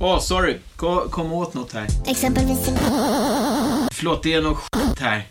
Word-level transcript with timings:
Åh, 0.00 0.16
oh, 0.16 0.20
sorry. 0.20 0.58
Kom, 0.76 1.10
kom 1.10 1.32
åt 1.32 1.54
något 1.54 1.72
här. 1.72 1.86
Exempelvis... 2.06 2.64
Förlåt, 3.92 4.22
det 4.22 4.32
är 4.32 4.42
något 4.42 4.58
skit 4.58 4.98
här. 5.00 5.22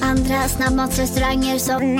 Andra 0.00 0.48
snabbmatsrestauranger 0.48 1.58
som... 1.58 1.96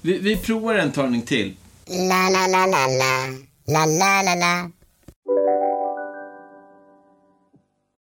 Vi, 0.00 0.18
vi 0.18 0.36
provar 0.36 0.74
en 0.74 0.92
talning 0.92 1.22
till. 1.22 1.56
La, 1.86 2.28
la, 2.30 2.46
la, 2.46 2.66
la, 2.66 2.86
la. 2.86 3.26
La, 3.66 3.86
la, 3.86 4.22
la, 4.22 4.34
la. 4.34 4.70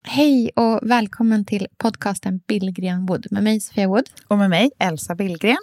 Hej 0.03 0.51
och 0.55 0.79
välkommen 0.81 1.45
till 1.45 1.67
podcasten 1.77 2.39
Billgren 2.47 3.05
Wood 3.05 3.27
med 3.31 3.43
mig 3.43 3.61
Sofia 3.61 3.87
Wood. 3.87 4.09
Och 4.27 4.37
med 4.37 4.49
mig 4.49 4.71
Elsa 4.79 5.15
Billgren. 5.15 5.57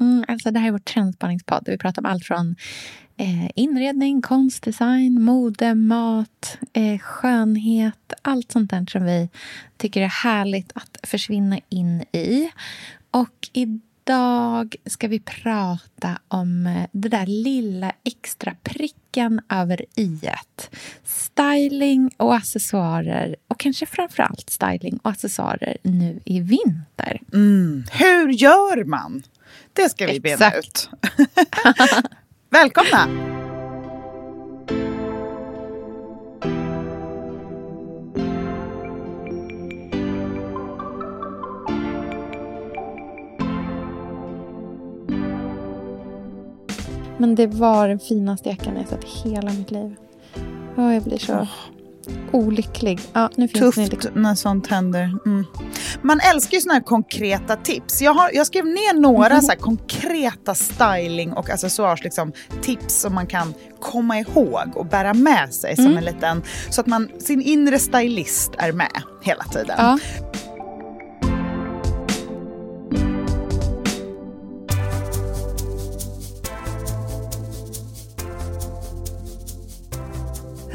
Mm, 0.00 0.24
alltså 0.28 0.50
det 0.50 0.58
här 0.58 0.68
är 0.68 0.72
vår 0.72 0.78
trendspaningspodd. 0.78 1.62
Vi 1.66 1.78
pratar 1.78 2.02
om 2.02 2.06
allt 2.06 2.24
från 2.24 2.56
eh, 3.16 3.50
inredning, 3.54 4.22
konstdesign, 4.22 5.22
mode, 5.22 5.74
mat, 5.74 6.58
eh, 6.72 6.98
skönhet. 6.98 8.12
Allt 8.22 8.52
sånt 8.52 8.70
där 8.70 8.86
som 8.88 9.04
vi 9.04 9.28
tycker 9.76 10.02
är 10.02 10.08
härligt 10.08 10.72
att 10.74 10.98
försvinna 11.02 11.60
in 11.68 12.04
i. 12.12 12.50
Och 13.10 13.48
idag 13.52 14.76
ska 14.86 15.08
vi 15.08 15.20
prata 15.20 16.18
om 16.28 16.66
eh, 16.66 16.86
det 16.92 17.08
där 17.08 17.26
lilla 17.26 17.92
extra 18.04 18.56
pricken 18.62 19.40
över 19.48 19.84
i 19.94 20.20
Styling 21.04 22.10
och 22.16 22.34
accessoarer 22.34 23.36
och 23.48 23.60
kanske 23.60 23.86
framför 23.86 24.22
allt 24.22 24.50
styling 24.50 24.98
och 25.02 25.10
accessoarer 25.10 25.76
nu 25.82 26.20
i 26.24 26.40
vinter. 26.40 27.20
Mm. 27.32 27.84
Hur 27.92 28.28
gör 28.28 28.84
man? 28.84 29.22
Det 29.72 29.88
ska 29.88 30.06
vi 30.06 30.20
bena 30.20 30.52
ut. 30.54 30.90
Välkomna! 32.56 33.06
Men 47.18 47.34
det 47.34 47.46
var 47.46 47.88
den 47.88 47.98
finaste 47.98 48.48
jackan 48.48 48.76
jag 48.76 48.88
sett 48.88 49.04
i 49.04 49.28
hela 49.28 49.52
mitt 49.52 49.70
liv. 49.70 49.96
Oh, 50.76 50.94
jag 50.94 51.02
blir 51.02 51.18
så. 51.18 51.48
Olycklig. 52.32 53.00
Ja, 53.12 53.30
nu 53.36 53.48
finns 53.48 53.74
Tufft 53.74 53.92
liksom... 53.92 54.10
när 54.14 54.34
sånt 54.34 54.66
händer. 54.66 55.18
Mm. 55.26 55.44
Man 56.02 56.20
älskar 56.20 56.54
ju 56.54 56.60
såna 56.60 56.74
här 56.74 56.80
konkreta 56.80 57.56
tips. 57.56 58.02
Jag, 58.02 58.14
har, 58.14 58.30
jag 58.34 58.46
skrev 58.46 58.66
ner 58.66 59.00
några 59.00 59.26
mm. 59.26 59.42
så 59.42 59.52
konkreta 59.60 60.54
styling 60.54 61.32
och 61.32 61.50
accessoars 61.50 62.04
liksom, 62.04 62.32
tips 62.62 63.00
som 63.00 63.14
man 63.14 63.26
kan 63.26 63.54
komma 63.80 64.18
ihåg 64.18 64.72
och 64.74 64.86
bära 64.86 65.14
med 65.14 65.54
sig 65.54 65.74
mm. 65.78 65.84
som 65.84 65.98
en 65.98 66.04
liten... 66.04 66.42
Så 66.70 66.80
att 66.80 66.86
man, 66.86 67.08
sin 67.18 67.42
inre 67.42 67.78
stylist 67.78 68.52
är 68.58 68.72
med 68.72 69.02
hela 69.22 69.44
tiden. 69.44 69.76
Ja. 69.78 69.98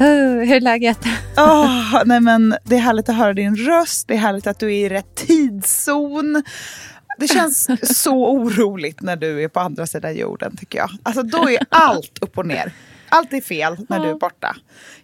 Hur 0.02 0.52
är 0.52 0.60
läget? 0.60 0.98
Oh, 1.36 2.02
nej 2.04 2.20
men, 2.20 2.56
det 2.64 2.76
är 2.76 2.80
härligt 2.80 3.08
att 3.08 3.16
höra 3.16 3.32
din 3.32 3.56
röst, 3.56 4.08
det 4.08 4.14
är 4.14 4.18
härligt 4.18 4.46
att 4.46 4.58
du 4.58 4.66
är 4.66 4.86
i 4.86 4.88
rätt 4.88 5.14
tidszon. 5.14 6.42
Det 7.18 7.28
känns 7.28 7.70
så 8.02 8.30
oroligt 8.30 9.02
när 9.02 9.16
du 9.16 9.42
är 9.42 9.48
på 9.48 9.60
andra 9.60 9.86
sidan 9.86 10.16
jorden 10.16 10.56
tycker 10.56 10.78
jag. 10.78 10.90
Alltså 11.02 11.22
då 11.22 11.50
är 11.50 11.58
allt 11.68 12.18
upp 12.20 12.38
och 12.38 12.46
ner. 12.46 12.72
Allt 13.08 13.32
är 13.32 13.40
fel 13.40 13.76
när 13.88 14.00
du 14.00 14.08
är 14.08 14.14
borta. 14.14 14.56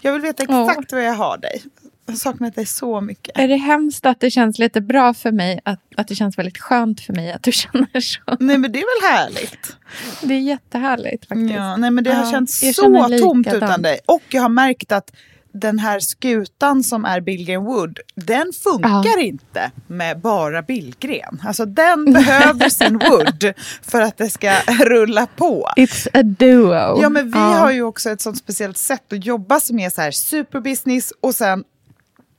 Jag 0.02 0.12
vill 0.12 0.22
veta 0.22 0.42
exakt 0.42 0.92
var 0.92 1.00
jag 1.00 1.14
har 1.14 1.38
dig. 1.38 1.62
Jag 2.08 2.18
saknat 2.18 2.54
dig 2.54 2.66
så 2.66 3.00
mycket. 3.00 3.38
Är 3.38 3.48
det 3.48 3.56
hemskt 3.56 4.06
att 4.06 4.20
det 4.20 4.30
känns 4.30 4.58
lite 4.58 4.80
bra 4.80 5.14
för 5.14 5.32
mig? 5.32 5.60
Att, 5.64 5.80
att 5.96 6.08
det 6.08 6.14
känns 6.14 6.38
väldigt 6.38 6.58
skönt 6.58 7.00
för 7.00 7.12
mig 7.12 7.32
att 7.32 7.42
du 7.42 7.52
känner 7.72 8.00
så? 8.00 8.20
Nej 8.40 8.58
men 8.58 8.72
det 8.72 8.78
är 8.78 9.02
väl 9.02 9.18
härligt? 9.18 9.76
Det 10.22 10.34
är 10.34 10.40
jättehärligt 10.40 11.28
faktiskt. 11.28 11.54
Ja, 11.54 11.76
nej 11.76 11.90
men 11.90 12.04
det 12.04 12.12
har 12.12 12.30
känts 12.30 12.76
så 12.76 13.08
tomt 13.18 13.52
utan 13.52 13.82
dig. 13.82 13.98
Och 14.06 14.22
jag 14.28 14.42
har 14.42 14.48
märkt 14.48 14.92
att 14.92 15.10
den 15.52 15.78
här 15.78 16.00
skutan 16.00 16.84
som 16.84 17.04
är 17.04 17.20
Billgren 17.20 17.64
Wood, 17.64 17.98
den 18.14 18.52
funkar 18.64 19.16
ja. 19.16 19.20
inte 19.20 19.70
med 19.86 20.20
bara 20.20 20.62
Billgren. 20.62 21.42
Alltså 21.44 21.64
den 21.64 22.12
behöver 22.12 22.68
sin 22.68 22.98
Wood 23.08 23.52
för 23.82 24.00
att 24.00 24.16
det 24.16 24.30
ska 24.30 24.52
rulla 24.68 25.26
på. 25.26 25.68
It's 25.76 26.08
a 26.14 26.22
duo. 26.22 27.02
Ja, 27.02 27.08
men 27.08 27.30
vi 27.30 27.38
ja. 27.38 27.44
har 27.44 27.70
ju 27.70 27.82
också 27.82 28.10
ett 28.10 28.20
sånt 28.20 28.38
speciellt 28.38 28.76
sätt 28.76 29.12
att 29.12 29.24
jobba 29.24 29.60
som 29.60 29.78
är 29.78 29.90
så 29.90 30.00
här 30.00 30.10
superbusiness 30.10 31.12
och 31.20 31.34
sen 31.34 31.64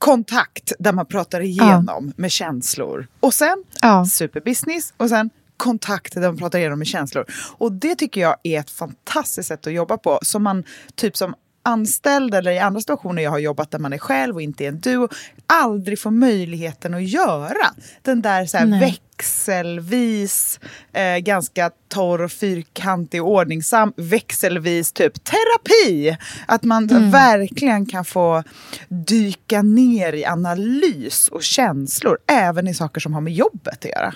kontakt 0.00 0.72
där 0.78 0.92
man 0.92 1.06
pratar 1.06 1.40
igenom 1.40 2.04
ja. 2.06 2.12
med 2.16 2.30
känslor. 2.30 3.06
Och 3.20 3.34
sen 3.34 3.64
ja. 3.80 4.06
superbusiness 4.06 4.94
och 4.96 5.08
sen 5.08 5.30
kontakt 5.56 6.14
där 6.14 6.20
man 6.20 6.36
pratar 6.36 6.58
igenom 6.58 6.78
med 6.78 6.88
känslor. 6.88 7.24
Och 7.58 7.72
det 7.72 7.94
tycker 7.94 8.20
jag 8.20 8.36
är 8.42 8.60
ett 8.60 8.70
fantastiskt 8.70 9.48
sätt 9.48 9.66
att 9.66 9.72
jobba 9.72 9.96
på. 9.96 10.18
Som 10.22 10.42
man, 10.42 10.64
typ 10.94 11.16
som 11.16 11.34
anställd 11.62 12.34
eller 12.34 12.50
i 12.50 12.58
andra 12.58 12.80
situationer 12.80 13.22
jag 13.22 13.30
har 13.30 13.38
jobbat 13.38 13.70
där 13.70 13.78
man 13.78 13.92
är 13.92 13.98
själv 13.98 14.34
och 14.34 14.42
inte 14.42 14.64
är 14.64 14.68
en 14.68 14.80
duo, 14.80 15.08
aldrig 15.46 15.98
får 15.98 16.10
möjligheten 16.10 16.94
att 16.94 17.08
göra. 17.08 17.74
Den 18.02 18.22
där 18.22 18.46
så 18.46 18.56
här 18.56 18.80
växelvis, 18.80 20.60
eh, 20.92 21.16
ganska 21.18 21.70
torr 21.88 22.22
och 22.22 22.32
fyrkantig 22.32 23.22
och 23.22 23.30
ordningsam, 23.30 23.92
växelvis 23.96 24.92
typ 24.92 25.24
terapi. 25.24 26.16
Att 26.46 26.62
man 26.62 26.90
mm. 26.90 27.10
verkligen 27.10 27.86
kan 27.86 28.04
få 28.04 28.42
dyka 28.88 29.62
ner 29.62 30.12
i 30.12 30.24
analys 30.24 31.28
och 31.28 31.42
känslor, 31.42 32.18
även 32.26 32.68
i 32.68 32.74
saker 32.74 33.00
som 33.00 33.14
har 33.14 33.20
med 33.20 33.32
jobbet 33.32 33.84
att 33.84 33.90
göra. 33.90 34.14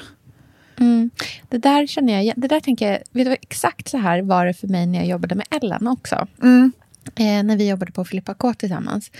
Mm. 0.76 1.10
Det 1.48 1.58
där 1.58 1.86
känner 1.86 2.22
jag, 2.22 2.34
det 2.36 2.48
där 2.48 2.60
tänker 2.60 2.90
jag, 2.90 2.98
vet 3.10 3.26
du, 3.26 3.32
exakt 3.32 3.88
så 3.88 3.98
här 3.98 4.22
var 4.22 4.46
det 4.46 4.54
för 4.54 4.68
mig 4.68 4.86
när 4.86 4.98
jag 4.98 5.08
jobbade 5.08 5.34
med 5.34 5.46
Ellen 5.50 5.86
också. 5.86 6.26
Mm 6.42 6.72
eh, 7.14 7.42
när 7.42 7.56
vi 7.56 7.68
jobbade 7.68 7.92
på 7.92 8.04
Filippa 8.04 8.34
K 8.34 8.54
tillsammans. 8.54 9.10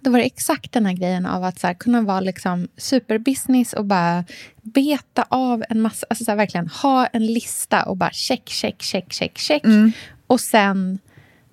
Då 0.00 0.10
var 0.10 0.18
det 0.18 0.24
exakt 0.24 0.72
den 0.72 0.86
här 0.86 0.92
grejen 0.92 1.26
av 1.26 1.44
att 1.44 1.60
så 1.60 1.66
här, 1.66 1.74
kunna 1.74 2.00
vara 2.00 2.20
liksom 2.20 2.68
superbusiness 2.76 3.72
och 3.72 3.84
bara 3.84 4.24
beta 4.62 5.24
av 5.28 5.64
en 5.68 5.80
massa... 5.80 6.06
Alltså 6.10 6.24
så 6.24 6.30
här, 6.30 6.36
verkligen 6.36 6.68
ha 6.68 7.06
en 7.06 7.26
lista 7.26 7.82
och 7.82 7.96
bara 7.96 8.10
check, 8.10 8.48
check, 8.48 8.82
check, 8.82 9.12
check, 9.12 9.38
check. 9.38 9.64
Mm. 9.64 9.92
Och 10.26 10.40
sen 10.40 10.98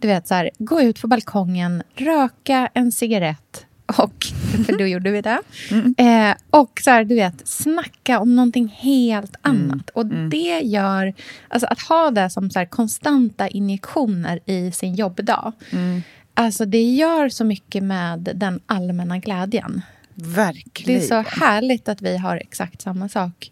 du 0.01 0.07
vet, 0.07 0.27
så 0.27 0.33
här, 0.33 0.49
gå 0.57 0.81
ut 0.81 1.01
på 1.01 1.07
balkongen, 1.07 1.83
röka 1.95 2.69
en 2.73 2.91
cigarett 2.91 3.65
och, 3.97 4.25
för 4.65 4.77
då 4.77 4.87
gjorde 4.87 5.11
vi 5.11 5.21
det. 5.21 5.39
Mm. 5.71 5.95
Eh, 5.97 6.35
och 6.49 6.81
så 6.83 6.89
här, 6.89 7.03
du 7.03 7.15
vet, 7.15 7.47
snacka 7.47 8.19
om 8.19 8.35
någonting 8.35 8.67
helt 8.67 9.35
mm. 9.45 9.71
annat. 9.71 9.89
Och 9.89 10.01
mm. 10.01 10.29
det 10.29 10.59
gör... 10.63 11.13
Alltså 11.47 11.67
att 11.67 11.81
ha 11.81 12.11
det 12.11 12.29
som 12.29 12.49
så 12.49 12.59
här, 12.59 12.65
konstanta 12.65 13.47
injektioner 13.47 14.39
i 14.45 14.71
sin 14.71 14.95
jobbdag. 14.95 15.51
Mm. 15.69 16.01
Alltså 16.33 16.65
det 16.65 16.83
gör 16.83 17.29
så 17.29 17.43
mycket 17.43 17.83
med 17.83 18.31
den 18.35 18.59
allmänna 18.65 19.17
glädjen. 19.17 19.81
Verkligen. 20.13 20.99
Det 20.99 21.05
är 21.05 21.07
så 21.07 21.29
härligt 21.39 21.89
att 21.89 22.01
vi 22.01 22.17
har 22.17 22.37
exakt 22.37 22.81
samma 22.81 23.09
sak. 23.09 23.51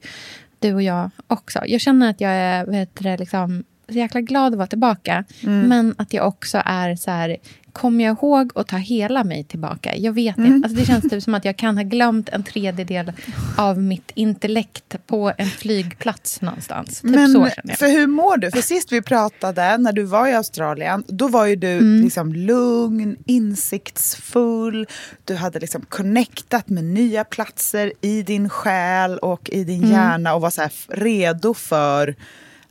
Du 0.59 0.73
och 0.73 0.81
jag 0.81 1.11
också. 1.27 1.59
Jag 1.65 1.81
känner 1.81 2.09
att 2.09 2.21
jag 2.21 2.31
är 2.31 2.65
vet 2.65 2.95
du, 2.95 3.17
liksom, 3.17 3.63
så 3.91 3.97
jäkla 3.97 4.21
glad 4.21 4.53
att 4.53 4.57
vara 4.57 4.67
tillbaka. 4.67 5.23
Mm. 5.43 5.67
Men 5.67 5.95
att 5.97 6.13
jag 6.13 6.27
också 6.27 6.61
är 6.65 6.95
så 6.95 7.11
här, 7.11 7.37
kommer 7.73 8.03
jag 8.03 8.17
ihåg 8.17 8.51
att 8.55 8.67
ta 8.67 8.77
hela 8.77 9.23
mig 9.23 9.43
tillbaka? 9.43 9.95
Jag 9.95 10.13
vet 10.13 10.37
mm. 10.37 10.53
inte. 10.53 10.65
Alltså 10.65 10.79
det 10.79 10.85
känns 10.85 11.09
typ 11.09 11.23
som 11.23 11.35
att 11.35 11.45
jag 11.45 11.57
kan 11.57 11.77
ha 11.77 11.83
glömt 11.83 12.29
en 12.29 12.43
tredjedel 12.43 13.11
av 13.57 13.81
mitt 13.81 14.11
intellekt 14.13 14.95
på 15.07 15.33
en 15.37 15.47
flygplats 15.47 16.41
någonstans. 16.41 17.01
Typ 17.01 17.11
Men, 17.11 17.33
så 17.33 17.49
För 17.77 17.87
hur 17.87 18.07
mår 18.07 18.37
du? 18.37 18.51
För 18.51 18.61
sist 18.61 18.91
vi 18.91 19.01
pratade, 19.01 19.77
när 19.77 19.93
du 19.93 20.03
var 20.03 20.27
i 20.27 20.33
Australien, 20.33 21.03
då 21.07 21.27
var 21.27 21.45
ju 21.45 21.55
du 21.55 21.77
mm. 21.77 22.03
liksom 22.03 22.33
lugn, 22.33 23.17
insiktsfull. 23.25 24.87
Du 25.25 25.35
hade 25.35 25.59
liksom 25.59 25.81
connectat 25.89 26.69
med 26.69 26.83
nya 26.83 27.23
platser 27.23 27.93
i 28.01 28.21
din 28.21 28.49
själ 28.49 29.17
och 29.17 29.49
i 29.49 29.63
din 29.63 29.83
mm. 29.83 29.91
hjärna 29.91 30.33
och 30.33 30.41
var 30.41 30.49
så 30.49 30.67
redo 30.87 31.53
för 31.53 32.15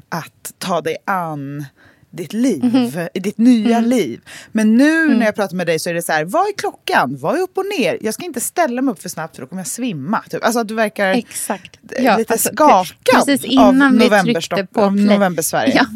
att 0.08 0.54
ta 0.58 0.80
dig 0.80 0.96
an 1.04 1.64
ditt 2.10 2.32
liv, 2.32 2.64
mm. 2.64 3.08
i 3.14 3.20
ditt 3.20 3.38
nya 3.38 3.76
mm. 3.78 3.90
liv. 3.90 4.20
Men 4.52 4.76
nu 4.76 5.02
mm. 5.02 5.18
när 5.18 5.26
jag 5.26 5.34
pratar 5.34 5.56
med 5.56 5.66
dig 5.66 5.78
så 5.78 5.90
är 5.90 5.94
det 5.94 6.02
så 6.02 6.12
här, 6.12 6.24
vad 6.24 6.42
är 6.48 6.52
klockan? 6.52 7.16
Vad 7.20 7.36
är 7.36 7.40
upp 7.40 7.58
och 7.58 7.64
ner? 7.78 7.98
Jag 8.00 8.14
ska 8.14 8.24
inte 8.24 8.40
ställa 8.40 8.82
mig 8.82 8.92
upp 8.92 9.02
för 9.02 9.08
snabbt 9.08 9.36
för 9.36 9.42
då 9.42 9.48
kommer 9.48 9.60
jag 9.60 9.66
svimma. 9.66 10.22
Typ. 10.30 10.44
Alltså 10.44 10.60
att 10.60 10.68
du 10.68 10.74
verkar 10.74 11.12
Exakt. 11.12 11.78
Ja, 11.98 12.16
lite 12.16 12.32
alltså, 12.32 12.48
skakad 12.52 13.26
precis 13.26 13.44
innan 13.44 14.02
av, 14.02 14.24
vi 14.24 14.34
tryckte 14.34 14.66
på 14.66 14.80
av 14.80 14.96
november-Sverige. 14.96 15.74
Ja. 15.74 15.86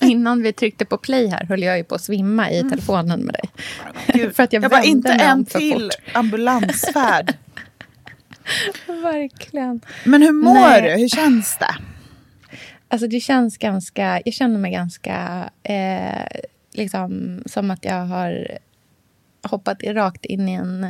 innan 0.06 0.42
vi 0.42 0.52
tryckte 0.52 0.84
på 0.84 0.98
play 0.98 1.26
här 1.26 1.44
höll 1.44 1.62
jag 1.62 1.78
ju 1.78 1.84
på 1.84 1.94
att 1.94 2.02
svimma 2.02 2.50
i 2.50 2.58
mm. 2.58 2.70
telefonen 2.70 3.20
med 3.20 3.34
dig. 3.34 4.32
för 4.32 4.42
att 4.42 4.52
jag, 4.52 4.64
jag 4.64 4.70
bara, 4.70 4.82
inte 4.84 5.12
en 5.12 5.44
till 5.44 5.90
ambulansfärd. 6.12 7.34
Verkligen. 9.02 9.80
Men 10.04 10.22
hur 10.22 10.32
mår 10.32 10.54
Nej. 10.54 10.82
du? 10.82 11.00
Hur 11.00 11.08
känns 11.08 11.56
det? 11.58 11.74
Alltså 12.88 13.08
det 13.08 13.20
känns 13.20 13.58
ganska... 13.58 14.20
Jag 14.24 14.34
känner 14.34 14.58
mig 14.58 14.72
ganska... 14.72 15.50
Eh, 15.62 16.40
liksom 16.72 17.42
som 17.46 17.70
att 17.70 17.84
jag 17.84 18.04
har 18.04 18.58
hoppat 19.42 19.82
rakt 19.82 20.24
in 20.24 20.48
i 20.48 20.52
en, 20.52 20.84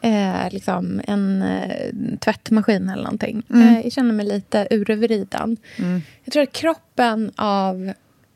eh, 0.00 0.50
liksom 0.50 1.00
en 1.06 1.42
eh, 1.42 2.18
tvättmaskin 2.20 2.88
eller 2.88 3.02
någonting. 3.02 3.42
Mm. 3.50 3.68
Eh, 3.68 3.80
jag 3.80 3.92
känner 3.92 4.12
mig 4.12 4.26
lite 4.26 4.68
urvriden. 4.70 5.56
Mm. 5.78 6.02
Jag 6.24 6.32
tror 6.32 6.42
att 6.42 6.52
kroppen 6.52 7.32
av... 7.36 7.92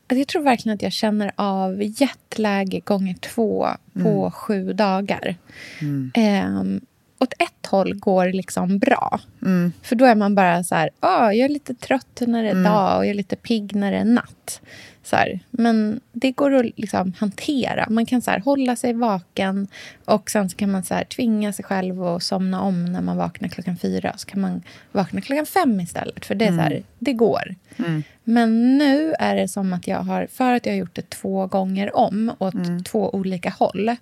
Alltså 0.07 0.19
jag 0.19 0.29
tror 0.29 0.43
verkligen 0.43 0.75
att 0.75 0.83
jag 0.83 0.93
känner 0.93 1.33
av 1.37 1.83
jetläge 1.83 2.81
gånger 2.81 3.15
två 3.15 3.69
på 3.93 4.19
mm. 4.19 4.31
sju 4.31 4.73
dagar. 4.73 5.37
Mm. 7.23 7.29
Åt 7.29 7.33
ett 7.39 7.67
håll 7.67 7.95
går 7.95 8.33
liksom 8.33 8.79
bra. 8.79 9.21
Mm. 9.43 9.73
För 9.83 9.97
då 9.97 10.05
är 10.05 10.15
man 10.15 10.35
bara 10.35 10.65
så 10.65 10.75
här, 10.75 10.91
oh, 11.01 11.37
jag 11.37 11.45
är 11.45 11.49
lite 11.49 11.75
trött 11.75 12.23
när 12.27 12.43
det 12.43 12.49
är 12.49 12.53
mm. 12.53 12.65
dag 12.65 12.99
och 12.99 13.05
jag 13.05 13.11
är 13.11 13.15
lite 13.15 13.37
pigg 13.37 13.75
när 13.75 13.93
det 13.93 13.99
är 13.99 14.05
natt. 14.05 14.61
Så 15.05 15.17
här. 15.17 15.41
Men 15.51 16.01
det 16.13 16.33
går 16.33 16.55
att 16.55 16.79
liksom 16.79 17.13
hantera. 17.19 17.87
Man 17.91 18.07
kan 18.07 18.23
så 18.23 18.31
här, 18.31 18.41
hålla 18.41 18.77
sig 18.77 18.93
vaken 18.93 19.69
och 20.05 20.31
sen 20.31 20.51
så 20.51 20.57
kan 20.57 20.71
man 20.71 20.85
så 20.85 20.95
här, 20.95 21.05
tvinga 21.05 21.53
sig 21.53 21.65
själv 21.65 22.03
att 22.03 22.23
somna 22.23 22.61
om 22.61 22.85
när 22.85 23.03
man 23.03 23.17
vaknar 23.17 23.49
klockan 23.49 23.77
fyra. 23.77 24.13
Så 24.17 24.27
kan 24.27 24.41
man 24.41 24.63
vakna 24.93 25.21
klockan 25.21 25.47
fem 25.47 25.81
istället. 25.81 26.25
För 26.27 26.35
det, 26.35 26.45
är 26.45 26.49
mm. 26.49 26.59
så 26.59 26.63
här, 26.63 26.83
det 26.99 27.13
går. 27.13 27.55
Mm. 27.77 28.03
Men 28.25 28.79
nu 28.79 29.15
är 29.19 29.37
det 29.37 29.49
som 29.49 29.73
att 29.73 29.87
jag 29.87 29.99
har, 29.99 30.27
för 30.27 30.53
att 30.53 30.67
jag 30.67 30.73
har 30.73 30.79
gjort 30.79 30.95
det 30.95 31.11
två 31.11 31.47
gånger 31.47 31.97
om 31.97 32.33
åt 32.39 32.55
mm. 32.55 32.85
två 32.85 33.15
olika 33.15 33.51
håll 33.51 33.97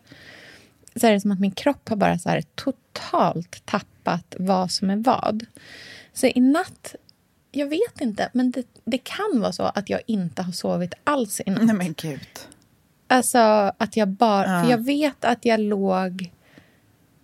så 0.97 1.07
är 1.07 1.13
det 1.13 1.21
som 1.21 1.33
att 1.33 1.41
min 1.41 1.51
kropp 1.51 1.89
har 1.89 1.97
bara 1.97 2.19
så 2.19 2.29
här 2.29 2.43
totalt 2.55 3.67
tappat 3.67 4.35
vad 4.39 4.71
som 4.71 4.91
är 4.91 4.97
vad. 4.97 5.47
Så 6.13 6.27
i 6.27 6.41
natt, 6.41 6.95
jag 7.53 7.67
vet 7.67 8.01
inte, 8.01 8.31
men 8.33 8.51
det, 8.51 8.67
det 8.85 8.99
kan 8.99 9.41
vara 9.41 9.53
så 9.53 9.63
att 9.63 9.91
jag 9.91 10.01
inte 10.07 10.43
har 10.43 10.53
sovit 10.53 10.95
alls 11.05 11.41
i 11.47 11.51
natt. 11.51 11.63
Nej 11.63 11.75
men 11.75 11.95
gud. 11.99 12.29
Alltså 13.09 13.39
att 13.79 13.97
jag 13.97 14.09
bara, 14.09 14.47
ja. 14.47 14.63
för 14.63 14.71
jag 14.71 14.85
vet 14.85 15.25
att 15.25 15.45
jag 15.45 15.61
låg... 15.61 16.33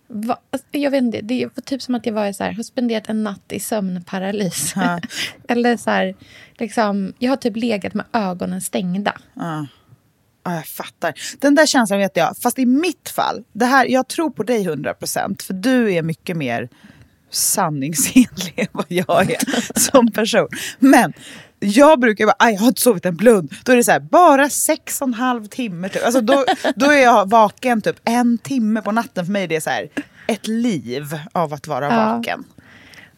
Va, 0.09 0.39
alltså, 0.51 0.67
jag 0.71 0.91
vet 0.91 1.03
inte, 1.03 1.21
det 1.21 1.45
var 1.45 1.61
typ 1.61 1.81
som 1.81 1.95
att 1.95 2.05
jag 2.05 2.13
var 2.13 2.31
så 2.31 2.43
här, 2.43 2.51
har 2.51 2.63
spenderat 2.63 3.09
en 3.09 3.23
natt 3.23 3.51
i 3.51 3.59
sömnparalys. 3.59 4.73
Ja. 4.75 4.99
Eller 5.47 5.77
så 5.77 5.89
här, 5.89 6.15
liksom, 6.57 7.13
jag 7.19 7.31
har 7.31 7.37
typ 7.37 7.57
legat 7.57 7.93
med 7.93 8.05
ögonen 8.13 8.61
stängda. 8.61 9.17
Ja. 9.33 9.67
Ja, 10.47 10.55
jag 10.55 10.67
fattar. 10.67 11.13
Den 11.39 11.55
där 11.55 11.65
känslan 11.65 11.99
vet 11.99 12.17
jag. 12.17 12.37
Fast 12.37 12.59
i 12.59 12.65
mitt 12.65 13.09
fall, 13.09 13.43
det 13.53 13.65
här, 13.65 13.85
jag 13.85 14.07
tror 14.07 14.29
på 14.29 14.43
dig 14.43 14.67
100% 14.67 15.43
för 15.43 15.53
du 15.53 15.93
är 15.93 16.01
mycket 16.01 16.37
mer 16.37 16.69
sanningsenlig 17.31 18.53
än 18.55 18.67
vad 18.71 18.85
jag 18.87 19.31
är 19.31 19.79
som 19.79 20.11
person. 20.11 20.47
Men 20.79 21.13
jag 21.59 21.99
brukar 21.99 22.25
bara, 22.25 22.51
jag 22.51 22.59
har 22.59 22.67
inte 22.67 22.81
sovit 22.81 23.05
en 23.05 23.15
blund. 23.15 23.53
Då 23.63 23.71
är 23.71 23.75
det 23.75 23.83
så 23.83 23.91
här, 23.91 23.99
bara 23.99 24.49
sex 24.49 25.01
och 25.01 25.07
en 25.07 25.13
halv 25.13 25.47
timme. 25.47 25.89
Typ. 25.89 26.05
Alltså 26.05 26.21
då, 26.21 26.45
då 26.75 26.91
är 26.91 27.03
jag 27.03 27.29
vaken 27.29 27.81
typ 27.81 27.99
en 28.03 28.37
timme 28.37 28.81
på 28.81 28.91
natten. 28.91 29.25
För 29.25 29.31
mig 29.31 29.43
är 29.43 29.47
det 29.47 29.61
så 29.61 29.69
här, 29.69 29.89
ett 30.27 30.47
liv 30.47 31.19
av 31.31 31.53
att 31.53 31.67
vara 31.67 31.85
ja. 31.85 32.15
vaken. 32.15 32.43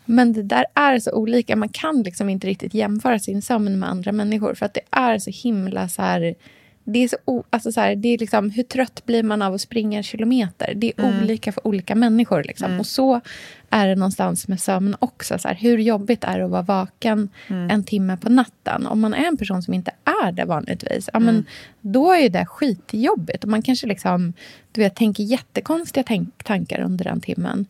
Men 0.06 0.34
det 0.34 0.44
där 0.44 0.66
är 0.76 1.00
så 1.00 1.12
olika. 1.12 1.56
Man 1.56 1.70
kan 1.70 2.04
liksom 2.04 2.30
inte 2.30 2.48
riktigt 2.48 2.74
jämföra 2.74 3.20
sin 3.20 3.42
sömn 3.42 3.80
med 3.80 3.90
andra 3.90 4.12
människor. 4.12 4.54
För 4.54 4.66
att 4.66 4.74
det 4.74 4.82
är 4.92 5.20
så 5.20 5.32
himla 5.34 5.90
så 5.90 6.02
här 6.02 6.36
det 6.84 7.04
är, 7.04 7.08
så, 7.08 7.44
alltså 7.50 7.72
så 7.72 7.82
här, 7.82 7.96
det 7.96 8.10
är 8.10 8.18
liksom, 8.18 8.50
hur 8.50 8.64
trött 8.64 9.06
blir 9.06 9.24
man 9.24 9.42
av 9.42 9.54
att 9.54 9.62
springa 9.62 9.98
en 9.98 10.04
kilometer? 10.04 10.74
Det 10.76 10.94
är 10.98 11.04
mm. 11.04 11.24
olika 11.24 11.52
för 11.52 11.68
olika 11.68 11.96
människor. 11.96 12.44
Liksom. 12.44 12.66
Mm. 12.66 12.80
Och 12.80 12.86
så 12.86 13.22
är 13.70 13.88
det 13.88 13.96
någonstans 13.96 14.48
med 14.48 14.60
sömn 14.60 14.96
också. 15.00 15.38
Så 15.40 15.48
här, 15.48 15.56
hur 15.56 15.78
jobbigt 15.78 16.24
är 16.24 16.40
det 16.40 16.46
att 16.46 16.52
vara 16.52 16.62
vaken 16.62 17.30
mm. 17.48 17.70
en 17.70 17.84
timme 17.84 18.18
på 18.18 18.30
natten? 18.30 18.88
Om 18.88 19.00
man 19.00 19.14
är 19.14 19.26
en 19.26 19.38
person 19.38 19.64
som 19.64 19.74
inte 19.74 19.92
är 20.24 20.32
det 20.32 20.46
vanligtvis, 20.46 21.10
ja, 21.14 21.20
men, 21.20 21.30
mm. 21.30 21.46
då 21.82 22.14
är 22.14 22.30
det 22.30 22.46
skitjobbigt. 22.46 23.44
Och 23.44 23.50
man 23.50 23.62
kanske 23.62 23.88
liksom, 23.88 24.34
du 24.72 24.82
vet, 24.82 24.96
tänker 24.96 25.24
jättekonstiga 25.24 26.04
tänk 26.08 26.44
tankar 26.44 26.82
under 26.82 27.06
den 27.06 27.22
timmen. 27.22 27.66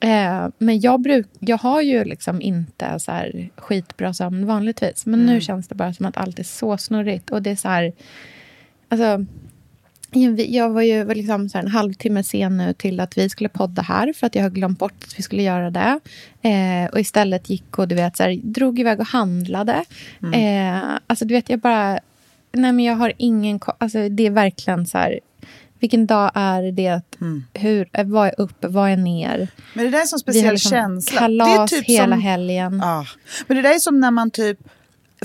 Eh, 0.00 0.48
men 0.58 0.80
jag, 0.80 1.00
bruk, 1.00 1.26
jag 1.38 1.58
har 1.58 1.82
ju 1.82 2.04
liksom 2.04 2.42
inte 2.42 2.98
så 2.98 3.12
här 3.12 3.50
skitbra 3.56 4.14
sömn 4.14 4.46
vanligtvis. 4.46 5.06
Men 5.06 5.20
mm. 5.20 5.34
nu 5.34 5.40
känns 5.40 5.68
det 5.68 5.74
bara 5.74 5.94
som 5.94 6.06
att 6.06 6.16
allt 6.16 6.38
är 6.38 6.42
så 6.42 6.76
snurrigt. 6.76 7.30
Och 7.30 7.42
det 7.42 7.50
är 7.50 7.56
så 7.56 7.68
här... 7.68 7.92
Alltså, 8.88 9.26
jag 10.48 10.70
var 10.70 10.82
ju 10.82 11.14
liksom 11.14 11.48
så 11.48 11.58
en 11.58 11.68
halvtimme 11.68 12.24
sen 12.24 12.56
nu 12.56 12.72
till 12.72 13.00
att 13.00 13.18
vi 13.18 13.28
skulle 13.28 13.48
podda 13.48 13.82
här 13.82 14.12
för 14.12 14.26
att 14.26 14.34
jag 14.34 14.42
har 14.42 14.50
glömt 14.50 14.78
bort 14.78 15.04
att 15.04 15.18
vi 15.18 15.22
skulle 15.22 15.42
göra 15.42 15.70
det. 15.70 16.00
Eh, 16.42 16.90
och 16.92 17.00
istället 17.00 17.50
gick 17.50 17.78
och 17.78 17.88
du 17.88 17.94
vet, 17.94 18.16
så 18.16 18.22
här, 18.22 18.40
drog 18.42 18.78
iväg 18.78 19.00
och 19.00 19.06
handlade. 19.06 19.84
Mm. 20.22 20.34
Eh, 20.74 20.98
alltså 21.06 21.24
du 21.24 21.34
vet, 21.34 21.50
jag 21.50 21.60
bara... 21.60 22.00
Nej 22.52 22.72
men 22.72 22.84
jag 22.84 22.96
har 22.96 23.12
ingen... 23.16 23.60
Alltså 23.78 24.08
det 24.08 24.26
är 24.26 24.30
verkligen 24.30 24.86
så 24.86 24.98
här 24.98 25.20
vilken 25.80 26.06
dag 26.06 26.30
är 26.34 26.72
det? 26.72 27.02
Mm. 27.20 27.44
Hur, 27.54 27.88
eh, 27.92 28.06
vad 28.06 28.28
är 28.28 28.40
upp? 28.40 28.64
Vad 28.64 28.90
är 28.90 28.96
ner? 28.96 29.48
Men 29.74 29.84
det 29.84 29.90
där 29.90 29.98
är 29.98 30.02
en 30.02 30.08
sån 30.08 30.18
speciell 30.18 30.52
liksom 30.52 30.70
känsla. 30.70 31.20
Kalas 31.20 31.70
det 31.70 31.76
är 31.76 31.80
typ 31.80 31.88
hela 31.88 32.14
som, 32.14 32.20
helgen. 32.20 32.78
Ja. 32.82 33.06
Men 33.46 33.56
det 33.56 33.62
där 33.62 33.74
är 33.74 33.78
som 33.78 34.00
när 34.00 34.10
man 34.10 34.30
typ 34.30 34.58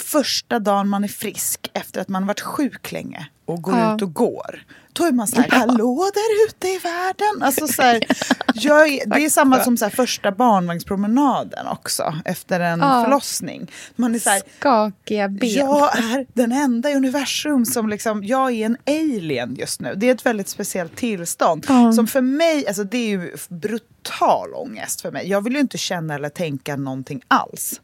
första 0.02 0.60
dagen 0.60 0.90
man 0.90 1.04
är 1.04 1.08
frisk 1.08 1.72
efter 1.74 2.02
att 2.02 2.08
man 2.08 2.28
varit 2.28 2.42
sjuk 2.42 2.92
länge 2.92 3.28
och 3.46 3.62
går 3.62 3.78
ja. 3.78 3.96
ut 3.96 4.02
och 4.02 4.14
går. 4.14 4.64
Då 4.94 5.04
är 5.04 5.12
man 5.12 5.28
så 5.28 5.42
här, 5.42 5.50
hallå 5.52 6.12
där 6.14 6.48
ute 6.48 6.68
i 6.68 6.78
världen. 6.78 7.44
Alltså 7.44 7.68
så 7.68 7.82
här, 7.82 8.00
jag, 8.54 9.00
det 9.06 9.26
är 9.26 9.30
samma 9.30 9.64
som 9.64 9.78
så 9.78 9.86
här, 9.86 9.92
första 9.92 10.32
barnvagnspromenaden 10.32 11.68
också, 11.68 12.14
efter 12.26 12.60
en 12.60 12.80
ja. 12.80 13.04
förlossning. 13.04 13.72
Man 13.96 14.16
är 14.16 14.20
så 14.20 14.30
här, 14.30 14.42
Skakiga 14.60 15.30
ben. 15.30 15.50
Jag 15.50 15.98
är 15.98 16.26
den 16.34 16.52
enda 16.52 16.92
i 16.92 16.96
universum 16.96 17.66
som 17.66 17.90
liksom, 17.90 18.24
jag 18.24 18.52
är 18.52 18.66
en 18.66 18.78
alien 18.88 19.56
just 19.60 19.82
nu. 19.82 19.94
Det 19.96 20.10
är 20.10 20.14
ett 20.14 20.26
väldigt 20.26 20.50
speciellt 20.50 20.96
tillstånd. 20.96 21.66
Ja. 21.70 21.94
Som 21.94 22.08
för 22.08 22.22
mig, 22.22 22.68
alltså 22.68 22.84
det 22.84 22.98
är 22.98 23.10
ju 23.10 23.36
brutal 23.50 24.54
ångest 24.54 25.02
för 25.02 25.12
mig. 25.12 25.30
Jag 25.30 25.44
vill 25.44 25.54
ju 25.54 25.60
inte 25.60 25.78
känna 25.78 26.16
eller 26.16 26.30
tänka 26.30 26.76
någonting 26.76 27.22
alls. 27.28 27.82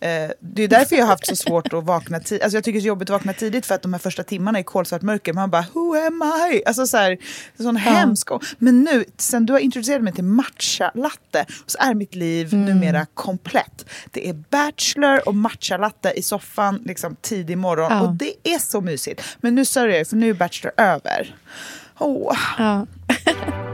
Eh, 0.00 0.30
det 0.40 0.62
är 0.62 0.68
därför 0.68 0.96
jag 0.96 1.02
har 1.02 1.10
haft 1.10 1.26
så 1.26 1.36
svårt 1.36 1.72
att 1.72 1.84
vakna 1.84 2.20
tidigt. 2.20 2.42
Alltså 2.42 2.56
jag 2.56 2.64
tycker 2.64 2.80
det 2.80 2.84
är 2.84 2.86
jobbigt 2.86 3.10
att 3.10 3.12
vakna 3.12 3.32
tidigt 3.32 3.66
för 3.66 3.74
att 3.74 3.82
de 3.82 3.92
här 3.92 4.00
första 4.00 4.22
timmarna 4.22 4.58
är 4.58 4.62
kolsvart 4.62 5.02
mörker. 5.02 5.32
Man 5.32 5.50
bara, 5.50 5.64
who 5.72 6.06
am 6.06 6.22
I? 6.52 6.62
Alltså 6.66 6.86
så 6.86 6.96
här, 6.96 7.18
sån 7.56 7.76
ja. 7.76 7.80
hemsk. 7.80 8.28
Men 8.58 8.84
nu, 8.84 9.04
sen 9.16 9.46
du 9.46 9.52
har 9.52 9.60
introducerat 9.60 10.02
mig 10.02 10.12
till 10.12 10.24
matcha 10.24 10.90
latte, 10.94 11.46
så 11.66 11.78
är 11.80 11.94
mitt 11.94 12.14
liv 12.14 12.54
mm. 12.54 12.64
numera 12.64 13.06
komplett. 13.14 13.86
Det 14.10 14.28
är 14.28 14.32
Bachelor 14.32 15.28
och 15.28 15.34
matcha 15.34 15.76
latte 15.76 16.12
i 16.16 16.22
soffan 16.22 16.82
liksom 16.84 17.16
tidig 17.20 17.58
morgon. 17.58 17.92
Ja. 17.92 18.00
Och 18.00 18.12
det 18.12 18.34
är 18.44 18.58
så 18.58 18.80
mysigt. 18.80 19.22
Men 19.40 19.54
nu 19.54 19.64
sörjer 19.64 19.98
jag, 19.98 20.06
för 20.06 20.16
nu 20.16 20.30
är 20.30 20.34
Bachelor 20.34 20.72
över. 20.76 21.36
Åh. 21.98 22.36
Ja. 22.58 22.86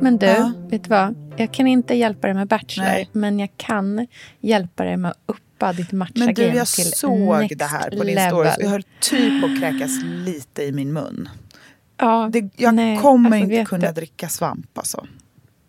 Men 0.00 0.18
du, 0.18 0.26
ja. 0.26 0.52
vet 0.68 0.84
du 0.84 0.90
vad? 0.90 1.14
Jag 1.36 1.52
kan 1.52 1.66
inte 1.66 1.94
hjälpa 1.94 2.26
dig 2.26 2.34
med 2.34 2.48
Bachelor, 2.48 2.86
Nej. 2.86 3.08
men 3.12 3.38
jag 3.38 3.50
kan 3.56 4.06
hjälpa 4.40 4.84
dig 4.84 4.96
med 4.96 5.10
att 5.10 5.18
uppa 5.26 5.72
ditt 5.72 5.92
matcha 5.92 6.12
Men 6.14 6.34
du, 6.34 6.42
jag 6.42 6.68
såg 6.68 7.52
det 7.56 7.64
här 7.64 7.90
på 7.90 8.04
din 8.04 8.14
level. 8.14 8.30
story. 8.30 8.50
Jag 8.58 8.68
höll 8.68 8.84
typ 9.00 9.42
på 9.42 9.48
att 9.48 9.60
kräkas 9.60 9.90
lite 10.04 10.62
i 10.62 10.72
min 10.72 10.92
mun. 10.92 11.28
Ja, 11.96 12.28
det, 12.32 12.50
jag 12.56 12.74
nej, 12.74 12.98
kommer 12.98 13.30
alltså, 13.30 13.52
inte 13.52 13.64
kunna 13.64 13.86
du? 13.86 13.92
dricka 13.92 14.28
svamp 14.28 14.78
alltså. 14.78 15.06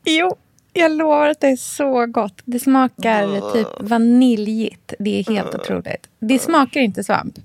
Jo, 0.06 0.36
jag 0.74 0.92
lovar 0.92 1.30
att 1.30 1.40
det 1.40 1.48
är 1.48 1.56
så 1.56 2.06
gott. 2.06 2.42
Det 2.46 2.60
smakar 2.60 3.24
uh. 3.24 3.54
typ 3.54 3.68
vaniljigt. 3.80 4.94
Det 5.00 5.20
är 5.20 5.24
helt 5.34 5.54
uh. 5.54 5.60
otroligt. 5.60 6.10
Det 6.20 6.40
smakar 6.40 6.80
inte 6.80 7.04
svamp. 7.04 7.40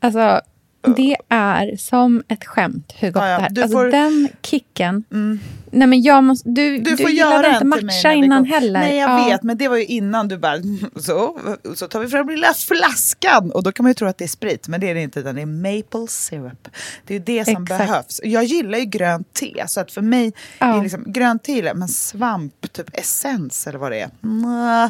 Alltså, 0.00 0.40
det 0.96 1.16
är 1.28 1.76
som 1.76 2.22
ett 2.28 2.44
skämt 2.44 2.94
hur 2.98 3.10
gott 3.10 3.22
ja, 3.22 3.28
ja. 3.28 3.48
det 3.50 3.60
är. 3.60 3.62
Alltså, 3.62 3.78
får... 3.78 3.90
Den 3.90 4.28
kicken. 4.42 5.04
Mm. 5.10 5.40
Nej, 5.74 5.88
men 5.88 6.02
jag 6.02 6.24
måste, 6.24 6.48
du, 6.48 6.78
du, 6.78 6.96
du 6.96 7.10
gillade 7.10 7.48
inte 7.48 7.64
matcha 7.64 8.12
innan 8.12 8.44
heller. 8.44 8.80
Nej, 8.80 8.96
jag 8.96 9.10
ja. 9.10 9.24
vet. 9.24 9.42
Men 9.42 9.58
det 9.58 9.68
var 9.68 9.76
ju 9.76 9.84
innan 9.84 10.28
du 10.28 10.38
bara... 10.38 10.56
Så, 10.96 11.38
så 11.74 11.88
tar 11.88 12.00
vi 12.00 12.08
fram 12.08 12.28
lilla 12.28 12.54
flaskan. 12.54 13.52
Och 13.52 13.62
då 13.62 13.72
kan 13.72 13.84
man 13.84 13.90
ju 13.90 13.94
tro 13.94 14.08
att 14.08 14.18
det 14.18 14.24
är 14.24 14.28
sprit. 14.28 14.68
Men 14.68 14.80
det 14.80 14.90
är 14.90 14.94
det 14.94 15.02
inte. 15.02 15.20
Utan 15.20 15.34
det 15.34 15.42
är 15.42 15.46
maple 15.46 16.06
syrup. 16.08 16.68
Det 17.06 17.14
är 17.14 17.20
det 17.20 17.44
som 17.44 17.62
Exakt. 17.62 17.68
behövs. 17.68 18.20
Jag 18.24 18.44
gillar 18.44 18.78
ju 18.78 18.84
grönt 18.84 19.32
te. 19.32 19.64
Så 19.66 19.80
att 19.80 19.92
för 19.92 20.02
mig 20.02 20.32
ja. 20.58 20.78
är 20.78 20.82
liksom, 20.82 21.12
grönt 21.12 21.42
te 21.42 21.74
men 21.74 21.88
svamp, 21.88 22.72
typ 22.72 22.98
essens 22.98 23.66
eller 23.66 23.78
vad 23.78 23.92
det 23.92 24.00
är. 24.00 24.10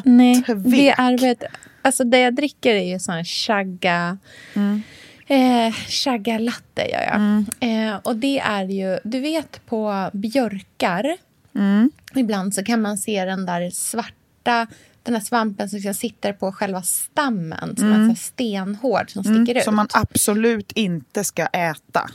Nej, 0.09 0.43
tvek. 0.43 0.57
det 0.65 0.89
är 0.89 1.25
ett 1.25 1.43
Alltså 1.85 2.03
det 2.03 2.19
jag 2.19 2.35
dricker 2.35 2.75
är 2.75 2.93
ju 2.93 2.99
sån 2.99 3.25
chagga... 3.25 4.17
Mm. 4.53 4.81
Eh, 5.27 5.73
chagga 5.73 6.37
latte 6.37 6.81
gör 6.81 7.01
jag. 7.01 7.15
Mm. 7.15 7.45
Eh, 7.59 7.99
och 8.03 8.15
det 8.15 8.39
är 8.39 8.63
ju, 8.63 8.99
du 9.03 9.19
vet 9.19 9.65
på 9.65 10.09
björkar, 10.13 11.17
mm. 11.55 11.91
ibland 12.15 12.55
så 12.55 12.63
kan 12.63 12.81
man 12.81 12.97
se 12.97 13.25
den 13.25 13.45
där 13.45 13.69
svarta 13.69 14.67
den 15.03 15.13
här 15.15 15.21
svampen 15.21 15.69
som 15.69 15.77
liksom 15.77 15.93
sitter 15.93 16.33
på 16.33 16.51
själva 16.51 16.81
stammen, 16.81 17.77
som 17.77 17.93
mm. 17.93 18.09
är 18.09 18.15
stenhård, 18.15 19.11
som 19.11 19.23
sticker 19.23 19.37
mm. 19.37 19.57
ut. 19.57 19.63
Som 19.63 19.75
man 19.75 19.87
absolut 19.93 20.71
inte 20.71 21.23
ska 21.23 21.45
äta. 21.45 22.09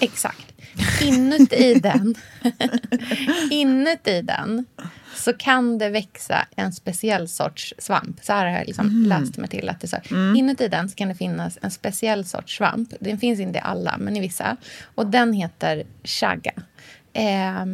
Exakt. 0.00 0.52
Inuti 1.02 1.74
den, 1.74 2.14
inuti 3.50 4.22
den 4.22 4.64
så 5.16 5.32
kan 5.32 5.78
det 5.78 5.90
växa 5.90 6.46
en 6.56 6.72
speciell 6.72 7.28
sorts 7.28 7.74
svamp. 7.78 8.24
Så 8.24 8.32
här 8.32 8.46
har 8.46 8.58
jag 8.58 8.66
liksom 8.66 8.86
mm. 8.86 9.08
läst 9.08 9.36
mig 9.36 9.48
till. 9.48 9.68
att 9.68 9.80
det 9.80 9.88
så. 9.88 9.96
Mm. 10.10 10.36
Inuti 10.36 10.68
den 10.68 10.88
så 10.88 10.94
kan 10.94 11.08
det 11.08 11.14
finnas 11.14 11.58
en 11.62 11.70
speciell 11.70 12.24
sorts 12.24 12.56
svamp. 12.56 12.94
Den 13.00 13.18
finns 13.18 13.40
inte 13.40 13.58
i 13.58 13.62
alla, 13.64 13.96
men 13.98 14.16
i 14.16 14.20
vissa. 14.20 14.56
Och 14.94 15.06
den 15.06 15.32
heter 15.32 15.84
chaga. 16.04 16.52
Eh, 17.12 17.64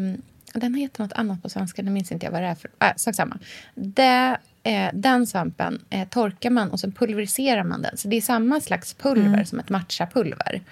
den 0.54 0.74
heter 0.74 1.02
något 1.02 1.12
annat 1.12 1.42
på 1.42 1.48
svenska, 1.48 1.82
det 1.82 1.90
minns 1.90 2.12
inte 2.12 2.26
jag 2.26 2.32
vad 2.32 2.42
det 2.42 2.48
är 2.48 2.54
för. 2.54 2.70
Äh, 2.80 2.92
sak 2.96 3.14
samma. 3.14 3.38
Det, 3.74 4.38
eh, 4.62 4.90
den 4.94 5.26
svampen 5.26 5.84
eh, 5.90 6.08
torkar 6.08 6.50
man 6.50 6.70
och 6.70 6.80
sen 6.80 6.92
pulveriserar 6.92 7.64
man 7.64 7.82
den. 7.82 7.96
Så 7.96 8.08
det 8.08 8.16
är 8.16 8.20
samma 8.20 8.60
slags 8.60 8.94
pulver 8.94 9.26
mm. 9.26 9.46
som 9.46 9.58
ett 9.58 9.68
matchapulver. 9.68 10.62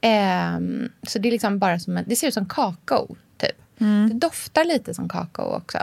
Eh, 0.00 0.58
så 1.02 1.18
det 1.18 1.28
är 1.28 1.32
liksom 1.32 1.58
bara 1.58 1.78
som 1.78 1.96
en, 1.96 2.04
det 2.06 2.16
ser 2.16 2.28
ut 2.28 2.34
som 2.34 2.46
kakao, 2.46 3.16
typ. 3.38 3.56
Mm. 3.80 4.08
Det 4.08 4.14
doftar 4.14 4.64
lite 4.64 4.94
som 4.94 5.08
kakao 5.08 5.56
också. 5.56 5.78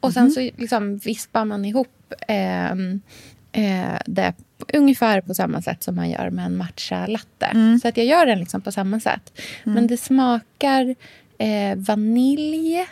Och 0.00 0.12
sen 0.12 0.22
mm. 0.22 0.32
så 0.32 0.40
liksom 0.40 0.96
vispar 0.96 1.44
man 1.44 1.64
ihop 1.64 2.14
ehm, 2.28 3.00
eh, 3.52 3.98
det 4.06 4.34
ungefär 4.74 5.20
på 5.20 5.34
samma 5.34 5.62
sätt 5.62 5.82
som 5.82 5.96
man 5.96 6.10
gör 6.10 6.30
med 6.30 6.46
en 6.46 6.56
matcha 6.56 7.06
latte. 7.06 7.46
Mm. 7.46 7.78
Så 7.78 7.88
att 7.88 7.96
jag 7.96 8.06
gör 8.06 8.26
den 8.26 8.38
liksom 8.38 8.60
på 8.60 8.72
samma 8.72 9.00
sätt. 9.00 9.32
Mm. 9.64 9.74
Men 9.74 9.86
det 9.86 9.96
smakar 9.96 10.94
eh, 11.38 11.76
vanilj. 11.76 12.86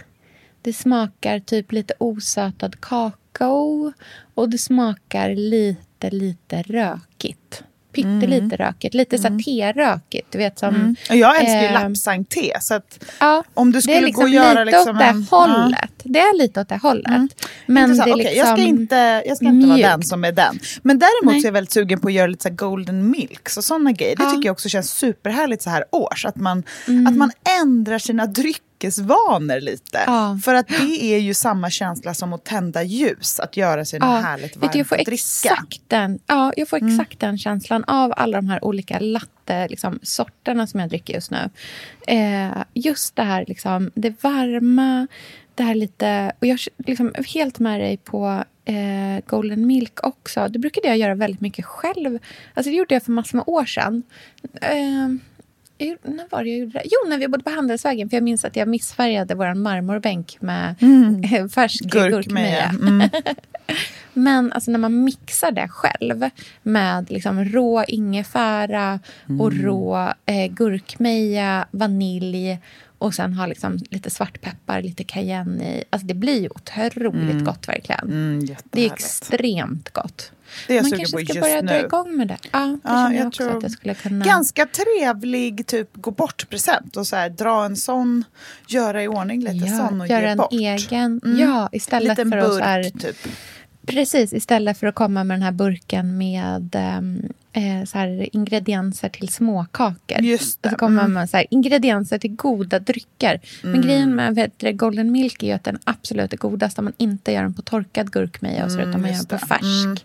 Det 0.62 0.72
smakar 0.72 1.38
typ 1.38 1.72
lite 1.72 1.94
osötad 1.98 2.80
kakao. 2.80 3.92
Och 4.34 4.48
det 4.48 4.58
smakar 4.58 5.34
lite, 5.34 6.10
lite 6.10 6.62
rökigt 6.62 7.64
pyttelite 7.92 8.44
mm. 8.44 8.56
rökigt. 8.56 8.94
Lite 8.94 9.18
så 9.18 9.26
mm. 9.26 9.42
terökigt. 9.42 10.26
Du 10.30 10.38
vet, 10.38 10.58
som, 10.58 10.74
mm. 10.74 10.96
Jag 11.10 11.36
älskar 11.36 11.60
ju 11.60 11.66
eh, 11.66 11.72
lapsang-te. 11.72 12.58
Så 12.60 12.74
att 12.74 13.04
ja, 13.18 13.44
om 13.54 13.72
du 13.72 13.82
skulle 13.82 14.00
liksom 14.00 14.20
gå 14.20 14.28
och 14.28 14.34
göra... 14.34 14.64
Lite 14.64 14.76
liksom 14.76 14.96
åt 14.96 14.98
det 14.98 15.36
hållet. 15.36 15.90
Ja. 16.02 16.10
Det 16.12 16.18
är 16.18 16.38
lite 16.38 16.60
åt 16.60 16.68
det 16.68 16.76
hållet. 16.76 17.06
Mm. 17.06 17.28
Men 17.66 17.96
det 17.96 18.02
är 18.02 18.14
okay, 18.14 18.16
liksom 18.16 18.36
jag 18.36 18.46
ska 18.46 18.56
liksom 18.56 18.78
inte, 18.78 19.22
jag 19.26 19.36
ska 19.36 19.46
inte 19.46 19.66
vara 19.66 19.78
den 19.78 20.02
som 20.02 20.24
är 20.24 20.32
den. 20.32 20.58
Men 20.82 20.98
däremot 20.98 21.34
så 21.34 21.46
är 21.46 21.48
jag 21.48 21.52
väldigt 21.52 21.72
sugen 21.72 22.00
på 22.00 22.08
att 22.08 22.14
göra 22.14 22.26
lite 22.26 22.42
så 22.42 22.54
golden 22.54 23.10
milks 23.10 23.56
och 23.56 23.64
sådana 23.64 23.92
grejer. 23.92 24.16
Det 24.16 24.22
ja. 24.22 24.30
tycker 24.30 24.46
jag 24.46 24.52
också 24.52 24.68
känns 24.68 24.90
superhärligt 24.90 25.62
så 25.62 25.70
här 25.70 25.84
års. 25.90 26.26
Att 26.26 26.36
man, 26.36 26.62
mm. 26.88 27.06
att 27.06 27.16
man 27.16 27.30
ändrar 27.62 27.98
sina 27.98 28.26
drycker 28.26 28.71
dryckesvanor 28.82 29.60
lite. 29.60 30.00
Ja. 30.06 30.38
För 30.44 30.54
att 30.54 30.68
det 30.68 31.02
är 31.14 31.18
ju 31.18 31.34
samma 31.34 31.70
känsla 31.70 32.14
som 32.14 32.32
att 32.32 32.44
tända 32.44 32.82
ljus, 32.82 33.40
att 33.40 33.56
göra 33.56 33.84
sig 33.84 33.98
något 33.98 34.08
ja. 34.08 34.16
härligt 34.16 34.56
varmt 34.56 34.74
jag 34.74 34.86
får 34.86 34.96
att 34.96 35.06
dricka. 35.06 35.14
Exakt 35.14 35.82
den, 35.86 36.18
ja, 36.26 36.52
jag 36.56 36.68
får 36.68 36.76
mm. 36.76 36.94
exakt 36.94 37.20
den 37.20 37.38
känslan 37.38 37.84
av 37.84 38.12
alla 38.16 38.38
de 38.38 38.48
här 38.48 38.64
olika 38.64 38.98
latte 38.98 39.68
liksom, 39.68 39.98
sorterna 40.02 40.66
som 40.66 40.80
jag 40.80 40.88
dricker 40.88 41.14
just 41.14 41.30
nu. 41.30 41.50
Eh, 42.06 42.62
just 42.74 43.16
det 43.16 43.22
här, 43.22 43.44
liksom, 43.48 43.90
det 43.94 44.22
varma, 44.22 45.06
det 45.54 45.62
här 45.62 45.74
lite... 45.74 46.32
Och 46.40 46.46
jag 46.46 46.58
liksom, 46.86 47.12
är 47.14 47.24
helt 47.24 47.58
med 47.58 47.80
dig 47.80 47.96
på 47.96 48.44
eh, 48.64 49.24
Golden 49.26 49.66
Milk 49.66 50.06
också. 50.06 50.48
Det 50.48 50.58
brukade 50.58 50.88
jag 50.88 50.96
göra 50.96 51.14
väldigt 51.14 51.40
mycket 51.40 51.64
själv. 51.64 52.18
Alltså 52.54 52.70
det 52.70 52.76
gjorde 52.76 52.94
jag 52.94 53.02
för 53.02 53.12
massor 53.12 53.36
med 53.36 53.44
år 53.46 53.64
sedan. 53.64 54.02
Eh, 54.60 55.08
när 56.02 56.28
var 56.30 56.44
det 56.44 56.50
jag 56.50 56.58
gjorde 56.58 56.72
det? 56.72 56.82
Jo, 56.84 57.08
när 57.08 57.18
vi 57.18 57.28
bodde 57.28 57.44
på 57.44 57.50
Handelsvägen. 57.50 58.10
För 58.10 58.16
jag 58.16 58.24
minns 58.24 58.44
att 58.44 58.56
jag 58.56 58.68
missfärgade 58.68 59.34
vår 59.34 59.54
marmorbänk 59.54 60.36
med 60.40 60.74
mm. 60.80 61.48
färsk 61.54 61.84
gurkmeja. 61.84 62.74
Mm. 62.80 63.08
Men 64.12 64.52
alltså, 64.52 64.70
när 64.70 64.78
man 64.78 65.04
mixar 65.04 65.50
det 65.50 65.68
själv 65.68 66.30
med 66.62 67.10
liksom, 67.10 67.44
rå 67.44 67.84
ingefära 67.84 69.00
mm. 69.28 69.40
och 69.40 69.52
rå 69.52 70.12
eh, 70.26 70.46
gurkmeja, 70.52 71.66
vanilj 71.70 72.58
och 72.98 73.14
sen 73.14 73.34
ha 73.34 73.46
liksom 73.46 73.78
lite 73.90 74.10
svartpeppar, 74.10 74.82
lite 74.82 75.04
cayenne 75.04 75.78
i. 75.78 75.84
Alltså 75.90 76.06
det 76.06 76.14
blir 76.14 76.40
ju 76.40 76.48
otroligt 76.48 77.30
mm. 77.30 77.44
gott 77.44 77.68
verkligen. 77.68 78.10
Mm, 78.10 78.46
det 78.64 78.86
är 78.86 78.92
extremt 78.92 79.90
gott. 79.90 80.32
Det 80.66 80.72
är 80.72 80.76
jag 80.76 80.82
Man 80.90 80.98
kanske 80.98 81.24
ska 81.26 81.40
börja 81.40 81.62
nu. 81.62 81.66
dra 81.66 81.80
igång 81.80 82.16
med 82.16 82.28
det. 82.28 82.36
Ja, 82.52 82.58
det 82.58 82.78
ja, 82.84 83.12
jag, 83.12 83.20
jag 83.20 83.26
också 83.26 83.48
att 83.48 83.62
jag 83.62 83.72
skulle 83.72 83.94
kunna... 83.94 84.24
Ganska 84.24 84.66
trevlig 84.66 85.66
typ 85.66 85.88
gå 85.92 86.10
bort-present. 86.10 86.96
Och 86.96 87.06
så 87.06 87.16
här, 87.16 87.28
dra 87.28 87.64
en 87.64 87.76
sån, 87.76 88.24
göra 88.66 89.02
i 89.02 89.08
ordning 89.08 89.40
lite 89.40 89.66
ja, 89.66 89.78
sån 89.78 90.00
och 90.00 90.08
göra 90.08 90.20
ge 90.20 90.26
en 90.26 90.38
bort. 90.38 90.52
egen. 90.52 91.20
Mm. 91.24 91.38
Ja, 91.38 91.68
istället 91.72 92.08
Liten 92.08 92.30
för 92.30 92.40
burk, 92.40 92.50
att... 92.50 92.58
Så 92.58 92.64
här, 92.64 92.82
typ. 92.82 93.16
Precis, 93.86 94.32
istället 94.32 94.78
för 94.78 94.86
att 94.86 94.94
komma 94.94 95.24
med 95.24 95.34
den 95.34 95.42
här 95.42 95.52
burken 95.52 96.18
med 96.18 96.76
um, 96.98 97.32
eh, 97.52 97.84
så 97.84 97.98
här, 97.98 98.36
ingredienser 98.36 99.08
till 99.08 99.28
småkakor. 99.28 100.20
Just 100.20 100.62
det. 100.62 100.68
Och 100.68 100.72
så 100.72 100.78
kommer 100.78 101.02
man 101.02 101.12
med 101.12 101.30
så 101.30 101.36
här, 101.36 101.46
ingredienser 101.50 102.18
till 102.18 102.36
goda 102.36 102.78
drycker. 102.78 103.40
Mm. 103.62 103.72
Men 103.72 103.82
grejen 103.82 104.14
med 104.14 104.34
vet, 104.34 104.78
Golden 104.78 105.12
Milk 105.12 105.42
är 105.42 105.46
ju 105.46 105.52
att 105.52 105.64
den 105.64 105.78
absolut 105.84 106.32
är 106.32 106.36
godast 106.36 106.78
om 106.78 106.84
man 106.84 106.94
inte 106.96 107.32
gör 107.32 107.42
den 107.42 107.54
på 107.54 107.62
torkad 107.62 108.12
gurkmeja 108.12 108.64
mm, 108.64 108.80
utan 108.80 109.00
man 109.00 109.10
gör 109.10 109.16
den 109.16 109.38
på 109.38 109.46
färsk. 109.46 109.84
Mm. 109.84 109.96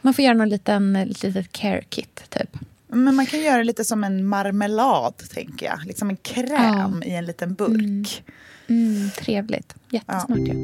Man 0.00 0.14
får 0.14 0.24
göra 0.24 0.34
någon 0.34 0.48
liten, 0.48 1.04
litet 1.04 1.52
care 1.52 1.82
kit, 1.88 2.24
typ. 2.28 2.56
Men 2.88 3.14
man 3.14 3.26
kan 3.26 3.40
göra 3.40 3.58
det 3.58 3.64
lite 3.64 3.84
som 3.84 4.04
en 4.04 4.26
marmelad, 4.26 5.14
tänker 5.34 5.66
jag. 5.66 5.84
Liksom 5.86 6.10
en 6.10 6.16
kräm 6.16 7.02
ja. 7.04 7.08
i 7.08 7.14
en 7.14 7.26
liten 7.26 7.54
burk. 7.54 8.22
Mm. 8.66 8.86
mm 8.86 9.10
trevligt. 9.10 9.74
Jättesmart 9.90 10.38
ja. 10.38 10.54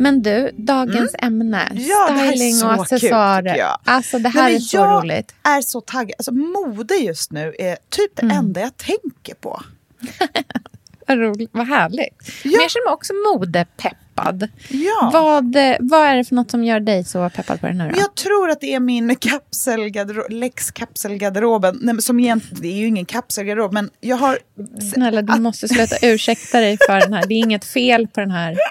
Men 0.00 0.22
du, 0.22 0.50
dagens 0.56 1.14
mm. 1.18 1.40
ämne. 1.40 1.68
Ja, 1.74 2.18
styling 2.26 2.64
och 2.64 2.72
accessoarer. 2.72 3.54
Kul, 3.54 3.64
alltså 3.84 4.18
det 4.18 4.28
här 4.28 4.42
Nej, 4.42 4.54
är 4.54 4.60
så 4.60 4.76
jag 4.76 5.02
roligt. 5.02 5.34
Jag 5.42 5.56
är 5.56 5.62
så 5.62 5.80
taggad. 5.80 6.14
Alltså, 6.18 6.32
mode 6.32 6.94
just 6.94 7.32
nu 7.32 7.54
är 7.58 7.76
typ 7.88 8.16
det 8.16 8.22
mm. 8.22 8.36
enda 8.36 8.60
jag 8.60 8.76
tänker 8.76 9.34
på. 9.34 9.62
vad 11.06 11.18
roligt, 11.18 11.50
vad 11.52 11.66
härligt. 11.66 12.16
Ja. 12.42 12.50
Men 12.50 12.52
jag 12.52 12.70
känner 12.70 12.86
mig 12.86 12.92
också 12.92 13.12
modepeppad. 13.34 14.48
Ja. 14.68 15.10
Vad, 15.12 15.56
vad 15.80 16.06
är 16.06 16.16
det 16.16 16.24
för 16.24 16.34
något 16.34 16.50
som 16.50 16.64
gör 16.64 16.80
dig 16.80 17.04
så 17.04 17.30
peppad 17.30 17.60
på 17.60 17.66
den 17.66 17.80
här? 17.80 17.92
Då? 17.92 18.00
Jag 18.00 18.14
tror 18.14 18.50
att 18.50 18.60
det 18.60 18.74
är 18.74 18.80
min 18.80 19.16
kapselgarderob, 19.16 20.30
Lex 20.30 20.70
kapselgarderoben. 20.70 21.78
Nej, 21.82 22.02
som 22.02 22.20
egentligen, 22.20 22.62
det 22.62 22.68
är 22.68 22.76
ju 22.76 22.86
ingen 22.86 23.04
kapselgarderob, 23.04 23.72
men 23.72 23.90
jag 24.00 24.16
har... 24.16 24.38
Snälla, 24.94 25.22
du 25.22 25.40
måste 25.40 25.68
sluta 25.68 25.96
ursäkta 26.02 26.60
dig 26.60 26.78
för 26.86 27.00
den 27.00 27.12
här. 27.12 27.26
Det 27.26 27.34
är 27.34 27.38
inget 27.38 27.64
fel 27.64 28.08
på 28.08 28.20
den 28.20 28.30
här. 28.30 28.56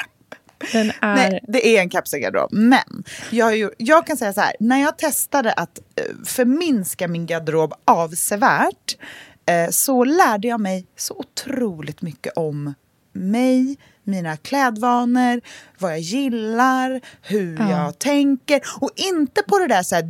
Den 0.71 0.91
är... 1.01 1.15
Nej, 1.15 1.43
det 1.47 1.67
är 1.67 1.81
en 1.81 1.89
kapselgarderob. 1.89 2.49
Men 2.51 3.03
jag, 3.29 3.57
ju, 3.57 3.69
jag 3.77 4.07
kan 4.07 4.17
säga 4.17 4.33
så 4.33 4.41
här, 4.41 4.55
när 4.59 4.81
jag 4.81 4.97
testade 4.97 5.53
att 5.53 5.79
eh, 5.95 6.25
förminska 6.25 7.07
min 7.07 7.25
garderob 7.25 7.73
avsevärt 7.85 8.97
eh, 9.45 9.69
så 9.69 10.03
lärde 10.03 10.47
jag 10.47 10.59
mig 10.59 10.85
så 10.97 11.13
otroligt 11.13 12.01
mycket 12.01 12.33
om 12.37 12.73
mig, 13.13 13.77
mina 14.03 14.37
klädvanor, 14.37 15.41
vad 15.77 15.91
jag 15.91 15.99
gillar, 15.99 17.01
hur 17.21 17.59
ja. 17.59 17.69
jag 17.69 17.99
tänker. 17.99 18.61
Och 18.79 18.91
inte 18.95 19.41
på 19.47 19.59
det 19.59 19.67
där 19.67 19.83
så 19.83 19.95
här 19.95 20.03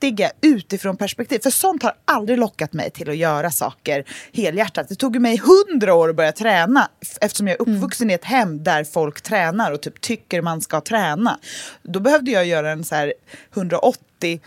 duktiga 0.00 0.30
utifrån 0.40 0.96
perspektiv. 0.96 1.38
För 1.38 1.50
sånt 1.50 1.82
har 1.82 1.92
aldrig 2.04 2.38
lockat 2.38 2.72
mig 2.72 2.90
till 2.90 3.10
att 3.10 3.16
göra 3.16 3.50
saker 3.50 4.04
helhjärtat. 4.32 4.88
Det 4.88 4.94
tog 4.94 5.20
mig 5.20 5.36
hundra 5.36 5.94
år 5.94 6.08
att 6.08 6.16
börja 6.16 6.32
träna 6.32 6.88
eftersom 7.20 7.46
jag 7.46 7.60
är 7.60 7.66
mm. 7.66 7.76
uppvuxen 7.76 8.04
mm. 8.04 8.10
i 8.10 8.14
ett 8.14 8.24
hem 8.24 8.64
där 8.64 8.84
folk 8.84 9.20
tränar 9.20 9.72
och 9.72 9.80
typ 9.80 10.00
tycker 10.00 10.42
man 10.42 10.60
ska 10.60 10.80
träna. 10.80 11.38
Då 11.82 12.00
behövde 12.00 12.30
jag 12.30 12.46
göra 12.46 12.70
en 12.70 12.84
så 12.84 12.94
här 12.94 13.14
180 13.54 14.40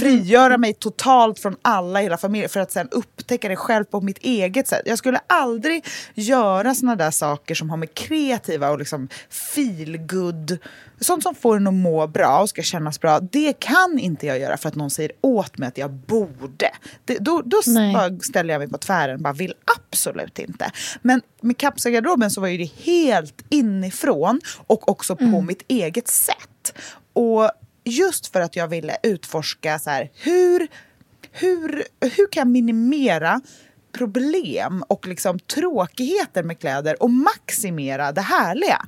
frigöra 0.00 0.58
mig 0.58 0.74
totalt 0.74 1.38
från 1.38 1.56
alla 1.62 2.00
i 2.00 2.02
hela 2.02 2.16
familjen 2.16 2.50
för 2.50 2.60
att 2.60 2.72
sen 2.72 2.88
upptäcka 2.90 3.48
det 3.48 3.56
själv 3.56 3.84
på 3.84 4.00
mitt 4.00 4.18
eget 4.18 4.68
sätt. 4.68 4.82
Jag 4.84 4.98
skulle 4.98 5.20
aldrig 5.26 5.86
göra 6.14 6.74
såna 6.74 6.96
där 6.96 7.10
saker 7.10 7.54
som 7.54 7.70
har 7.70 7.76
med 7.76 7.94
kreativa 7.94 8.70
och 8.70 8.78
liksom 8.78 9.08
feelgood, 9.54 10.58
sånt 11.00 11.22
som 11.22 11.34
får 11.34 11.56
en 11.56 11.66
att 11.66 11.74
må 11.74 12.06
bra 12.06 12.40
och 12.40 12.48
ska 12.48 12.62
kännas 12.62 13.00
bra. 13.00 13.20
Det 13.20 13.60
kan 13.60 13.98
inte 13.98 14.26
jag 14.26 14.38
göra 14.38 14.56
för 14.56 14.68
att 14.68 14.74
någon 14.74 14.90
säger 14.90 15.12
åt 15.20 15.58
mig 15.58 15.68
att 15.68 15.78
jag 15.78 15.90
borde. 15.92 16.70
Det, 17.04 17.18
då 17.18 17.42
då 17.42 17.62
ställer 18.22 18.54
jag 18.54 18.58
mig 18.58 18.68
på 18.68 18.78
tvären 18.78 19.22
bara 19.22 19.32
vill 19.32 19.54
absolut 19.76 20.38
inte. 20.38 20.70
Men 21.02 21.22
med 21.40 21.58
kapselgarderoben 21.58 22.30
så 22.30 22.40
var 22.40 22.48
ju 22.48 22.58
det 22.58 22.72
helt 22.82 23.44
inifrån 23.48 24.40
och 24.66 24.88
också 24.88 25.16
på 25.16 25.24
mm. 25.24 25.46
mitt 25.46 25.62
eget 25.68 26.08
sätt. 26.08 26.78
Och 27.12 27.50
just 27.84 28.26
för 28.26 28.40
att 28.40 28.56
jag 28.56 28.68
ville 28.68 28.96
utforska 29.02 29.78
så 29.78 29.90
här, 29.90 30.10
hur, 30.14 30.68
hur, 31.32 31.84
hur 32.00 32.30
kan 32.30 32.40
jag 32.40 32.48
minimera 32.48 33.40
problem 33.92 34.84
och 34.88 35.06
liksom 35.06 35.38
tråkigheter 35.38 36.42
med 36.42 36.58
kläder 36.58 37.02
och 37.02 37.10
maximera 37.10 38.12
det 38.12 38.20
härliga. 38.20 38.86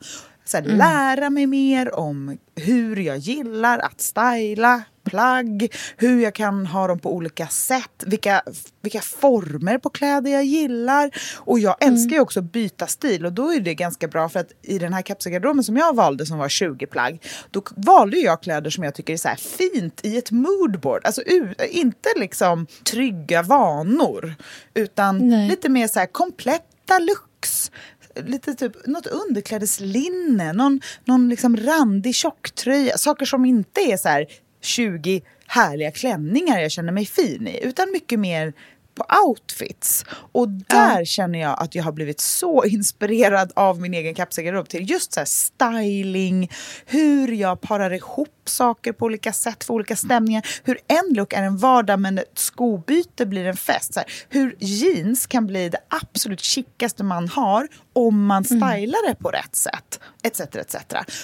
Så 0.50 0.56
här, 0.56 0.64
mm. 0.64 0.78
lära 0.78 1.30
mig 1.30 1.46
mer 1.46 1.94
om 1.94 2.38
hur 2.54 2.96
jag 2.96 3.18
gillar 3.18 3.78
att 3.78 4.00
styla 4.00 4.82
plagg, 5.04 5.74
hur 5.96 6.22
jag 6.22 6.34
kan 6.34 6.66
ha 6.66 6.86
dem 6.86 6.98
på 6.98 7.14
olika 7.14 7.46
sätt, 7.46 8.04
vilka, 8.06 8.42
vilka 8.82 9.00
former 9.00 9.78
på 9.78 9.90
kläder 9.90 10.30
jag 10.30 10.44
gillar. 10.44 11.10
Och 11.36 11.58
jag 11.58 11.76
älskar 11.80 12.06
mm. 12.06 12.14
ju 12.14 12.20
också 12.20 12.40
att 12.40 12.52
byta 12.52 12.86
stil 12.86 13.26
och 13.26 13.32
då 13.32 13.52
är 13.52 13.60
det 13.60 13.74
ganska 13.74 14.08
bra 14.08 14.28
för 14.28 14.40
att 14.40 14.52
i 14.62 14.78
den 14.78 14.92
här 14.92 15.02
kapselgarderoben 15.02 15.64
som 15.64 15.76
jag 15.76 15.96
valde 15.96 16.26
som 16.26 16.38
var 16.38 16.48
20 16.48 16.86
plagg, 16.86 17.22
då 17.50 17.62
valde 17.76 18.16
jag 18.16 18.42
kläder 18.42 18.70
som 18.70 18.84
jag 18.84 18.94
tycker 18.94 19.12
är 19.12 19.16
så 19.16 19.28
fint 19.58 20.00
i 20.02 20.18
ett 20.18 20.30
moodboard. 20.30 21.04
Alltså 21.04 21.22
inte 21.70 22.08
liksom 22.16 22.66
trygga 22.84 23.42
vanor, 23.42 24.34
utan 24.74 25.28
Nej. 25.28 25.48
lite 25.48 25.68
mer 25.68 25.88
så 25.88 25.98
här 25.98 26.06
kompletta 26.06 26.98
looks 26.98 27.70
lite 28.16 28.54
typ 28.54 28.86
något 28.86 29.06
underklädeslinne, 29.06 30.52
någon, 30.52 30.80
någon 31.04 31.28
liksom 31.28 31.56
randig 31.56 32.14
tjocktröja. 32.14 32.98
Saker 32.98 33.26
som 33.26 33.44
inte 33.44 33.80
är 33.80 33.96
så 33.96 34.08
här 34.08 34.26
20 34.60 35.22
härliga 35.46 35.90
klänningar 35.90 36.58
jag 36.60 36.70
känner 36.70 36.92
mig 36.92 37.06
fin 37.06 37.48
i, 37.48 37.60
utan 37.62 37.92
mycket 37.92 38.20
mer 38.20 38.52
på 38.94 39.04
outfits. 39.26 40.04
Och 40.32 40.48
där 40.48 40.98
ja. 40.98 41.04
känner 41.04 41.38
jag 41.38 41.62
att 41.62 41.74
jag 41.74 41.84
har 41.84 41.92
blivit 41.92 42.20
så 42.20 42.64
inspirerad 42.64 43.52
av 43.56 43.80
min 43.80 43.94
egen 43.94 44.14
kapselgarderob 44.14 44.68
till 44.68 44.90
just 44.90 45.12
så 45.12 45.22
styling, 45.26 46.50
hur 46.86 47.32
jag 47.32 47.60
parar 47.60 47.90
ihop 47.92 48.28
saker 48.44 48.92
på 48.92 49.04
olika 49.04 49.32
sätt 49.32 49.64
för 49.64 49.74
olika 49.74 49.96
stämningar. 49.96 50.46
Hur 50.64 50.78
en 50.88 51.14
look 51.14 51.32
är 51.32 51.42
en 51.42 51.56
vardag 51.56 52.00
men 52.00 52.18
ett 52.18 52.38
skobyte 52.38 53.26
blir 53.26 53.44
en 53.44 53.56
fest. 53.56 53.94
Så 53.94 54.00
här, 54.00 54.08
hur 54.28 54.56
jeans 54.58 55.26
kan 55.26 55.46
bli 55.46 55.68
det 55.68 55.78
absolut 55.88 56.40
chickaste 56.40 57.04
man 57.04 57.28
har 57.28 57.68
om 57.92 58.26
man 58.26 58.44
mm. 58.50 58.60
stylar 58.60 59.08
det 59.08 59.14
på 59.14 59.28
rätt 59.28 59.56
sätt. 59.56 60.00
Etc, 60.22 60.40
etc. 60.40 60.76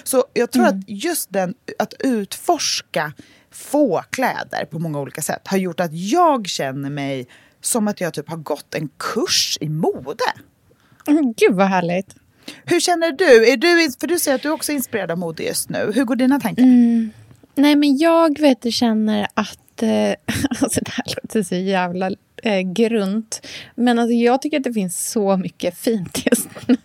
Så 0.04 0.24
jag 0.32 0.50
tror 0.50 0.66
mm. 0.66 0.78
att 0.78 0.84
just 0.88 1.32
den, 1.32 1.54
att 1.78 1.94
utforska 1.98 3.12
få 3.50 4.02
kläder 4.10 4.64
på 4.64 4.78
många 4.78 5.00
olika 5.00 5.22
sätt 5.22 5.42
har 5.44 5.56
gjort 5.56 5.80
att 5.80 5.92
jag 5.92 6.48
känner 6.48 6.90
mig 6.90 7.28
som 7.66 7.88
att 7.88 8.00
jag 8.00 8.14
typ 8.14 8.28
har 8.28 8.36
gått 8.36 8.74
en 8.74 8.88
kurs 8.98 9.58
i 9.60 9.68
mode. 9.68 10.24
Mm, 11.06 11.34
gud 11.36 11.54
vad 11.54 11.66
härligt. 11.66 12.14
Hur 12.64 12.80
känner 12.80 13.12
du? 13.12 13.52
Är 13.52 13.56
du? 13.56 13.92
För 14.00 14.06
du 14.06 14.18
säger 14.18 14.34
att 14.34 14.42
du 14.42 14.50
också 14.50 14.72
är 14.72 14.76
inspirerad 14.76 15.10
av 15.10 15.18
mode 15.18 15.42
just 15.42 15.68
nu. 15.68 15.92
Hur 15.94 16.04
går 16.04 16.16
dina 16.16 16.40
tankar? 16.40 16.62
Mm. 16.62 17.10
Nej 17.54 17.76
men 17.76 17.98
jag 17.98 18.40
vet 18.40 18.72
känner 18.72 19.28
att... 19.34 19.82
Eh, 19.82 19.88
alltså 20.60 20.80
det 20.80 20.90
här 20.90 21.04
låter 21.22 21.42
så 21.42 21.54
jävla 21.54 22.10
eh, 22.42 22.60
grunt. 22.60 23.46
Men 23.74 23.98
alltså, 23.98 24.12
jag 24.12 24.42
tycker 24.42 24.56
att 24.56 24.64
det 24.64 24.72
finns 24.72 25.10
så 25.10 25.36
mycket 25.36 25.78
fint 25.78 26.26
just 26.26 26.48
nu. 26.66 26.76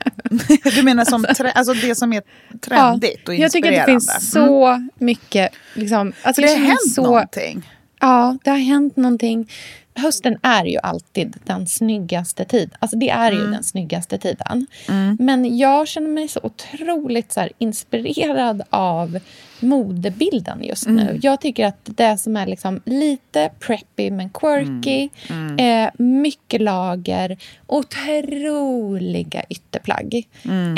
du 0.76 0.84
menar 0.84 1.06
som 1.06 1.26
alltså, 1.26 1.44
alltså 1.44 1.74
det 1.74 1.96
som 1.96 2.14
är 2.14 2.24
trendigt 2.62 3.20
ja, 3.26 3.32
och 3.32 3.34
inspirerande? 3.34 3.36
Jag 3.36 3.52
tycker 3.52 3.72
att 3.72 3.86
det 3.86 3.92
finns 3.92 4.32
så 4.32 4.68
mm. 4.68 4.90
mycket... 5.00 5.52
Liksom, 5.74 6.14
alltså, 6.22 6.42
det 6.42 6.48
har 6.48 6.56
hänt 6.56 6.94
så, 6.96 7.04
någonting? 7.04 7.70
Ja, 8.00 8.38
det 8.44 8.50
har 8.50 8.58
hänt 8.58 8.96
någonting 8.96 9.50
hösten 9.96 10.38
är 10.42 10.66
ju 10.66 10.78
alltid 10.78 11.36
den 11.44 11.68
snyggaste 11.68 12.46
tiden. 12.46 12.78
Alltså 12.80 12.98
det 12.98 13.10
är 13.10 13.32
mm. 13.32 13.44
ju 13.44 13.52
den 13.52 13.64
snyggaste 13.64 14.18
tiden. 14.18 14.68
Mm. 14.90 15.18
Men 15.20 15.58
jag 15.58 15.88
känner 15.88 16.10
mig 16.10 16.28
så 16.28 16.40
otroligt 16.44 17.32
så 17.32 17.48
inspirerad 17.58 18.62
av 18.70 19.20
modebilden 19.62 20.64
just 20.64 20.88
nu. 20.88 21.02
Mm. 21.02 21.20
Jag 21.22 21.42
tycker 21.42 21.66
att 21.66 21.90
det 21.98 22.18
som 22.18 22.38
är 22.38 22.46
liksom 22.46 22.82
lite 22.86 23.52
preppy 23.60 24.12
men 24.12 24.30
quirky, 24.30 25.10
mm. 25.30 25.48
mm. 25.48 25.86
eh, 25.86 25.92
mycket 25.98 26.62
lager, 26.62 27.38
otroliga 27.68 29.44
ytterplagg. 29.50 30.28
Mm. 30.44 30.78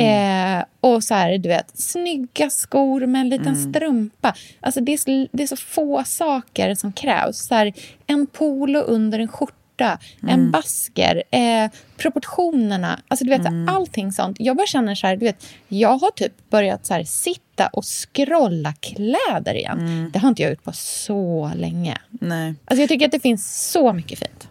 Eh, 0.59 0.65
och 0.79 1.03
så 1.03 1.13
här, 1.13 1.37
du 1.37 1.49
vet, 1.49 1.77
snygga 1.77 2.49
skor 2.49 3.05
med 3.05 3.21
en 3.21 3.29
liten 3.29 3.55
mm. 3.55 3.73
strumpa. 3.73 4.35
Alltså 4.59 4.81
det 4.81 4.93
är, 4.93 4.97
så, 4.97 5.27
det 5.31 5.43
är 5.43 5.47
så 5.47 5.55
få 5.55 6.03
saker 6.05 6.75
som 6.75 6.93
krävs. 6.93 7.37
Så 7.37 7.55
här, 7.55 7.73
en 8.07 8.27
polo 8.27 8.79
under 8.79 9.19
en 9.19 9.27
skjorta 9.27 9.55
skjorta, 9.73 9.99
mm. 10.23 10.33
en 10.33 10.51
basker, 10.51 11.23
eh, 11.31 11.71
proportionerna. 11.97 12.99
Alltså, 13.07 13.25
du 13.25 13.29
vet, 13.29 13.47
mm. 13.47 13.69
Allting 13.69 14.11
sånt. 14.11 14.37
Jag 14.39 14.57
bara 14.57 14.67
känner 14.67 14.95
så 14.95 15.07
här, 15.07 15.17
du 15.17 15.25
vet, 15.25 15.45
jag 15.67 15.97
har 15.97 16.11
typ 16.11 16.49
börjat 16.49 16.85
så 16.85 16.93
här, 16.93 17.03
sitta 17.03 17.67
och 17.73 17.85
scrolla 17.85 18.73
kläder 18.73 19.55
igen. 19.55 19.79
Mm. 19.79 20.11
Det 20.13 20.19
har 20.19 20.29
inte 20.29 20.41
jag 20.41 20.51
gjort 20.51 20.63
på 20.63 20.71
så 20.73 21.51
länge. 21.55 21.97
Nej. 22.09 22.55
Alltså, 22.65 22.81
jag 22.81 22.89
tycker 22.89 23.05
att 23.05 23.11
det 23.11 23.19
finns 23.19 23.71
så 23.71 23.93
mycket 23.93 24.19
fint. 24.19 24.47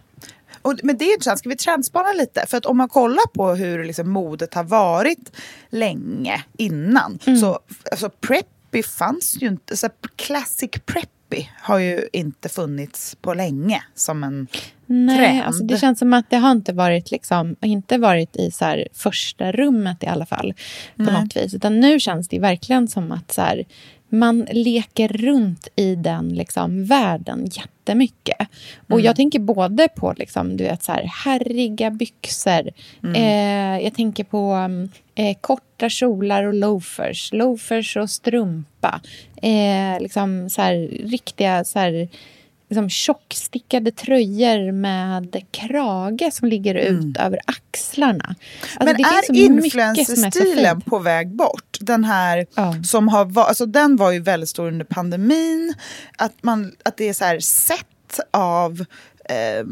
Och, 0.61 0.79
men 0.83 0.97
det 0.97 1.05
är 1.05 1.13
intressant, 1.13 1.39
ska 1.39 1.49
vi 1.49 1.55
trendspana 1.55 2.13
lite? 2.13 2.45
För 2.47 2.57
att 2.57 2.65
om 2.65 2.77
man 2.77 2.89
kollar 2.89 3.27
på 3.33 3.53
hur 3.53 3.83
liksom, 3.83 4.09
modet 4.09 4.53
har 4.53 4.63
varit 4.63 5.31
länge 5.69 6.43
innan. 6.57 7.19
Mm. 7.25 7.39
Så 7.39 7.59
alltså, 7.91 8.09
preppy 8.09 8.83
fanns 8.83 9.37
ju 9.39 9.47
inte, 9.47 9.77
så 9.77 9.89
classic 10.15 10.71
preppy 10.85 11.12
har 11.61 11.79
ju 11.79 12.07
inte 12.13 12.49
funnits 12.49 13.15
på 13.21 13.33
länge 13.33 13.83
som 13.95 14.23
en 14.23 14.47
Nej, 14.85 15.17
trend. 15.17 15.41
Alltså 15.41 15.63
det 15.63 15.77
känns 15.77 15.99
som 15.99 16.13
att 16.13 16.29
det 16.29 16.37
har 16.37 16.51
inte 16.51 16.73
varit, 16.73 17.11
liksom, 17.11 17.55
inte 17.61 17.97
varit 17.97 18.35
i 18.35 18.51
så 18.51 18.65
här, 18.65 18.87
första 18.93 19.51
rummet 19.51 20.03
i 20.03 20.07
alla 20.07 20.25
fall. 20.25 20.53
på 20.97 21.03
Nej. 21.03 21.13
något 21.13 21.35
vis. 21.35 21.53
Utan 21.53 21.79
nu 21.79 21.99
känns 21.99 22.27
det 22.27 22.39
verkligen 22.39 22.87
som 22.87 23.11
att 23.11 23.31
så 23.31 23.41
här, 23.41 23.65
man 24.13 24.47
leker 24.51 25.07
runt 25.07 25.67
i 25.75 25.95
den 25.95 26.29
liksom, 26.29 26.85
världen 26.85 27.45
jättemycket. 27.45 28.39
Mm. 28.39 28.49
Och 28.87 29.01
jag 29.01 29.15
tänker 29.15 29.39
både 29.39 29.87
på 29.87 30.13
liksom, 30.17 30.57
du 30.57 30.63
vet, 30.63 30.83
så 30.83 30.91
här, 30.91 31.03
härriga 31.03 31.91
byxor. 31.91 32.69
Mm. 33.03 33.15
Eh, 33.15 33.83
jag 33.83 33.93
tänker 33.93 34.23
på 34.23 34.69
eh, 35.15 35.37
korta 35.41 35.89
kjolar 35.89 36.43
och 36.43 36.53
loafers. 36.53 37.33
Loafers 37.33 37.97
och 37.97 38.09
strumpa. 38.09 39.01
Eh, 39.41 40.01
liksom, 40.01 40.49
så 40.49 40.61
här, 40.61 40.75
riktiga... 41.05 41.63
Så 41.63 41.79
här, 41.79 42.09
liksom 42.73 42.89
tjockstickade 42.89 43.91
tröjor 43.91 44.71
med 44.71 45.43
krage 45.51 46.29
som 46.33 46.47
ligger 46.47 46.75
ut 46.75 46.89
mm. 46.89 47.15
över 47.19 47.39
axlarna. 47.45 48.35
Alltså, 48.77 48.85
Men 48.85 48.95
är 48.95 49.35
influencerstilen 49.35 50.81
på 50.81 50.99
väg 50.99 51.35
bort? 51.35 51.77
Den 51.79 52.03
här 52.03 52.45
ja. 52.55 52.75
som 52.83 53.07
har 53.07 53.39
alltså 53.39 53.65
den 53.65 53.95
var 53.95 54.11
ju 54.11 54.19
väldigt 54.19 54.49
stor 54.49 54.67
under 54.67 54.85
pandemin. 54.85 55.73
Att, 56.17 56.43
man, 56.43 56.75
att 56.85 56.97
det 56.97 57.09
är 57.09 57.13
så 57.13 57.25
här 57.25 57.39
sätt 57.39 58.19
av 58.31 58.85
eh, 59.29 59.65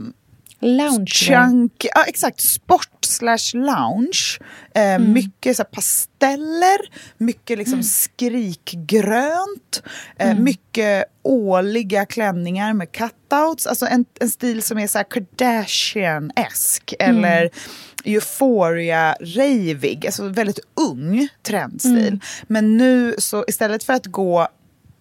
Lounge. 0.61 1.13
Chunk, 1.13 1.85
ja, 1.95 2.03
exakt. 2.07 2.39
Sport 2.39 3.05
slash 3.05 3.53
lounge. 3.53 4.39
Eh, 4.75 4.95
mm. 4.95 5.13
Mycket 5.13 5.57
så 5.57 5.63
pasteller, 5.63 6.77
mycket 7.17 7.57
liksom, 7.57 7.73
mm. 7.73 7.83
skrikgrönt. 7.83 9.83
Eh, 10.17 10.31
mm. 10.31 10.43
Mycket 10.43 11.05
åliga 11.23 12.05
klänningar 12.05 12.73
med 12.73 12.91
cutouts. 12.91 13.67
Alltså 13.67 13.85
en, 13.85 14.05
en 14.19 14.29
stil 14.29 14.61
som 14.61 14.77
är 14.77 14.87
så 14.87 14.99
Kardashian-esk. 14.99 16.93
Mm. 16.99 17.17
Eller 17.17 17.49
euphoria-ravig. 18.03 20.05
Alltså 20.05 20.27
väldigt 20.27 20.59
ung 20.89 21.27
trendstil. 21.43 22.07
Mm. 22.07 22.19
Men 22.47 22.77
nu 22.77 23.15
så 23.17 23.45
istället 23.47 23.83
för 23.83 23.93
att 23.93 24.05
gå 24.05 24.47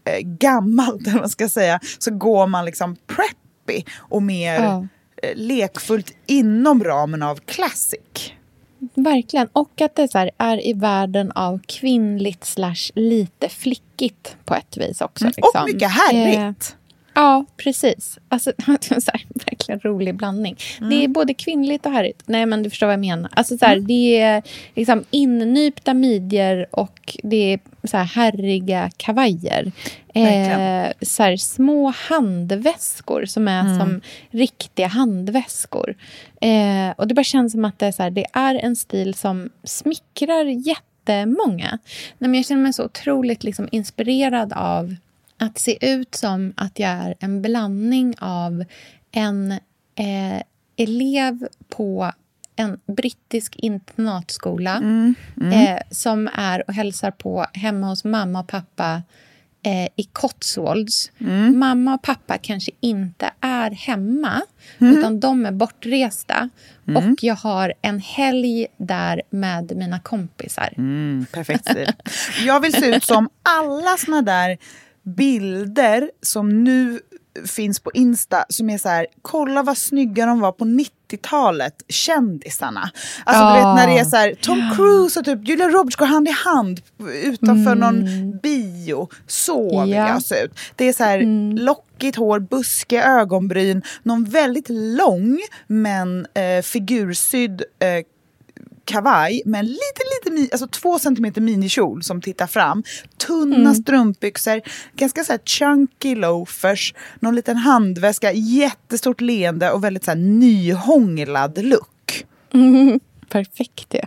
eh, 0.05 0.21
gammalt, 0.21 1.03
eller 1.07 1.19
man 1.19 1.31
ska 1.31 1.49
säga, 1.49 1.81
så 1.99 2.11
går 2.11 2.47
man 2.47 2.65
liksom 2.65 2.97
preppy 3.07 3.85
och 3.99 4.23
mer 4.23 4.55
ja 4.55 4.87
lekfullt 5.35 6.15
inom 6.27 6.85
ramen 6.85 7.23
av 7.23 7.37
classic. 7.37 8.33
Verkligen. 8.95 9.49
Och 9.53 9.81
att 9.81 9.97
det 9.97 10.09
så 10.09 10.31
är 10.39 10.67
i 10.67 10.73
världen 10.73 11.33
av 11.33 11.61
kvinnligt 11.67 12.45
slash 12.45 12.91
lite 12.95 13.49
flickigt 13.49 14.37
på 14.45 14.55
ett 14.55 14.77
vis 14.77 15.01
också. 15.01 15.25
Mm. 15.25 15.33
Liksom. 15.37 15.63
Och 15.63 15.69
mycket 15.69 15.91
härligt. 15.91 16.71
Eh, 16.71 16.77
Ja, 17.15 17.45
precis. 17.57 18.19
Alltså, 18.29 18.53
så 18.81 19.11
här, 19.13 19.25
verkligen 19.47 19.81
rolig 19.81 20.15
blandning. 20.15 20.57
Mm. 20.79 20.91
Det 20.91 21.05
är 21.05 21.09
både 21.09 21.35
kvinnligt 21.35 21.87
och 21.87 21.93
härligt. 21.93 22.23
Nej, 22.27 22.47
men 22.47 22.63
du 22.63 22.71
förstår 22.71 22.87
vad 22.87 22.93
jag 22.93 23.01
menar. 23.01 23.31
Alltså, 23.35 23.59
så 23.59 23.67
här, 23.67 23.73
mm. 23.73 23.87
Det 23.87 24.21
är 24.21 24.43
liksom 24.75 25.05
innypta 25.11 25.95
midjor 25.95 26.67
och 26.71 27.19
det 27.23 27.53
är 27.53 27.61
så 27.85 27.97
här, 27.97 28.05
härriga 28.05 28.91
kavajer. 28.97 29.73
Eh, 30.15 30.93
så 31.03 31.23
här, 31.23 31.37
små 31.37 31.93
handväskor 31.97 33.25
som 33.25 33.49
är 33.49 33.61
mm. 33.61 33.79
som 33.79 34.01
riktiga 34.31 34.87
handväskor. 34.87 35.95
Eh, 36.41 36.91
och 36.97 37.09
Det 37.09 37.15
bara 37.15 37.25
känns 37.25 37.53
som 37.53 37.65
att 37.65 37.79
det 37.79 37.87
är, 37.87 37.93
så 37.93 38.03
här, 38.03 38.11
det 38.11 38.27
är 38.33 38.55
en 38.55 38.77
stil 38.77 39.15
som 39.15 39.51
smickrar 39.65 40.45
jättemånga. 40.45 41.79
Nej, 42.19 42.31
men 42.31 42.35
jag 42.35 42.47
känner 42.47 42.63
mig 42.63 42.73
så 42.73 42.85
otroligt 42.85 43.45
liksom, 43.45 43.69
inspirerad 43.73 44.53
av 44.53 44.97
att 45.41 45.59
se 45.59 45.95
ut 45.95 46.15
som 46.15 46.53
att 46.57 46.79
jag 46.79 46.91
är 46.91 47.15
en 47.21 47.43
blandning 47.43 48.15
av 48.19 48.65
en 49.13 49.53
eh, 49.95 50.43
elev 50.77 51.49
på 51.69 52.13
en 52.57 52.81
brittisk 52.87 53.57
internatskola 53.57 54.77
mm, 54.77 55.15
mm. 55.41 55.53
Eh, 55.53 55.83
som 55.91 56.31
är 56.35 56.69
och 56.69 56.75
hälsar 56.75 57.11
på 57.11 57.47
hemma 57.53 57.87
hos 57.87 58.05
mamma 58.05 58.41
och 58.41 58.49
pappa 58.49 59.03
eh, 59.63 59.89
i 59.97 60.05
Cotswolds. 60.13 61.13
Mm. 61.19 61.59
Mamma 61.59 61.95
och 61.95 62.03
pappa 62.03 62.39
kanske 62.39 62.71
inte 62.81 63.31
är 63.41 63.71
hemma, 63.71 64.43
mm. 64.79 64.99
utan 64.99 65.21
de 65.21 65.47
är 65.47 65.53
bortresta. 65.53 66.49
Mm. 66.89 67.13
Och 67.13 67.25
jag 67.25 67.37
har 67.37 67.75
en 67.83 68.01
helg 68.01 68.67
där 68.77 69.23
med 69.31 69.77
mina 69.77 70.01
kompisar. 70.01 70.75
Mm, 70.77 71.27
perfekt 71.33 71.71
stil. 71.71 71.93
Jag 72.47 72.61
vill 72.61 72.73
se 72.73 72.97
ut 72.97 73.05
som 73.05 73.29
alla 73.43 73.97
såna 73.97 74.23
där 74.23 74.59
bilder 75.17 76.11
som 76.23 76.65
nu 76.65 77.01
finns 77.47 77.81
på 77.81 77.91
Insta 77.95 78.45
som 78.49 78.71
är 78.71 78.79
så 78.79 78.89
här, 78.89 79.07
kolla 79.23 79.63
vad 79.63 79.79
snygga 79.79 80.27
de 80.27 80.41
var 80.41 80.53
på 80.53 80.65
90-talet, 80.65 81.83
kändisarna. 81.89 82.91
Alltså 83.25 83.45
oh. 83.45 83.53
du 83.53 83.59
vet 83.59 83.65
när 83.65 83.87
det 83.87 83.99
är 83.99 84.05
så 84.05 84.17
här, 84.17 84.35
Tom 84.35 84.71
Cruise 84.77 85.21
och 85.21 85.25
typ 85.25 85.49
Julia 85.49 85.69
Roberts 85.69 85.97
går 85.97 86.07
hand 86.07 86.29
i 86.29 86.31
hand 86.31 86.81
utanför 87.25 87.73
mm. 87.73 87.79
någon 87.79 88.39
bio. 88.43 89.09
Så 89.27 89.81
vill 89.83 89.91
jag 89.91 90.23
se 90.23 90.45
ut. 90.45 90.59
Det 90.77 90.85
är 90.85 90.93
så 90.93 91.05
här 91.05 91.19
mm. 91.19 91.57
lockigt 91.57 92.17
hår, 92.17 92.39
buskiga 92.39 93.05
ögonbryn, 93.05 93.83
någon 94.03 94.25
väldigt 94.25 94.69
lång 94.69 95.41
men 95.67 96.27
eh, 96.35 96.63
figursydd 96.63 97.63
eh, 97.79 98.05
kavaj 98.91 99.43
med 99.45 99.59
en 99.59 99.67
lite, 99.67 100.31
lite, 100.35 100.53
alltså 100.53 100.67
två 100.67 100.99
centimeter 100.99 101.41
minikjol 101.41 102.03
som 102.03 102.23
tittar 102.23 102.47
fram. 102.47 102.83
Tunna 103.27 103.57
mm. 103.57 103.75
strumpbyxor, 103.75 104.61
ganska 104.97 105.25
så 105.25 105.33
här 105.33 105.41
chunky 105.45 106.15
loafers, 106.15 106.95
någon 107.21 107.35
liten 107.35 107.57
handväska, 107.57 108.33
jättestort 108.33 109.21
leende 109.21 109.71
och 109.71 109.85
väldigt 109.85 110.05
så 110.05 110.11
här 110.11 110.19
nyhånglad 110.19 111.65
look. 111.65 112.27
Mm. 112.55 113.01
Perfekt 113.29 113.91
det. 113.91 114.07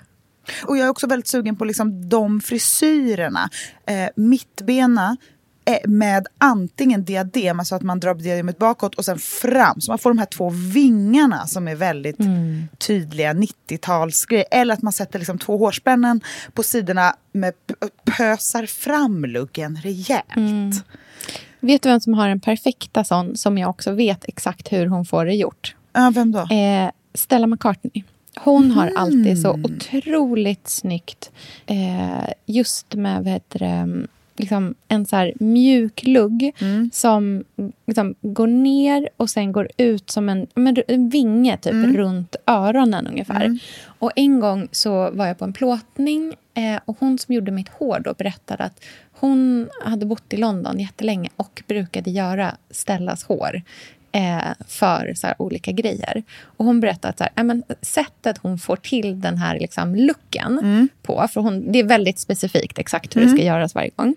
Och 0.63 0.77
jag 0.77 0.85
är 0.85 0.89
också 0.89 1.07
väldigt 1.07 1.27
sugen 1.27 1.55
på 1.55 1.65
liksom 1.65 2.09
de 2.09 2.41
frisyrerna. 2.41 3.49
Eh, 3.87 4.09
mittbena, 4.15 5.17
med 5.87 6.27
antingen 6.37 7.03
diadem, 7.03 7.59
alltså 7.59 7.75
att 7.75 7.81
man 7.81 7.99
drar 7.99 8.15
diademet 8.15 8.57
bakåt 8.57 8.95
och 8.95 9.05
sen 9.05 9.19
fram. 9.19 9.81
Så 9.81 9.91
man 9.91 9.99
får 9.99 10.09
de 10.09 10.17
här 10.17 10.25
två 10.25 10.49
vingarna 10.49 11.47
som 11.47 11.67
är 11.67 11.75
väldigt 11.75 12.19
mm. 12.19 12.67
tydliga 12.77 13.33
90-talsgrejer. 13.33 14.43
Eller 14.51 14.73
att 14.73 14.81
man 14.81 14.93
sätter 14.93 15.19
liksom 15.19 15.37
två 15.37 15.57
hårspännen 15.57 16.21
på 16.53 16.63
sidorna 16.63 17.15
med 17.31 17.53
pösar 18.17 18.65
fram 18.65 19.25
luggen 19.25 19.79
rejält. 19.83 20.35
Mm. 20.35 20.71
Vet 21.59 21.81
du 21.81 21.89
vem 21.89 21.99
som 21.99 22.13
har 22.13 22.27
en 22.27 22.39
perfekta 22.39 23.03
sån 23.03 23.37
som 23.37 23.57
jag 23.57 23.69
också 23.69 23.91
vet 23.91 24.25
exakt 24.27 24.71
hur 24.71 24.85
hon 24.85 25.05
får 25.05 25.25
det 25.25 25.33
gjort? 25.33 25.75
Ja, 25.93 26.11
vem 26.15 26.31
då? 26.31 26.39
Eh, 26.39 26.89
Stella 27.13 27.47
McCartney. 27.47 28.03
Hon 28.35 28.71
har 28.71 28.87
mm. 28.87 28.97
alltid 28.97 29.41
så 29.41 29.59
otroligt 29.63 30.67
snyggt, 30.67 31.31
eh, 31.65 32.33
just 32.45 32.93
med 32.93 33.23
vad 33.23 33.33
heter 33.33 33.59
det, 33.59 34.07
liksom 34.35 34.75
en 34.87 35.05
så 35.05 35.31
mjuk 35.39 36.03
lugg 36.03 36.51
mm. 36.59 36.89
som 36.93 37.43
liksom 37.85 38.15
går 38.21 38.47
ner 38.47 39.09
och 39.17 39.29
sen 39.29 39.51
går 39.51 39.67
ut 39.77 40.09
som 40.09 40.29
en, 40.29 40.47
en 40.87 41.09
vinge 41.09 41.57
typ, 41.57 41.73
mm. 41.73 41.97
runt 41.97 42.35
öronen 42.45 43.07
ungefär. 43.07 43.45
Mm. 43.45 43.59
Och 43.85 44.11
En 44.15 44.39
gång 44.39 44.67
så 44.71 45.11
var 45.11 45.27
jag 45.27 45.39
på 45.39 45.45
en 45.45 45.53
plåtning 45.53 46.33
eh, 46.53 46.81
och 46.85 46.97
hon 46.99 47.17
som 47.19 47.35
gjorde 47.35 47.51
mitt 47.51 47.69
hår 47.69 47.99
då 47.99 48.13
berättade 48.13 48.63
att 48.63 48.83
hon 49.11 49.69
hade 49.85 50.05
bott 50.05 50.33
i 50.33 50.37
London 50.37 50.79
jättelänge 50.79 51.29
och 51.35 51.63
brukade 51.67 52.11
göra 52.11 52.55
Stellas 52.71 53.23
hår 53.23 53.61
för 54.67 55.13
så 55.15 55.27
här, 55.27 55.35
olika 55.41 55.71
grejer. 55.71 56.23
Och 56.43 56.65
Hon 56.65 56.79
berättade 56.79 57.09
att 57.09 57.17
så 57.17 57.25
här, 57.35 57.43
men, 57.43 57.63
sättet 57.81 58.37
hon 58.37 58.57
får 58.57 58.75
till 58.75 59.21
den 59.21 59.37
här 59.37 59.59
liksom, 59.59 59.95
looken 59.95 60.59
mm. 60.59 60.89
på, 61.01 61.27
för 61.33 61.41
hon, 61.41 61.71
det 61.71 61.79
är 61.79 61.83
väldigt 61.83 62.19
specifikt 62.19 62.79
exakt 62.79 63.15
hur 63.15 63.21
mm. 63.21 63.33
det 63.33 63.37
ska 63.37 63.47
göras 63.47 63.75
varje 63.75 63.89
gång, 63.95 64.15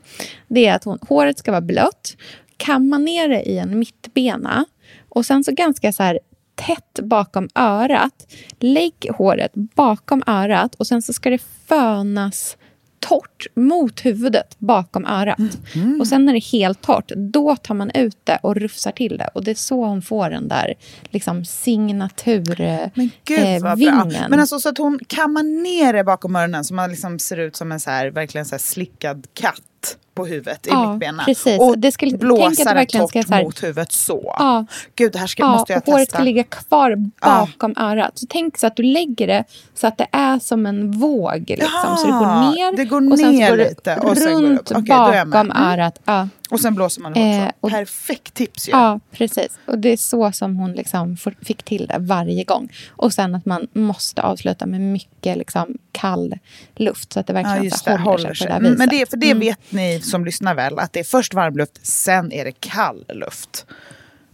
det 0.48 0.66
är 0.66 0.74
att 0.74 0.84
hon, 0.84 0.98
håret 1.08 1.38
ska 1.38 1.50
vara 1.50 1.60
blött, 1.60 2.16
kamma 2.56 2.98
ner 2.98 3.28
det 3.28 3.42
i 3.42 3.58
en 3.58 3.78
mittbena 3.78 4.64
och 5.08 5.26
sen 5.26 5.44
så 5.44 5.52
ganska 5.52 5.92
så 5.92 6.02
här, 6.02 6.18
tätt 6.54 7.00
bakom 7.02 7.48
örat. 7.54 8.26
Lägg 8.60 8.94
håret 9.18 9.52
bakom 9.54 10.22
örat 10.26 10.74
och 10.74 10.86
sen 10.86 11.02
så 11.02 11.12
ska 11.12 11.30
det 11.30 11.42
fönas 11.66 12.56
torrt 13.00 13.46
mot 13.54 14.00
huvudet 14.04 14.56
bakom 14.58 15.06
örat. 15.06 15.38
Mm. 15.74 16.00
Och 16.00 16.06
sen 16.06 16.24
när 16.24 16.32
det 16.32 16.38
är 16.38 16.52
helt 16.52 16.82
torrt, 16.82 17.12
då 17.16 17.56
tar 17.56 17.74
man 17.74 17.90
ut 17.90 18.18
det 18.24 18.38
och 18.42 18.56
rufsar 18.56 18.92
till 18.92 19.18
det. 19.18 19.28
Och 19.34 19.44
det 19.44 19.50
är 19.50 19.54
så 19.54 19.84
hon 19.84 20.02
får 20.02 20.30
den 20.30 20.48
där 20.48 20.74
liksom, 21.10 21.44
signaturvingen. 21.44 22.90
Men 22.94 23.10
gud 23.24 23.38
eh, 23.38 23.62
vad 23.62 23.78
bra. 23.78 24.28
Men 24.28 24.40
alltså 24.40 24.60
så 24.60 24.68
att 24.68 24.78
hon 24.78 24.98
kammar 25.06 25.42
ner 25.42 25.92
det 25.92 26.04
bakom 26.04 26.36
öronen 26.36 26.64
så 26.64 26.74
man 26.74 26.90
liksom 26.90 27.18
ser 27.18 27.36
ut 27.36 27.56
som 27.56 27.72
en 27.72 27.80
så 27.80 27.90
här, 27.90 28.10
verkligen 28.10 28.46
så 28.46 28.54
här 28.54 28.60
slickad 28.60 29.26
katt 29.34 29.96
på 30.16 30.26
huvudet 30.26 30.66
i 30.66 30.70
ja, 30.70 30.92
mittbena. 30.92 31.24
Precis. 31.24 31.60
Och 31.60 31.78
det 31.78 31.92
skulle, 31.92 32.18
blåsa 32.18 32.74
det 32.74 32.86
torrt 32.86 33.08
ska, 33.08 33.34
här, 33.34 33.44
mot 33.44 33.62
huvudet 33.62 33.92
så. 33.92 34.34
Ja, 34.38 34.66
Gud, 34.94 35.12
det 35.12 35.18
här 35.18 35.26
ska, 35.26 35.42
ja, 35.42 35.48
måste 35.48 35.72
jag 35.72 35.84
testa. 35.84 35.92
Håret 35.92 36.10
ska 36.10 36.22
ligga 36.22 36.44
kvar 36.44 36.96
bakom 37.20 37.74
ja. 37.76 37.82
örat. 37.82 38.18
Så 38.18 38.26
tänk 38.28 38.58
så 38.58 38.66
att 38.66 38.76
du 38.76 38.82
lägger 38.82 39.26
det 39.26 39.44
så 39.74 39.86
att 39.86 39.98
det 39.98 40.06
är 40.12 40.38
som 40.38 40.66
en 40.66 40.92
våg. 40.92 41.44
Liksom. 41.48 41.68
Ja, 41.84 41.96
så 41.96 42.06
det 42.06 42.12
går 42.12 42.54
ner, 42.54 42.76
det 42.76 42.84
går 42.84 43.12
och 43.12 43.18
sen 43.18 43.32
ner 43.32 43.50
går 43.50 43.56
lite 43.56 43.96
och 43.96 44.16
runt 44.16 44.70
okay, 44.70 44.82
bakom 44.82 45.50
mm. 45.50 45.56
örat. 45.56 46.00
Ja. 46.04 46.28
Och 46.50 46.60
sen 46.60 46.74
blåser 46.74 47.02
man 47.02 47.14
eh, 47.14 47.50
och, 47.60 47.70
Perfekt 47.70 48.34
tips 48.34 48.68
ju. 48.68 48.72
Ja, 48.72 49.00
precis. 49.10 49.58
Och 49.66 49.78
det 49.78 49.88
är 49.88 49.96
så 49.96 50.32
som 50.32 50.56
hon 50.56 50.72
liksom 50.72 51.16
fick 51.42 51.62
till 51.62 51.86
det 51.86 51.98
varje 51.98 52.44
gång. 52.44 52.72
Och 52.88 53.12
sen 53.12 53.34
att 53.34 53.46
man 53.46 53.66
måste 53.72 54.22
avsluta 54.22 54.66
med 54.66 54.80
mycket 54.80 55.38
liksom 55.38 55.78
kall 55.92 56.34
luft 56.76 57.12
så 57.12 57.20
att 57.20 57.26
det 57.26 57.32
verkligen 57.32 57.64
ja, 57.64 57.76
det, 57.84 57.90
håller, 57.90 58.04
håller, 58.04 58.34
sig 58.34 58.46
på 58.46 58.52
det 58.52 58.60
viset. 58.60 58.78
Men 58.78 58.88
det, 58.88 59.10
för 59.10 59.16
det 59.16 59.30
mm. 59.30 59.40
vet 59.40 59.72
ni 59.72 60.00
som 60.00 60.24
lyssnar 60.24 60.54
väl, 60.54 60.78
att 60.78 60.92
det 60.92 61.00
är 61.00 61.04
först 61.04 61.34
varmluft, 61.34 61.86
sen 61.86 62.32
är 62.32 62.44
det 62.44 62.52
kall 62.52 63.04
luft. 63.08 63.66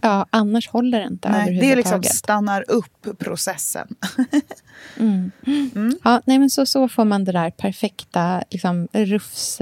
Ja, 0.05 0.25
annars 0.29 0.69
håller 0.69 0.99
det 0.99 1.05
inte 1.05 1.29
nej, 1.29 1.59
Det 1.59 1.75
liksom 1.75 2.03
stannar 2.03 2.71
upp 2.71 3.19
processen. 3.19 3.87
mm. 4.97 5.31
Mm. 5.47 5.97
Ja, 6.03 6.21
nej, 6.25 6.39
men 6.39 6.49
så, 6.49 6.65
så 6.65 6.87
får 6.87 7.05
man 7.05 7.23
det 7.23 7.31
där 7.31 7.51
perfekta 7.51 8.43
liksom, 8.49 8.87
rufs, 8.91 9.59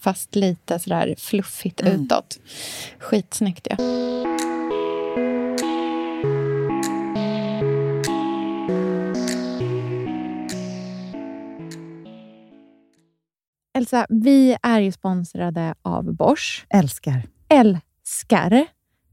fast 0.00 0.34
lite 0.34 0.78
sådär 0.78 1.14
fluffigt 1.18 1.80
mm. 1.80 1.92
utåt. 2.02 2.38
Skitsnyggt 2.98 3.66
ja. 3.70 3.76
Elsa, 13.78 14.06
vi 14.08 14.56
är 14.62 14.80
ju 14.80 14.92
sponsrade 14.92 15.74
av 15.82 16.14
Bosch. 16.14 16.66
Älskar. 16.70 17.22
Älskar 17.48 18.66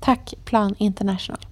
Tack 0.00 0.34
Plan 0.44 0.74
International. 0.78 1.46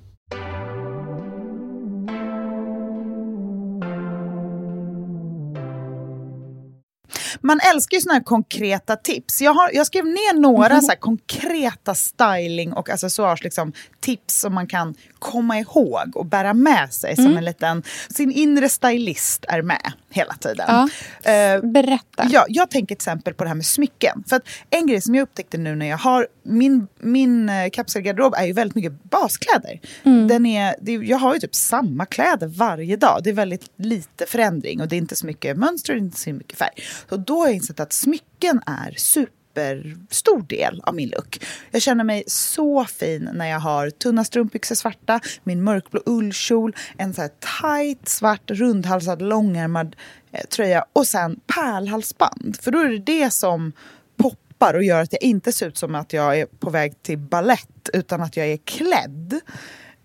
Man 7.40 7.60
älskar 7.74 7.96
ju 7.96 8.00
såna 8.00 8.14
här 8.14 8.22
konkreta 8.22 8.96
tips. 8.96 9.40
Jag, 9.42 9.54
har, 9.54 9.70
jag 9.72 9.86
skrev 9.86 10.04
ner 10.04 10.40
några 10.40 10.66
mm. 10.66 10.82
så 10.82 10.92
konkreta 11.00 11.94
styling 11.94 12.72
och 12.72 12.90
accessoars 12.90 13.44
liksom, 13.44 13.72
tips 14.08 14.40
som 14.40 14.54
man 14.54 14.66
kan 14.66 14.94
komma 15.18 15.58
ihåg 15.58 16.16
och 16.16 16.26
bära 16.26 16.54
med 16.54 16.92
sig 16.92 17.12
mm. 17.12 17.24
som 17.24 17.36
en 17.36 17.44
liten... 17.44 17.82
Sin 18.10 18.32
inre 18.32 18.68
stylist 18.68 19.44
är 19.48 19.62
med 19.62 19.92
hela 20.10 20.34
tiden. 20.34 20.66
Ja. 20.68 21.56
Uh, 21.56 21.70
Berätta. 21.70 22.28
Ja, 22.30 22.46
jag 22.48 22.70
tänker 22.70 22.86
till 22.86 22.94
exempel 22.94 23.34
på 23.34 23.44
det 23.44 23.48
här 23.48 23.54
med 23.54 23.66
smycken. 23.66 24.24
För 24.28 24.36
att 24.36 24.42
en 24.70 24.86
grej 24.86 25.00
som 25.00 25.14
jag 25.14 25.22
upptäckte 25.22 25.58
nu 25.58 25.74
när 25.74 25.86
jag 25.86 25.98
har... 25.98 26.26
Min, 26.42 26.88
min 27.00 27.50
uh, 27.50 27.70
kapselgarderob 27.70 28.34
är 28.34 28.46
ju 28.46 28.52
väldigt 28.52 28.74
mycket 28.74 29.02
baskläder. 29.02 29.80
Mm. 30.02 30.28
Den 30.28 30.46
är, 30.46 30.74
det, 30.80 30.92
jag 30.92 31.18
har 31.18 31.34
ju 31.34 31.40
typ 31.40 31.54
samma 31.54 32.06
kläder 32.06 32.46
varje 32.46 32.96
dag. 32.96 33.20
Det 33.24 33.30
är 33.30 33.34
väldigt 33.34 33.70
lite 33.76 34.26
förändring 34.26 34.80
och 34.80 34.88
det 34.88 34.96
är 34.96 34.98
inte 34.98 35.16
så 35.16 35.26
mycket 35.26 35.56
mönster 35.56 35.92
och 35.92 35.98
inte 35.98 36.18
så 36.18 36.32
mycket 36.32 36.58
färg. 36.58 36.74
Så 37.08 37.16
då 37.16 37.40
har 37.40 37.46
jag 37.46 37.54
insett 37.54 37.80
att 37.80 37.92
smycken 37.92 38.60
är 38.66 38.94
super 38.96 39.37
superstor 39.58 40.42
del 40.42 40.80
av 40.84 40.94
min 40.94 41.08
look. 41.08 41.44
Jag 41.70 41.82
känner 41.82 42.04
mig 42.04 42.24
så 42.26 42.84
fin 42.84 43.30
när 43.34 43.46
jag 43.46 43.60
har 43.60 43.90
tunna 43.90 44.24
strumpbyxor 44.24 44.74
svarta, 44.74 45.20
min 45.44 45.62
mörkblå 45.62 46.02
ullkjol, 46.06 46.76
en 46.96 47.14
så 47.14 47.20
här 47.20 47.30
tight 47.60 48.08
svart 48.08 48.50
rundhalsad 48.50 49.22
långärmad 49.22 49.96
eh, 50.32 50.46
tröja 50.46 50.84
och 50.92 51.06
sen 51.06 51.40
pärlhalsband. 51.54 52.56
För 52.60 52.70
då 52.70 52.78
är 52.78 52.88
det 52.88 52.98
det 52.98 53.30
som 53.30 53.72
poppar 54.16 54.74
och 54.74 54.84
gör 54.84 55.02
att 55.02 55.12
jag 55.12 55.22
inte 55.22 55.52
ser 55.52 55.68
ut 55.68 55.76
som 55.76 55.94
att 55.94 56.12
jag 56.12 56.38
är 56.38 56.46
på 56.46 56.70
väg 56.70 57.02
till 57.02 57.18
ballett 57.18 57.90
utan 57.92 58.22
att 58.22 58.36
jag 58.36 58.46
är 58.46 58.56
klädd. 58.56 59.40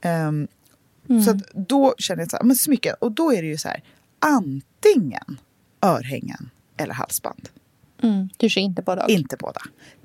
Um, 0.05 0.47
mm. 1.09 1.23
Så 1.23 1.39
då 1.53 1.95
känner 1.97 2.21
jag 2.21 2.31
så 2.31 2.37
här, 2.37 2.43
men 2.43 2.55
smycken. 2.55 2.95
Och 2.99 3.11
då 3.11 3.33
är 3.33 3.41
det 3.41 3.47
ju 3.47 3.57
så 3.57 3.67
här, 3.67 3.83
antingen 4.19 5.39
örhängen 5.81 6.49
eller 6.77 6.93
halsband. 6.93 7.49
Mm, 8.03 8.29
du 8.37 8.49
kör 8.49 8.61
inte 8.61 8.81
båda? 8.81 9.07
Inte 9.07 9.37
båda. 9.37 9.61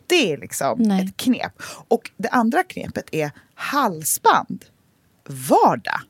Det 0.06 0.32
är 0.32 0.38
liksom 0.38 0.78
Nej. 0.78 1.04
ett 1.04 1.16
knep. 1.16 1.62
Och 1.88 2.10
det 2.16 2.28
andra 2.28 2.62
knepet 2.62 3.08
är 3.12 3.30
halsband, 3.54 4.64
vardag, 5.48 6.00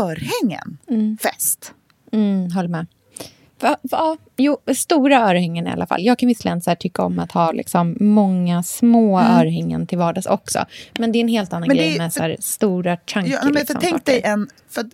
örhängen, 0.00 0.78
mm. 0.88 1.18
fest. 1.22 1.74
Mm, 2.12 2.50
håller 2.50 2.68
med. 2.68 2.86
Va, 3.60 3.76
va, 3.82 4.16
jo, 4.36 4.58
stora 4.74 5.30
örhängen 5.30 5.66
i 5.66 5.70
alla 5.70 5.86
fall. 5.86 6.02
Jag 6.02 6.18
kan 6.18 6.26
visserligen 6.26 6.60
så 6.60 6.74
tycka 6.74 7.02
om 7.02 7.18
att 7.18 7.32
ha 7.32 7.52
liksom 7.52 7.96
många 8.00 8.62
små 8.62 9.18
mm. 9.18 9.32
örhängen 9.32 9.86
till 9.86 9.98
vardags 9.98 10.26
också. 10.26 10.64
Men 10.98 11.12
det 11.12 11.18
är 11.18 11.20
en 11.20 11.28
helt 11.28 11.52
annan 11.52 11.68
men 11.68 11.76
grej 11.76 11.92
det, 11.92 11.98
med 11.98 12.12
så 12.12 12.36
stora 12.38 12.96
chunky. 13.06 13.30
Ja, 13.30 13.40
men 13.44 13.52
liksom, 13.52 13.76
tänk 13.80 14.04
dig 14.04 14.20
en... 14.24 14.48
För 14.74 14.86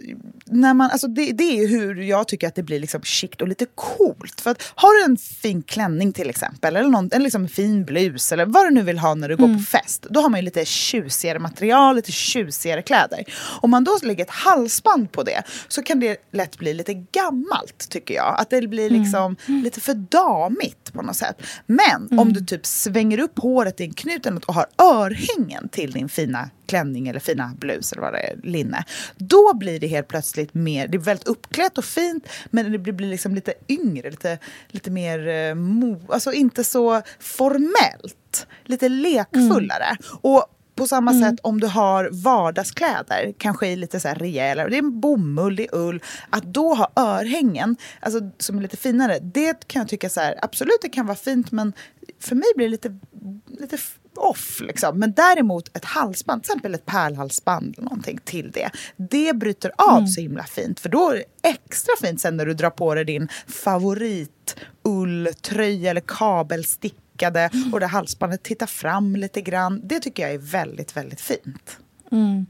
när 0.44 0.74
man, 0.74 0.90
alltså 0.90 1.06
det, 1.06 1.32
det 1.32 1.44
är 1.44 1.68
hur 1.68 2.02
jag 2.02 2.28
tycker 2.28 2.48
att 2.48 2.54
det 2.54 2.62
blir 2.62 2.80
liksom 2.80 3.02
chict 3.02 3.42
och 3.42 3.48
lite 3.48 3.66
coolt. 3.74 4.40
För 4.40 4.50
att, 4.50 4.72
har 4.74 4.98
du 4.98 5.12
en 5.12 5.16
fin 5.16 5.62
klänning 5.62 6.12
till 6.12 6.30
exempel, 6.30 6.76
eller 6.76 6.88
någon, 6.88 7.10
en 7.12 7.22
liksom 7.22 7.48
fin 7.48 7.84
blus, 7.84 8.32
eller 8.32 8.46
vad 8.46 8.66
du 8.66 8.70
nu 8.70 8.82
vill 8.82 8.98
ha 8.98 9.14
när 9.14 9.28
du 9.28 9.34
mm. 9.34 9.48
går 9.48 9.58
på 9.58 9.64
fest. 9.64 10.06
Då 10.10 10.20
har 10.20 10.28
man 10.28 10.40
ju 10.40 10.44
lite 10.44 10.64
tjusigare 10.64 11.38
material, 11.38 11.96
lite 11.96 12.12
tjusigare 12.12 12.82
kläder. 12.82 13.24
Om 13.60 13.70
man 13.70 13.84
då 13.84 13.98
lägger 14.02 14.24
ett 14.24 14.30
halsband 14.30 15.12
på 15.12 15.22
det 15.22 15.42
så 15.68 15.82
kan 15.82 16.00
det 16.00 16.16
lätt 16.32 16.58
bli 16.58 16.74
lite 16.74 16.94
gammalt, 16.94 17.88
tycker 17.90 18.14
jag. 18.14 18.40
Att 18.40 18.50
det 18.50 18.68
blir 18.68 18.86
mm. 18.86 19.02
liksom 19.02 19.36
mm. 19.48 19.62
lite 19.62 19.80
för 19.80 19.94
damigt 19.94 20.92
på 20.92 21.02
något 21.02 21.16
sätt. 21.16 21.42
Men 21.66 22.06
mm. 22.10 22.18
om 22.18 22.32
du 22.32 22.40
typ 22.40 22.66
svänger 22.66 23.20
upp 23.20 23.38
håret 23.38 23.80
i 23.80 23.84
en 23.84 23.92
knut 23.92 24.26
och 24.26 24.54
har 24.54 24.66
örhängen 24.78 25.68
till 25.68 25.92
din 25.92 26.08
fina 26.08 26.50
klänning 26.66 27.08
eller 27.08 27.20
fina 27.20 27.52
blus 27.58 27.92
eller 27.92 28.02
vad 28.02 28.12
det 28.12 28.18
är, 28.18 28.36
linne. 28.42 28.84
Då 29.16 29.54
blir 29.54 29.69
det 29.78 29.86
helt 29.86 30.08
plötsligt 30.08 30.54
mer, 30.54 30.88
det 30.88 30.96
är 30.96 31.00
väldigt 31.00 31.28
uppklätt 31.28 31.78
och 31.78 31.84
fint 31.84 32.28
men 32.50 32.72
det 32.72 32.78
blir, 32.78 32.92
blir 32.92 33.08
liksom 33.08 33.34
lite 33.34 33.54
yngre, 33.68 34.10
lite, 34.10 34.38
lite 34.68 34.90
mer, 34.90 35.28
eh, 35.28 35.54
mo, 35.54 36.00
alltså 36.08 36.32
inte 36.32 36.64
så 36.64 37.02
formellt. 37.18 38.46
Lite 38.64 38.88
lekfullare. 38.88 39.84
Mm. 39.84 40.18
Och 40.20 40.46
på 40.74 40.86
samma 40.86 41.10
mm. 41.10 41.22
sätt 41.22 41.40
om 41.42 41.60
du 41.60 41.66
har 41.66 42.08
vardagskläder, 42.12 43.34
kanske 43.38 43.68
i 43.68 43.76
lite 43.76 44.00
så 44.00 44.08
här 44.08 44.14
rejäla, 44.14 44.68
det 44.68 44.78
är 44.78 44.82
bomull, 44.82 45.56
det 45.56 45.62
är 45.62 45.74
ull, 45.74 46.02
att 46.30 46.44
då 46.44 46.74
ha 46.74 46.90
örhängen, 46.96 47.76
alltså 48.00 48.20
som 48.38 48.58
är 48.58 48.62
lite 48.62 48.76
finare, 48.76 49.18
det 49.18 49.68
kan 49.68 49.80
jag 49.80 49.88
tycka 49.88 50.08
så 50.08 50.20
här, 50.20 50.34
absolut 50.42 50.78
det 50.82 50.88
kan 50.88 51.06
vara 51.06 51.16
fint 51.16 51.52
men 51.52 51.72
för 52.20 52.34
mig 52.34 52.48
blir 52.56 52.66
det 52.66 52.70
lite, 52.70 52.98
lite 53.46 53.78
off. 54.20 54.60
Liksom. 54.60 54.98
Men 54.98 55.12
däremot 55.12 55.76
ett 55.76 55.84
halsband, 55.84 56.42
till 56.42 56.50
exempel 56.50 56.74
ett 56.74 56.86
pärlhalsband 56.86 57.74
eller 57.78 57.84
någonting 57.84 58.18
till 58.24 58.50
det. 58.50 58.70
Det 58.96 59.36
bryter 59.36 59.72
av 59.76 59.98
mm. 59.98 60.08
så 60.08 60.20
himla 60.20 60.44
fint. 60.44 60.80
För 60.80 60.88
då 60.88 61.10
är 61.10 61.14
det 61.14 61.48
extra 61.48 61.94
fint 62.00 62.20
sen 62.20 62.36
när 62.36 62.46
du 62.46 62.54
drar 62.54 62.70
på 62.70 62.94
dig 62.94 63.04
din 63.04 63.28
favorit 63.46 64.56
ulltröja 64.82 65.90
eller 65.90 66.02
kabelstickade 66.06 67.50
mm. 67.52 67.74
och 67.74 67.80
det 67.80 67.86
halsbandet 67.86 68.42
tittar 68.42 68.66
fram 68.66 69.16
lite 69.16 69.40
grann. 69.40 69.80
Det 69.84 70.00
tycker 70.00 70.22
jag 70.22 70.32
är 70.32 70.38
väldigt, 70.38 70.96
väldigt 70.96 71.20
fint. 71.20 71.78
Mm. 72.12 72.46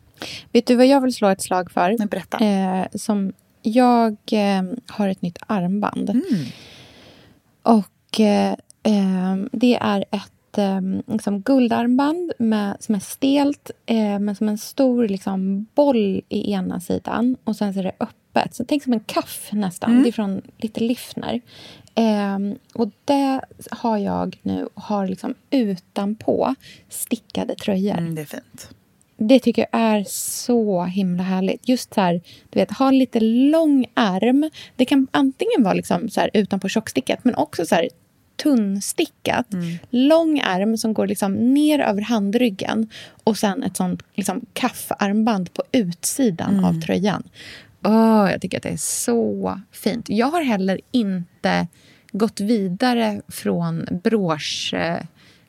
Vet 0.53 0.67
du 0.67 0.77
vad 0.77 0.87
jag 0.87 1.01
vill 1.01 1.15
slå 1.15 1.29
ett 1.29 1.43
slag 1.43 1.71
för? 1.71 1.97
Men 1.99 2.09
berätta. 2.09 2.39
Eh, 2.39 2.87
som 2.95 3.33
jag 3.63 4.17
eh, 4.33 4.63
har 4.87 5.09
ett 5.09 5.23
nytt 5.23 5.39
armband. 5.47 6.11
Mm. 6.11 6.47
Och 7.63 8.21
eh, 8.21 8.53
eh 8.83 9.37
det 9.53 9.79
är 9.81 10.05
ett 10.11 10.33
ett 10.51 10.59
eh, 10.59 10.81
liksom 11.15 11.41
guldarmband 11.41 12.33
med, 12.39 12.77
som 12.81 12.95
är 12.95 13.01
stelt 13.01 13.71
eh, 13.87 14.19
men 14.19 14.35
som 14.35 14.49
en 14.49 14.59
stor 14.59 15.09
liksom, 15.09 15.67
boll 15.75 16.23
i 16.29 16.53
ena 16.53 16.81
sidan 16.81 17.37
och 17.45 17.57
sen 17.57 17.75
så 17.75 17.81
är 17.81 17.85
det 17.85 17.93
öppet. 18.01 18.55
Så 18.55 18.65
tänk 18.65 18.83
som 18.83 18.93
en 18.93 19.01
kaff 19.01 19.49
nästan. 19.53 19.91
Mm. 19.91 20.03
Det 20.03 20.09
är 20.09 20.13
från 20.13 20.43
lite 20.57 20.81
Liffner. 20.81 21.41
Eh, 21.95 22.39
och 22.75 22.91
det 23.05 23.41
har 23.71 23.99
jag 23.99 24.39
nu 24.43 24.69
och 24.75 24.83
har 24.83 25.07
liksom 25.07 25.35
utanpå 25.51 26.55
stickade 26.89 27.55
tröjor. 27.55 27.99
Mm, 27.99 28.15
det 28.15 28.21
är 28.21 28.27
fint. 28.27 28.71
Det 29.23 29.39
tycker 29.39 29.67
jag 29.73 29.81
är 29.81 30.05
så 30.09 30.85
himla 30.85 31.23
härligt. 31.23 31.69
Just 31.69 31.95
så 31.95 32.01
här, 32.01 32.21
du 32.51 32.59
vet, 32.59 32.71
ha 32.71 32.91
lite 32.91 33.21
lång 33.21 33.87
ärm. 33.95 34.51
Det 34.77 34.85
kan 34.85 35.07
antingen 35.11 35.63
vara 35.63 35.75
liksom 35.75 36.09
så 36.09 36.21
här 36.21 36.31
utanpå 36.35 36.69
tjockstickat 36.69 37.25
men 37.25 37.35
också 37.35 37.67
så 37.67 37.75
här 37.75 37.89
tunnstickat. 38.43 39.53
Mm. 39.53 39.79
Lång 39.91 40.39
ärm 40.39 40.77
som 40.77 40.95
går 40.95 41.07
liksom 41.07 41.33
ner 41.55 41.79
över 41.79 42.03
handryggen 42.03 42.89
och 43.25 43.39
sen 43.39 43.63
ett 43.63 43.77
sånt 43.77 44.03
liksom 44.15 44.45
kaffarmband 44.53 45.55
på 45.55 45.63
utsidan 45.73 46.51
mm. 46.51 46.65
av 46.65 46.81
tröjan. 46.81 47.23
Oh, 47.85 48.31
jag 48.31 48.41
tycker 48.41 48.57
att 48.57 48.63
det 48.63 48.69
är 48.69 48.77
så 48.77 49.61
fint. 49.73 50.09
Jag 50.09 50.27
har 50.27 50.43
heller 50.43 50.81
inte 50.91 51.67
gått 52.13 52.41
vidare 52.41 53.21
från 53.29 53.87
brosch, 54.03 54.75
eh, 54.75 55.01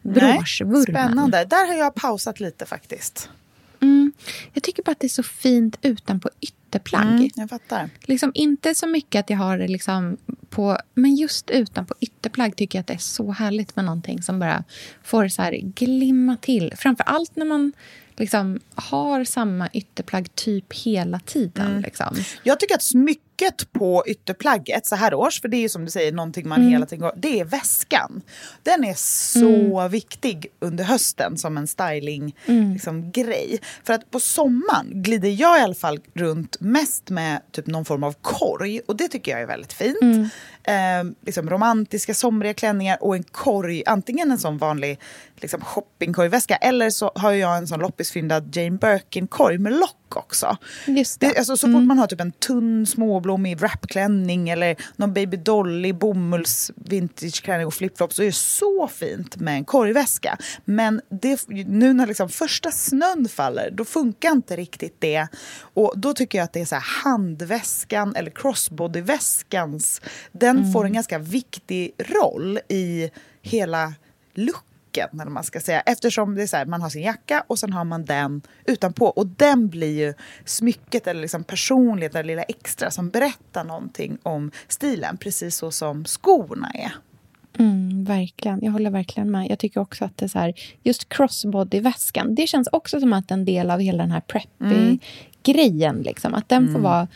broschvurmen. 0.02 0.84
Spännande. 0.84 1.46
Där 1.46 1.68
har 1.68 1.74
jag 1.74 1.96
pausat 1.96 2.40
lite 2.40 2.66
faktiskt. 2.66 3.30
Mm. 3.82 4.12
Jag 4.54 4.64
tycker 4.64 4.84
bara 4.84 4.92
att 4.92 5.00
det 5.00 5.08
är 5.08 5.10
så 5.10 5.24
fint 5.24 5.78
utanpå 5.82 6.30
ytterplagg. 6.42 7.08
Mm, 7.08 7.30
jag 7.36 7.50
fattar. 7.50 7.90
Liksom 8.02 8.32
inte 8.34 8.76
så 8.76 8.88
mycket 8.88 9.20
att 9.20 9.30
jag 9.30 9.38
har 9.38 9.58
det 9.58 9.68
liksom 9.68 10.18
på... 10.50 10.78
Men 10.94 11.16
just 11.16 11.50
utanpå 11.50 11.96
ytterplagg 12.00 12.56
tycker 12.56 12.78
jag 12.78 12.82
att 12.82 12.88
det 12.88 12.94
är 12.94 12.98
så 12.98 13.32
härligt 13.32 13.76
med 13.76 13.86
någonting 13.86 14.24
som 14.24 14.40
bara 14.40 14.64
får 15.04 15.28
så 15.28 15.42
här 15.42 15.52
glimma 15.52 16.38
till. 16.38 16.74
Framför 16.78 17.04
allt 17.04 17.36
när 17.36 17.46
man 17.46 17.74
liksom 18.18 18.60
har 18.76 19.24
samma 19.24 19.70
ytterplagg 19.74 20.36
typ 20.36 20.74
hela 20.74 21.20
tiden. 21.20 21.68
Mm. 21.68 21.82
Liksom. 21.82 22.16
Jag 22.44 22.60
tycker 22.60 22.76
att 22.76 22.84
smycket 23.42 23.74
på 23.74 24.04
ytterplagget 24.08 24.86
så 24.86 24.96
här 24.96 25.14
års, 25.14 25.42
för 25.42 25.48
det 25.48 25.58
är 25.58 25.62
ju 25.62 25.70
som 25.70 25.86
du 25.86 25.92
säger 25.92 26.12
någonting 26.12 26.48
man 26.48 26.60
mm. 26.60 26.72
hela 26.72 26.86
tiden 26.86 27.02
går, 27.02 27.14
det 27.16 27.40
är 27.40 27.46
väskan. 27.46 28.22
Den 28.64 28.84
är 28.84 28.94
så 28.94 29.80
mm. 29.80 29.92
viktig 29.92 30.48
under 30.60 30.84
hösten 30.84 31.38
som 31.38 31.58
en 31.58 31.68
styling 31.68 32.36
mm. 32.46 32.74
liksom, 32.74 33.12
grej. 33.12 33.60
För 33.84 33.94
att 33.94 34.12
på 34.12 34.20
sommaren 34.20 34.88
glider 34.94 35.30
jag 35.30 35.60
i 35.60 35.62
alla 35.62 35.74
fall 35.74 36.00
runt 36.14 36.58
mest 36.60 37.10
med 37.10 37.42
typ 37.52 37.68
någon 37.68 37.86
form 37.86 38.04
av 38.04 38.16
korg 38.22 38.82
och 38.88 38.96
det 38.96 39.08
tycker 39.08 39.32
jag 39.32 39.42
är 39.42 39.48
väldigt 39.48 39.74
fint. 39.74 40.32
Eh, 40.64 41.04
liksom 41.26 41.50
romantiska 41.50 42.14
somriga 42.14 42.54
klänningar 42.54 42.98
och 43.02 43.16
en 43.16 43.24
korg, 43.24 43.84
antingen 43.86 44.32
en 44.32 44.40
sån 44.40 44.58
vanlig 44.58 45.00
liksom 45.36 45.62
shoppingkorgväska. 45.62 46.56
Eller 46.56 46.90
så 46.90 47.12
har 47.16 47.32
jag 47.32 47.58
en 47.58 47.68
sån 47.68 47.80
loppisfyndad 47.80 48.56
Jane 48.56 48.78
Birkin-korg 48.78 49.58
med 49.58 49.74
lock 49.74 49.96
också. 50.16 50.58
Just 50.86 51.20
det. 51.20 51.28
Det, 51.28 51.38
alltså, 51.38 51.58
så 51.58 51.68
fort 51.68 51.76
mm. 51.76 51.88
man 51.88 52.00
har 52.00 52.08
typ 52.08 52.22
en 52.22 52.32
tunn 52.32 52.86
småblommig 52.86 53.58
wrapklänning 53.58 54.50
eller 54.50 54.76
någon 54.96 55.14
Baby 55.14 55.38
Dolly 55.38 55.94
bomulls 55.94 56.72
vintageklänning 56.76 57.68
och 57.68 57.74
flipflops 57.74 58.16
så 58.16 58.22
är 58.22 58.26
det 58.26 58.32
så 58.32 58.88
fint 58.88 59.36
med 59.36 59.54
en 59.54 59.66
korgväska. 59.66 60.38
Men 60.66 61.02
det, 61.10 61.48
nu 61.48 61.94
när 61.94 62.08
liksom 62.08 62.30
första 62.30 62.72
snön 62.72 63.28
faller 63.30 63.72
då 63.72 63.86
funkar 63.86 64.32
inte 64.32 64.56
riktigt 64.56 64.96
det. 65.00 65.28
Och 65.74 65.94
då 65.96 66.14
tycker 66.14 66.38
jag 66.38 66.46
att 66.46 66.54
det 66.54 66.62
är 66.62 66.66
så 66.66 66.80
handväskan 67.04 68.16
eller 68.16 68.32
crossbodyväskans, 68.32 70.02
den 70.32 70.51
mm. 70.58 70.72
får 70.72 70.86
en 70.86 70.94
ganska 70.94 71.20
viktig 71.20 71.92
roll 71.98 72.60
i 72.70 73.10
hela 73.42 73.94
looken 74.34 75.20
eller 75.22 75.32
man 75.32 75.44
ska 75.44 75.60
säga. 75.60 75.82
Eftersom 75.82 76.36
det 76.36 76.44
är 76.44 76.48
så 76.48 76.58
här, 76.58 76.66
man 76.66 76.82
har 76.82 76.90
sin 76.90 77.02
jacka 77.02 77.44
och 77.48 77.60
sen 77.60 77.74
har 77.74 77.84
man 77.84 78.06
den 78.06 78.42
utanpå. 78.66 79.06
Och 79.06 79.28
den 79.28 79.68
blir 79.68 80.00
ju 80.00 80.14
smycket 80.46 81.08
eller 81.08 81.22
liksom 81.22 81.44
personlighet, 81.44 82.14
det 82.14 82.24
lilla 82.24 82.44
extra 82.44 82.92
som 82.92 83.10
berättar 83.10 83.64
någonting 83.64 84.18
om 84.24 84.52
stilen. 84.68 85.18
Precis 85.18 85.56
så 85.56 85.72
som 85.72 86.06
skorna 86.06 86.72
är. 86.74 86.92
Mm, 87.58 88.04
verkligen. 88.04 88.60
Jag 88.64 88.72
håller 88.72 88.90
verkligen 88.90 89.32
med. 89.32 89.50
Jag 89.50 89.60
tycker 89.60 89.80
också 89.80 90.06
att 90.06 90.18
det 90.18 90.26
är 90.26 90.30
så 90.30 90.40
här, 90.40 90.54
just 90.84 91.10
crossbody-väskan, 91.10 92.36
det 92.36 92.48
känns 92.48 92.70
också 92.72 93.00
som 93.00 93.14
att 93.14 93.32
en 93.32 93.46
del 93.46 93.72
av 93.72 93.80
hela 93.80 94.04
den 94.04 94.12
här 94.12 94.22
preppy-grejen, 94.22 95.96
mm. 95.96 96.04
liksom, 96.04 96.34
att 96.34 96.50
den 96.50 96.64
får 96.64 96.70
mm. 96.70 96.82
vara... 96.82 97.08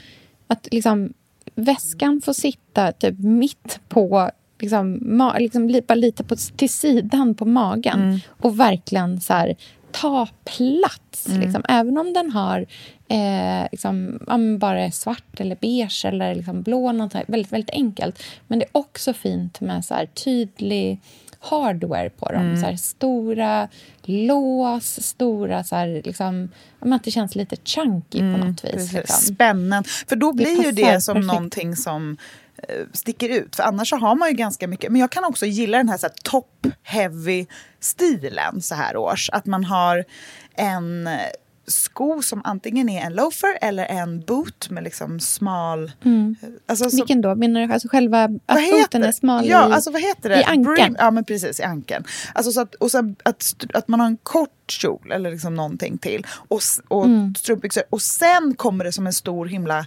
Att 0.47 0.68
liksom, 0.72 1.14
väskan 1.56 2.22
får 2.22 2.34
sitta 2.34 2.91
typ 2.91 3.20
mitt 3.20 3.80
på 3.89 4.32
liksom, 4.60 4.99
ma- 4.99 5.39
liksom, 5.39 5.82
bara 5.88 5.95
lite 5.95 6.24
på, 6.24 6.36
till 6.36 6.70
sidan 6.70 7.36
på 7.36 7.45
magen 7.45 8.01
mm. 8.01 8.20
och 8.28 8.60
verkligen 8.60 9.22
så 9.22 9.34
här, 9.34 9.56
ta 9.91 10.28
plats. 10.43 11.28
Mm. 11.28 11.41
Liksom. 11.41 11.64
Även 11.70 11.97
om 11.97 12.14
den 12.14 12.32
har 12.32 12.66
eh, 13.08 13.68
liksom, 13.72 14.20
bara 14.60 14.82
är 14.82 14.91
svart 14.91 15.39
eller 15.39 15.58
beige 15.62 16.06
eller 16.06 16.36
liksom 16.36 16.62
blå. 16.62 16.91
Något 16.91 17.16
väldigt, 17.28 17.53
väldigt 17.53 17.70
enkelt. 17.76 18.24
Men 18.47 18.60
det 18.60 18.66
är 18.66 18.70
också 18.72 19.14
fint 19.14 19.62
med 19.62 19.86
så 19.86 19.93
här, 19.93 20.06
tydlig 20.06 20.99
hardware 21.50 22.10
på 22.10 22.32
dem. 22.32 22.41
Mm. 22.41 22.62
Så 22.62 22.66
här, 22.66 22.76
stora 22.76 23.68
lås, 24.04 25.04
stora... 25.04 25.64
Så 25.64 25.76
här, 25.76 26.02
liksom, 26.06 26.50
att 26.80 27.04
det 27.04 27.12
känns 27.12 27.36
lite 27.36 27.56
chunky 27.64 28.20
mm, 28.20 28.41
på 28.41 28.48
något 28.48 28.66
vis. 28.66 28.93
Liksom. 28.93 29.36
Spännande. 29.36 29.89
För 30.08 30.16
då 30.16 30.34
blir 30.34 30.58
det 30.58 30.64
ju 30.64 30.72
det 30.72 31.02
som 31.02 31.14
perfekt. 31.14 31.28
någonting 31.34 31.76
som 31.76 32.18
Eh, 32.58 32.86
sticker 32.93 33.30
ut. 33.30 33.56
För 33.56 33.64
annars 33.64 33.89
så 33.89 33.96
har 33.96 34.16
man 34.16 34.30
ju 34.30 34.36
ganska 34.36 34.68
mycket. 34.68 34.91
Men 34.91 35.02
jag 35.02 35.12
kan 35.12 35.26
också 35.26 35.46
gilla 35.46 35.78
den 35.78 35.89
här, 35.89 35.98
så 35.98 36.08
här 36.08 36.14
top 36.24 36.68
heavy 36.84 37.46
stilen 37.80 38.62
så 38.62 38.76
här 38.76 38.98
års. 38.98 39.30
Att 39.30 39.46
man 39.46 39.64
har 39.64 40.06
en 40.56 41.10
sko 41.68 42.22
som 42.22 42.41
antingen 42.43 42.89
är 42.89 43.01
en 43.01 43.13
loafer 43.13 43.57
eller 43.61 43.86
en 43.86 44.22
boot 44.22 44.70
med 44.70 44.84
liksom 44.84 45.20
smal... 45.20 45.91
Mm. 46.05 46.36
Alltså, 46.68 46.89
så, 46.89 46.95
Vilken 46.95 47.22
då? 47.22 47.36
Menar 47.36 47.68
du 47.68 47.74
alltså 47.74 47.88
själva 47.88 48.24
att 48.24 48.70
booten 48.72 49.03
är 49.03 49.11
smal 49.11 49.45
ja, 49.45 49.70
i, 49.70 49.74
alltså, 49.74 49.91
vad 49.91 50.01
heter 50.01 50.30
det? 50.30 50.41
i 50.41 50.43
ankeln? 50.43 50.95
Ja, 50.99 51.11
men 51.11 51.24
precis, 51.24 51.59
i 51.59 51.63
ankeln. 51.63 52.03
Alltså, 52.34 52.51
så 52.51 52.61
att, 52.61 52.76
och 52.76 52.91
sen 52.91 53.16
att, 53.24 53.55
att 53.74 53.88
man 53.88 53.99
har 53.99 54.07
en 54.07 54.18
kort 54.18 54.49
kjol 54.68 55.11
eller 55.11 55.32
liksom 55.32 55.55
någonting 55.55 55.97
till 55.97 56.28
och, 56.47 56.61
och 56.88 57.05
mm. 57.05 57.36
strumpbyxor. 57.36 57.84
Och 57.89 58.01
sen 58.01 58.55
kommer 58.55 58.84
det 58.84 58.91
som 58.91 59.07
en 59.07 59.13
stor 59.13 59.45
himla 59.45 59.86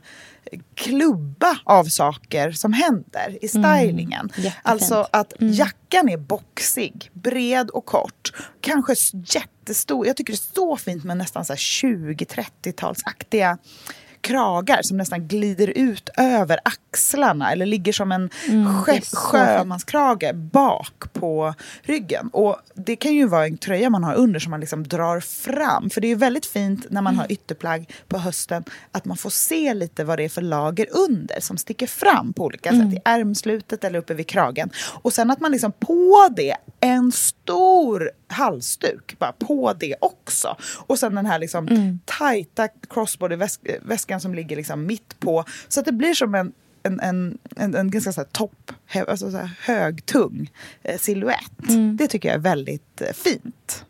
klubba 0.74 1.59
av 1.64 1.84
saker 1.84 2.53
som 2.53 2.72
händer 2.72 3.38
i 3.40 3.49
mm, 3.55 3.78
stylingen. 3.78 4.30
Mm, 4.36 4.53
alltså 4.62 5.09
att 5.12 5.40
mm. 5.40 5.53
jackan 5.53 6.09
är 6.09 6.16
boxig, 6.16 7.11
bred 7.12 7.70
och 7.70 7.86
kort. 7.86 8.32
Kanske 8.61 8.94
jättestor. 9.12 10.07
Jag 10.07 10.16
tycker 10.16 10.32
det 10.32 10.36
är 10.36 10.55
så 10.55 10.76
fint 10.76 11.05
med 11.05 11.16
nästan 11.16 11.44
20-30-talsaktiga 11.44 13.59
kragar 14.21 14.83
som 14.83 14.97
nästan 14.97 15.29
glider 15.29 15.69
ut 15.69 16.09
över 16.16 16.59
axlarna 16.64 17.53
eller 17.53 17.66
ligger 17.66 17.93
som 17.93 18.12
en 18.12 18.31
mm, 18.49 18.83
sjömanskrage 19.12 20.35
bak 20.35 21.12
på 21.12 21.55
ryggen. 21.83 22.31
Och 22.33 22.57
Det 22.75 22.97
kan 22.97 23.14
ju 23.14 23.27
vara 23.27 23.47
en 23.47 23.59
tröja 23.59 23.91
man 23.91 24.05
har 24.05 24.14
under 24.14 24.41
som 24.41 24.51
man 24.51 24.61
liksom 24.61 24.89
drar 24.89 25.21
fram. 25.21 25.91
För 25.91 26.01
det 26.01 26.09
är 26.09 26.16
väldigt 26.16 26.47
fint 26.47 26.87
när 26.91 27.03
man 27.03 27.12
mm. 27.12 27.19
har 27.19 27.33
ytterplagg 27.33 27.91
på 28.09 28.19
hösten 28.19 28.64
att 28.93 29.05
man 29.05 29.16
får 29.16 29.31
se 29.31 29.75
lite 29.75 30.05
vad 30.05 30.19
det 30.19 30.25
är 30.25 30.29
för 30.29 30.43
lager 30.43 30.87
under 30.91 31.41
som 31.41 31.57
sticker 31.57 31.87
fram 31.87 32.33
på 32.33 32.45
olika 32.45 32.71
mm. 32.71 32.91
sätt. 32.91 32.99
I 32.99 33.03
ärmslutet 33.05 33.85
eller 33.85 33.99
uppe 33.99 34.14
vid 34.14 34.27
kragen. 34.27 34.71
Och 35.03 35.12
sen 35.12 35.31
att 35.31 35.41
man 35.41 35.53
liksom 35.53 35.73
på 35.73 36.29
det 36.37 36.57
en 36.81 37.12
stor 37.12 38.11
halsduk 38.29 39.18
bara 39.18 39.33
på 39.33 39.72
det 39.81 39.95
också. 40.01 40.57
Och 40.87 40.99
sen 40.99 41.14
den 41.14 41.26
här 41.26 41.39
liksom 41.39 41.68
mm. 41.68 41.99
tajta 42.05 42.68
crossbody-väskan 42.89 44.20
som 44.20 44.35
ligger 44.35 44.57
liksom 44.57 44.87
mitt 44.87 45.20
på. 45.20 45.45
Så 45.68 45.81
att 45.81 45.87
det 45.87 45.93
blir 45.93 46.14
som 46.14 46.35
en 46.35 46.53
en, 46.83 47.01
en, 47.01 47.39
en, 47.57 47.74
en 47.74 47.91
ganska 47.91 48.12
så 48.12 48.20
här 48.20 48.29
topp, 48.29 48.72
alltså 49.09 49.31
så 49.31 49.37
här 49.37 49.51
högtung 49.61 50.51
eh, 50.83 50.99
silhuett. 50.99 51.68
Mm. 51.68 51.97
Det 51.97 52.09
tycker 52.09 52.29
jag 52.29 52.37
är 52.37 52.41
väldigt 52.41 53.01
eh, 53.01 53.12
fint. 53.12 53.85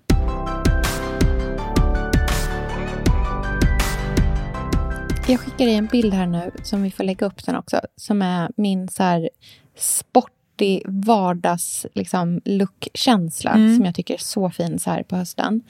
Jag 5.29 5.41
skickar 5.41 5.67
dig 5.67 5.75
en 5.75 5.87
bild 5.87 6.15
här 6.15 6.27
nu, 6.27 6.51
som 6.63 6.83
vi 6.83 6.91
får 6.91 7.05
lägga 7.05 7.27
upp 7.27 7.41
sen 7.41 7.57
också, 7.57 7.81
som 7.97 8.23
är 8.23 8.51
min 8.57 8.89
så 8.89 9.03
här 9.03 9.31
sport 9.77 10.38
sportig 10.59 10.83
vardags 10.87 11.87
liksom, 11.95 12.41
look-känsla 12.45 13.51
mm. 13.51 13.77
som 13.77 13.85
jag 13.85 13.95
tycker 13.95 14.15
är 14.15 14.19
så 14.19 14.51
fin 14.51 14.79
så 14.79 14.91
här 14.91 15.03
på 15.03 15.17
hösten. 15.17 15.63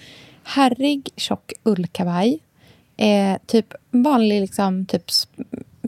Herrig, 0.44 1.08
tjock 1.16 1.52
ullkavaj. 1.62 2.38
Eh, 2.96 3.38
typ 3.46 3.74
vanlig 3.90 4.40
liksom, 4.40 4.86
typ 4.86 5.04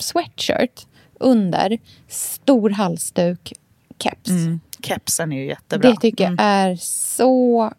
sweatshirt 0.00 0.86
under. 1.14 1.78
Stor 2.08 2.70
halsduk, 2.70 3.52
keps. 3.98 4.28
Mm. 4.28 4.60
Kepsen 4.82 5.32
är 5.32 5.36
ju 5.36 5.46
jättebra. 5.46 5.90
Det 5.90 5.96
tycker 5.96 6.24
jag 6.24 6.32
mm. 6.32 6.44
är 6.44 6.76
så 6.80 7.72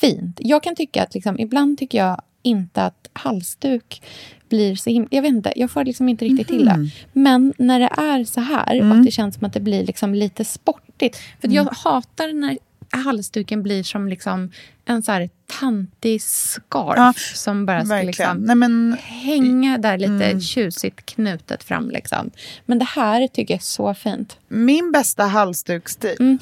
fint. 0.00 0.36
Jag 0.40 0.62
kan 0.62 0.76
tycka 0.76 1.02
att 1.02 1.14
liksom, 1.14 1.38
ibland 1.38 1.78
tycker 1.78 1.98
jag 1.98 2.22
inte 2.42 2.82
att 2.82 3.08
halsduk 3.12 4.02
blir 4.48 4.76
så 4.76 4.90
himla... 4.90 5.08
Jag 5.10 5.22
vet 5.22 5.28
inte, 5.28 5.52
jag 5.56 5.70
får 5.70 5.84
liksom 5.84 6.08
inte 6.08 6.24
riktigt 6.24 6.48
till 6.48 6.64
det. 6.64 6.76
Mhm. 6.76 6.90
Men 7.12 7.52
när 7.58 7.80
det 7.80 7.90
är 7.96 8.24
så 8.24 8.40
här 8.40 8.76
mm. 8.76 8.92
och 8.92 9.04
det 9.04 9.10
känns 9.10 9.34
som 9.34 9.44
att 9.44 9.52
det 9.52 9.60
blir 9.60 9.84
liksom 9.86 10.14
lite 10.14 10.44
sportigt. 10.44 11.16
För 11.40 11.48
mm. 11.48 11.56
jag 11.56 11.64
hatar 11.64 12.32
när 12.32 12.58
halsduken 12.90 13.62
blir 13.62 13.82
som 13.82 14.08
liksom 14.08 14.50
en 14.84 15.02
så 15.02 15.12
här 15.12 15.30
tantig 15.60 16.22
scarf 16.22 16.96
ja, 16.96 17.12
som 17.34 17.66
bara 17.66 17.84
ska 17.84 18.02
liksom 18.02 18.36
Nej, 18.36 18.56
men, 18.56 18.96
hänga 19.02 19.78
där 19.78 19.98
lite 19.98 20.24
mm. 20.24 20.40
tjusigt 20.40 21.06
knutet 21.06 21.64
fram. 21.64 21.90
Liksom. 21.90 22.30
Men 22.66 22.78
det 22.78 22.84
här 22.84 23.28
tycker 23.28 23.54
jag 23.54 23.60
är 23.60 23.64
så 23.64 23.94
fint. 23.94 24.36
Min 24.48 24.92
bästa 24.92 25.24
halsduksstil 25.24 26.16
mm, 26.20 26.38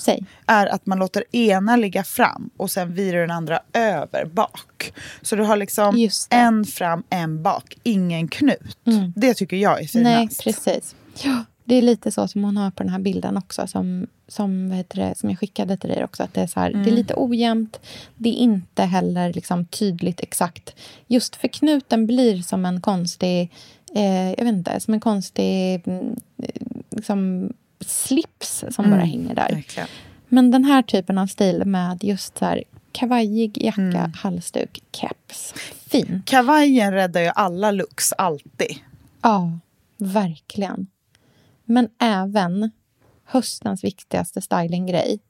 är 0.47 0.67
att 0.67 0.87
man 0.87 0.99
låter 0.99 1.37
ena 1.37 1.77
ligga 1.77 2.05
fram 2.05 2.51
och 2.57 2.71
sen 2.71 2.95
virar 2.95 3.21
den 3.21 3.31
andra 3.31 3.61
över 3.73 4.25
bak. 4.25 4.93
Så 5.23 5.37
du 5.37 5.43
har 5.43 5.57
liksom 5.57 6.09
en 6.31 6.65
fram, 6.65 7.03
en 7.11 7.43
bak, 7.43 7.77
ingen 7.83 8.29
knut. 8.29 8.79
Mm. 8.87 9.13
Det 9.17 9.35
tycker 9.35 9.57
jag 9.57 9.83
är 9.83 9.87
finast. 9.87 9.95
Nej, 10.45 10.55
precis. 10.55 10.95
Ja. 11.23 11.45
Det 11.69 11.75
är 11.75 11.83
lite 11.83 12.11
så 12.11 12.29
som 12.29 12.45
hon 12.45 12.57
har 12.57 12.71
på 12.71 12.83
den 12.83 12.93
här 12.93 12.99
bilden 12.99 13.37
också, 13.37 13.67
som, 13.67 14.07
som, 14.29 14.69
det, 14.89 15.19
som 15.19 15.31
jag 15.31 15.39
skickade 15.39 15.77
till 15.77 15.91
dig 15.91 16.05
också. 16.05 16.23
Att 16.23 16.35
det, 16.35 16.41
är 16.41 16.47
så 16.47 16.61
här, 16.61 16.71
mm. 16.71 16.85
det 16.85 16.91
är 16.91 16.95
lite 16.95 17.15
ojämnt, 17.17 17.81
det 18.17 18.29
är 18.29 18.33
inte 18.35 18.83
heller 18.83 19.33
liksom 19.33 19.67
tydligt 19.67 20.21
exakt. 20.21 20.77
Just 21.07 21.37
för 21.37 21.49
knuten 21.49 22.07
blir 22.07 22.43
som 22.43 22.67
en 22.67 22.81
konstig, 22.81 23.53
eh, 23.95 24.31
jag 24.31 24.45
vet 24.45 24.55
inte, 24.55 24.81
som 24.81 24.95
en 24.95 25.01
konstig 25.01 25.83
mm, 25.87 26.17
liksom, 26.91 27.53
slips 27.81 28.65
som 28.71 28.85
mm. 28.85 28.99
bara 28.99 29.07
hänger 29.07 29.35
där. 29.35 29.55
Verkligen. 29.55 29.89
Men 30.29 30.51
den 30.51 30.65
här 30.65 30.83
typen 30.83 31.19
av 31.19 31.27
stil 31.27 31.63
med 31.65 32.05
just 32.05 32.39
så 32.39 32.45
här, 32.45 32.65
kavajig 32.93 33.59
jacka, 33.65 33.81
mm. 33.83 34.13
halsduk, 34.13 34.83
keps. 34.93 35.55
Fin. 35.87 36.23
Kavajen 36.27 36.93
räddar 36.93 37.21
ju 37.21 37.31
alla 37.35 37.71
looks, 37.71 38.13
alltid. 38.13 38.77
Ja, 39.23 39.59
verkligen. 39.97 40.87
Men 41.67 41.89
även 42.01 42.71
höstens 43.25 43.85
viktigaste 43.85 44.41
stylinggrej. 44.41 45.21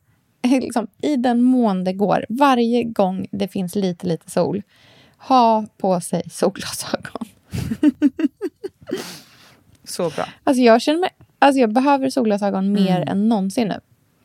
liksom, 0.43 0.87
I 1.03 1.16
den 1.16 1.43
mån 1.43 1.84
det 1.84 1.93
går, 1.93 2.26
varje 2.28 2.84
gång 2.84 3.26
det 3.30 3.49
finns 3.49 3.74
lite, 3.74 4.07
lite 4.07 4.30
sol, 4.30 4.62
ha 5.18 5.66
på 5.78 6.01
sig 6.01 6.22
solglasögon. 6.30 7.26
Så 9.84 10.11
bra. 10.11 10.28
Alltså 10.45 10.62
jag 10.62 10.82
känner 10.82 11.01
mig... 11.01 11.11
Alltså 11.39 11.61
jag 11.61 11.72
behöver 11.72 12.11
solglasögon 12.11 12.64
mm. 12.64 12.84
mer 12.84 13.01
än 13.09 13.28
någonsin 13.28 13.68
nu. 13.68 13.80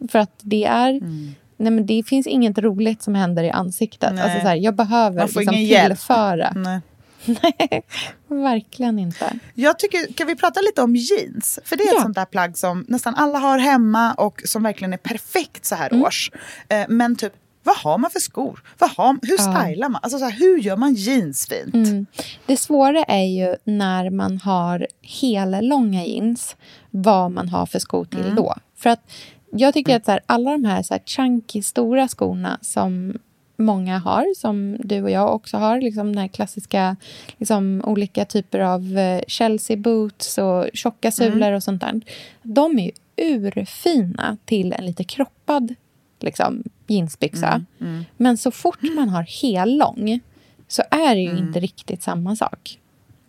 För 0.08 0.20
att 0.20 0.40
det 0.42 0.66
är... 0.66 0.90
Mm. 0.90 1.32
Nej, 1.58 1.72
men 1.72 1.86
det 1.86 2.04
finns 2.08 2.28
inget 2.28 2.58
roligt 2.58 3.02
som 3.02 3.16
händer 3.16 3.44
i 3.44 3.52
ansiktet. 3.52 4.10
Alltså 4.10 4.40
så 4.40 4.48
här, 4.48 4.56
jag 4.56 4.76
behöver 4.76 5.22
liksom 5.22 5.46
tillföra. 5.46 6.52
Nej. 6.56 6.80
Nej, 7.44 7.84
verkligen 8.28 9.00
inte. 9.00 9.40
Jag 9.54 9.80
tycker, 9.80 10.14
kan 10.14 10.28
vi 10.28 10.36
prata 10.36 10.62
lite 10.62 10.82
om 10.82 10.96
jeans? 10.96 11.60
För 11.66 11.76
det 11.76 11.84
är 11.84 11.88
ja. 11.88 11.96
ett 11.96 12.02
sånt 12.02 12.16
där 12.16 12.26
plagg 12.26 12.58
som 12.58 12.86
nästan 12.88 13.16
alla 13.16 13.40
har 13.40 13.60
hemma 13.60 14.14
och 14.14 14.42
som 14.46 14.64
verkligen 14.64 14.94
är 14.94 14.98
perfekt 14.98 15.66
så 15.66 15.76
här 15.76 15.90
mm. 15.92 16.04
års. 16.04 16.32
Eh, 16.70 16.86
men 16.90 17.16
typ, 17.16 17.34
vad 17.64 17.78
har 17.78 17.98
man 17.98 18.12
för 18.12 18.20
skor? 18.20 18.64
Vad 18.78 18.90
har, 18.90 19.20
hur 19.22 19.38
stylar 19.38 19.90
man? 19.90 20.00
Alltså 20.04 20.20
så 20.20 20.26
här, 20.26 20.32
hur 20.32 20.58
gör 20.58 20.78
man 20.78 20.94
jeans 20.94 21.48
fint? 21.48 21.74
Mm. 21.74 22.06
Det 22.46 22.58
svåra 22.58 23.04
är 23.04 23.26
ju 23.26 23.56
när 23.64 24.10
man 24.10 24.38
har 24.38 24.88
hela 25.02 25.62
långa 25.62 26.06
jeans, 26.06 26.56
vad 26.90 27.32
man 27.32 27.50
har 27.50 27.66
för 27.66 27.80
skor 27.80 28.06
till 28.06 28.20
mm. 28.20 28.36
då. 28.36 28.56
För 28.78 28.90
att 28.90 29.12
jag 29.52 29.74
tycker 29.74 29.96
att 29.96 30.06
så 30.06 30.12
här, 30.12 30.22
alla 30.26 30.52
de 30.52 30.66
här, 30.66 30.84
så 30.84 30.94
här 30.94 31.02
chunky, 31.06 31.62
stora 31.62 32.08
skorna 32.08 32.60
som 32.62 33.14
många 33.62 33.98
har, 33.98 34.34
som 34.38 34.78
du 34.80 35.02
och 35.04 35.12
jag 35.12 35.36
också 35.36 35.58
har. 35.58 35.82
Liksom 35.82 36.08
den 36.08 36.18
här 36.18 36.28
klassiska, 36.28 36.96
liksom, 37.38 37.82
olika 37.86 38.26
typer 38.26 38.60
av 38.60 38.98
eh, 38.98 39.22
Chelsea 39.28 39.78
boots 39.78 40.38
och 40.38 40.70
tjocka 40.74 41.12
sulor 41.12 41.42
mm. 41.42 41.56
och 41.56 41.64
sånt 41.64 41.82
där. 41.82 42.02
De 42.44 42.80
är 42.80 42.84
ju 42.84 42.92
urfina 43.18 44.38
till 44.46 44.74
en 44.74 44.86
lite 44.86 45.04
kroppad 45.04 45.76
liksom, 46.20 46.64
jeansbyxa. 46.88 47.48
Mm, 47.48 47.94
mm. 47.94 48.06
Men 48.18 48.38
så 48.38 48.52
fort 48.52 48.82
man 48.96 49.10
har 49.10 49.24
hellång 49.42 50.20
så 50.68 50.84
är 50.92 51.16
det 51.16 51.22
ju 51.22 51.32
mm. 51.32 51.48
inte 51.48 51.60
riktigt 51.60 52.04
samma 52.04 52.36
sak. 52.36 52.80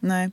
Nej. 0.01 0.31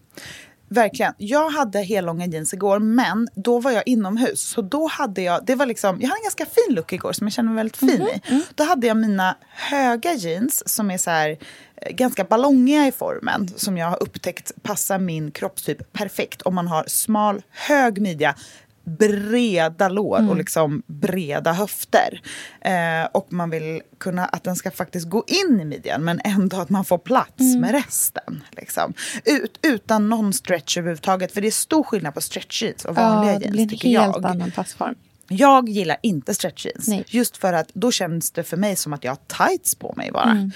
Verkligen. 0.69 1.13
Jag 1.17 1.49
hade 1.49 1.79
hellånga 1.79 2.25
jeans 2.25 2.53
igår, 2.53 2.79
men 2.79 3.27
då 3.35 3.59
var 3.59 3.71
jag 3.71 3.83
inomhus. 3.85 4.41
Så 4.41 4.61
då 4.61 4.87
hade 4.87 5.21
jag, 5.21 5.45
det 5.45 5.55
var 5.55 5.65
liksom, 5.65 6.01
jag 6.01 6.07
hade 6.07 6.19
en 6.19 6.23
ganska 6.23 6.45
fin 6.45 6.75
look 6.75 6.93
igår 6.93 7.13
som 7.13 7.27
jag 7.27 7.33
känner 7.33 7.49
mig 7.49 7.55
väldigt 7.55 7.77
fin 7.77 7.89
mm 7.89 8.07
-hmm. 8.07 8.27
i. 8.27 8.31
Mm. 8.31 8.43
Då 8.55 8.63
hade 8.63 8.87
jag 8.87 8.97
mina 8.97 9.35
höga 9.49 10.13
jeans 10.13 10.69
som 10.69 10.91
är 10.91 10.97
så 10.97 11.09
här 11.09 11.37
eh, 11.75 11.91
ganska 11.95 12.23
ballongiga 12.23 12.87
i 12.87 12.91
formen 12.91 13.47
som 13.55 13.77
jag 13.77 13.87
har 13.87 14.03
upptäckt 14.03 14.51
passar 14.63 14.99
min 14.99 15.31
kroppstyp 15.31 15.93
perfekt 15.93 16.41
om 16.41 16.55
man 16.55 16.67
har 16.67 16.83
smal, 16.87 17.41
hög 17.51 18.01
midja 18.01 18.35
breda 18.83 19.89
lår 19.89 20.17
mm. 20.17 20.29
och 20.29 20.37
liksom 20.37 20.83
breda 20.87 21.53
höfter. 21.53 22.21
Eh, 22.61 23.05
och 23.11 23.33
man 23.33 23.49
vill 23.49 23.81
kunna 23.97 24.25
att 24.25 24.43
den 24.43 24.55
ska 24.55 24.71
faktiskt 24.71 25.09
gå 25.09 25.23
in 25.27 25.59
i 25.61 25.65
midjan 25.65 26.03
men 26.03 26.21
ändå 26.23 26.57
att 26.57 26.69
man 26.69 26.85
får 26.85 26.97
plats 26.97 27.39
mm. 27.39 27.61
med 27.61 27.71
resten. 27.71 28.43
Liksom. 28.51 28.93
Ut, 29.25 29.59
utan 29.61 30.09
någon 30.09 30.33
stretch 30.33 30.77
överhuvudtaget. 30.77 31.31
För 31.31 31.41
det 31.41 31.47
är 31.47 31.51
stor 31.51 31.83
skillnad 31.83 32.13
på 32.13 32.21
stretch 32.21 32.63
jeans 32.63 32.85
och 32.85 32.95
vanliga 32.95 33.33
ja, 33.33 33.39
jeans 33.39 33.71
tycker 33.71 33.89
jag. 33.89 34.13
Det 34.13 34.19
blir 34.19 34.19
en 34.19 34.23
helt 34.23 34.25
annan 34.25 34.51
passform. 34.51 34.95
Jag 35.31 35.69
gillar 35.69 35.97
inte 36.01 36.33
stretch 36.33 36.65
jeans. 36.65 36.87
Nej. 36.87 37.03
Just 37.07 37.37
för 37.37 37.53
att 37.53 37.69
då 37.73 37.91
känns 37.91 38.31
det 38.31 38.43
för 38.43 38.57
mig 38.57 38.75
som 38.75 38.93
att 38.93 39.03
jag 39.03 39.11
har 39.11 39.47
tights 39.47 39.75
på 39.75 39.93
mig 39.97 40.11
bara. 40.11 40.31
Mm. 40.31 40.51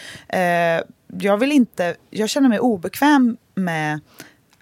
Eh, 0.80 0.84
jag 1.20 1.38
vill 1.38 1.52
inte, 1.52 1.96
jag 2.10 2.30
känner 2.30 2.50
mig 2.50 2.60
obekväm 2.60 3.38
med 3.56 4.00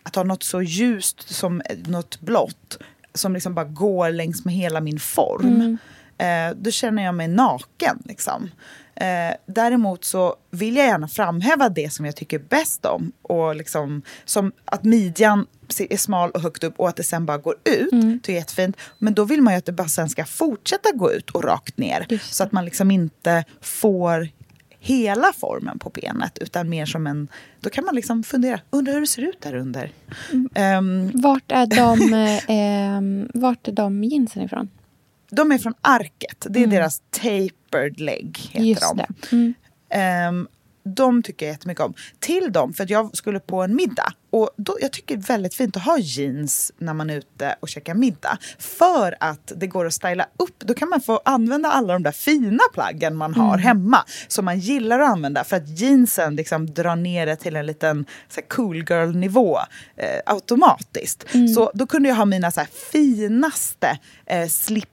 att 0.04 0.16
ha 0.16 0.24
något 0.24 0.44
så 0.44 0.62
ljust 0.62 1.36
som 1.36 1.62
något 1.86 2.20
blått 2.20 2.78
som 3.14 3.34
liksom 3.34 3.54
bara 3.54 3.66
går 3.66 4.12
längs 4.12 4.46
med 4.46 4.54
hela 4.54 4.82
min 4.82 5.00
form. 5.00 5.46
Mm. 5.46 5.78
Eh, 6.18 6.58
då 6.58 6.72
känner 6.72 7.04
jag 7.04 7.16
mig 7.16 7.28
naken. 7.28 8.04
Liksom. 8.06 8.50
Eh, 8.96 9.36
däremot 9.46 10.06
så 10.06 10.36
vill 10.52 10.76
jag 10.76 10.88
gärna 10.88 11.08
framhäva 11.08 11.70
det 11.70 11.94
som 11.94 12.06
jag 12.06 12.16
tycker 12.16 12.40
bäst 12.40 12.86
om. 12.86 13.12
Och 13.22 13.56
liksom, 13.56 14.02
som 14.26 14.52
att 14.66 14.84
midjan 14.84 15.48
är 15.90 15.98
smal 15.98 16.32
och 16.32 16.42
högt 16.42 16.64
upp 16.64 16.80
och 16.80 16.90
att 16.90 16.96
det 16.96 17.04
sen 17.04 17.26
bara 17.26 17.38
går 17.38 17.56
ut. 17.64 17.92
Mm. 17.92 18.20
Det 18.24 18.32
är 18.32 18.36
jättefint. 18.36 18.78
Men 18.98 19.14
då 19.14 19.24
vill 19.24 19.42
man 19.42 19.54
ju 19.54 19.58
att 19.58 19.66
det 19.66 19.72
bara 19.72 19.88
sen 19.88 20.10
ska 20.10 20.26
fortsätta 20.26 20.92
gå 20.92 21.14
ut 21.14 21.30
och 21.30 21.44
rakt 21.44 21.78
ner. 21.78 22.20
Så 22.32 22.44
att 22.44 22.52
man 22.52 22.66
liksom 22.66 22.92
inte 22.92 23.44
får 23.62 24.30
hela 24.84 25.34
formen 25.34 25.80
på 25.80 25.90
benet 25.90 26.38
utan 26.38 26.70
mer 26.70 26.86
som 26.86 27.08
en... 27.08 27.28
Då 27.60 27.70
kan 27.70 27.86
man 27.86 27.96
liksom 27.96 28.24
fundera, 28.24 28.60
undra 28.70 28.94
hur 28.94 29.02
det 29.02 29.08
ser 29.08 29.22
ut 29.22 29.42
där 29.42 29.56
under. 29.56 29.92
Um, 30.32 31.12
vart, 31.14 31.52
är 31.52 31.66
de, 31.66 32.14
eh, 32.54 33.40
vart 33.42 33.68
är 33.68 33.72
de 33.72 34.04
jeansen 34.04 34.44
ifrån? 34.44 34.70
De 35.30 35.52
är 35.52 35.58
från 35.58 35.74
Arket. 35.82 36.46
Det 36.50 36.60
är 36.60 36.64
mm. 36.64 36.76
deras 36.76 37.02
tapered 37.10 38.00
leg. 38.00 38.38
Heter 38.52 38.66
Just 38.66 38.94
de. 39.30 39.54
Mm. 39.92 40.36
Um, 40.36 40.48
de 40.84 41.24
tycker 41.24 41.46
jag 41.46 41.54
jättemycket 41.54 41.84
om. 41.84 41.94
Till 42.20 42.52
dem, 42.52 42.74
för 42.74 42.84
att 42.84 42.90
jag 42.90 43.18
skulle 43.18 43.40
på 43.40 43.62
en 43.62 43.76
middag. 43.76 44.14
Och 44.30 44.50
då, 44.58 44.78
jag 44.82 44.92
tycker 44.92 45.16
det 45.16 45.22
är 45.22 45.34
väldigt 45.34 45.54
fint 45.54 45.78
att 45.78 45.84
ha 45.84 45.98
jeans 45.98 46.72
när 46.78 46.94
man 46.94 47.10
är 47.10 47.18
ute 47.18 47.56
och 47.60 47.70
käkar 47.70 47.94
middag. 47.94 48.38
För 48.60 49.16
att 49.20 49.52
det 49.56 49.68
går 49.68 49.86
att 49.86 49.94
styla 49.94 50.26
upp. 50.40 50.60
Då 50.60 50.74
kan 50.74 50.90
man 50.90 51.02
få 51.02 51.22
använda 51.26 51.70
alla 51.70 51.94
de 51.94 52.04
där 52.04 52.12
fina 52.12 52.64
plaggen 52.74 53.16
man 53.16 53.34
har 53.36 53.54
mm. 53.54 53.60
hemma. 53.60 54.06
Som 54.28 54.46
man 54.46 54.60
gillar 54.60 55.00
att 55.00 55.10
använda. 55.10 55.44
För 55.44 55.58
att 55.58 55.80
jeansen 55.80 56.36
liksom 56.36 56.74
drar 56.74 56.96
ner 56.96 57.26
det 57.26 57.36
till 57.36 57.56
en 57.56 57.66
liten 57.66 58.06
så 58.30 58.42
cool 58.42 58.78
girl 58.90 59.16
nivå 59.16 59.60
eh, 59.96 60.20
automatiskt. 60.26 61.26
Mm. 61.34 61.48
Så 61.48 61.72
då 61.74 61.88
kunde 61.88 62.10
jag 62.10 62.16
ha 62.16 62.26
mina 62.26 62.52
så 62.52 62.62
finaste 62.92 64.00
eh, 64.26 64.48
slip 64.48 64.90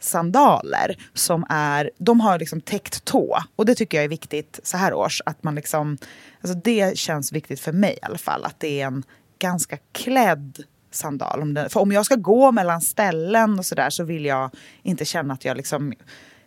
sandaler 0.00 0.96
som 1.14 1.46
är, 1.48 1.90
de 1.98 2.20
har 2.20 2.38
liksom 2.38 2.60
täckt 2.60 3.04
tå. 3.04 3.38
Och 3.56 3.66
det 3.66 3.74
tycker 3.74 3.98
jag 3.98 4.04
är 4.04 4.08
viktigt 4.08 4.60
så 4.62 4.76
här 4.76 4.94
års. 4.94 5.22
Att 5.26 5.42
man 5.42 5.54
liksom, 5.54 5.98
alltså 6.40 6.58
det 6.58 6.98
känns 6.98 7.32
viktigt 7.32 7.60
för 7.60 7.72
mig 7.72 7.92
i 8.02 8.06
alla 8.06 8.18
fall. 8.18 8.44
Att 8.44 8.60
det 8.60 8.80
är 8.80 8.86
en 8.86 9.02
ganska 9.38 9.76
klädd 9.92 10.62
sandal. 10.90 11.42
Om 11.42 11.54
den, 11.54 11.70
för 11.70 11.80
om 11.80 11.92
jag 11.92 12.06
ska 12.06 12.14
gå 12.14 12.52
mellan 12.52 12.80
ställen 12.80 13.58
och 13.58 13.66
sådär 13.66 13.90
så 13.90 14.04
vill 14.04 14.24
jag 14.24 14.50
inte 14.82 15.04
känna 15.04 15.34
att 15.34 15.44
jag 15.44 15.56
liksom 15.56 15.92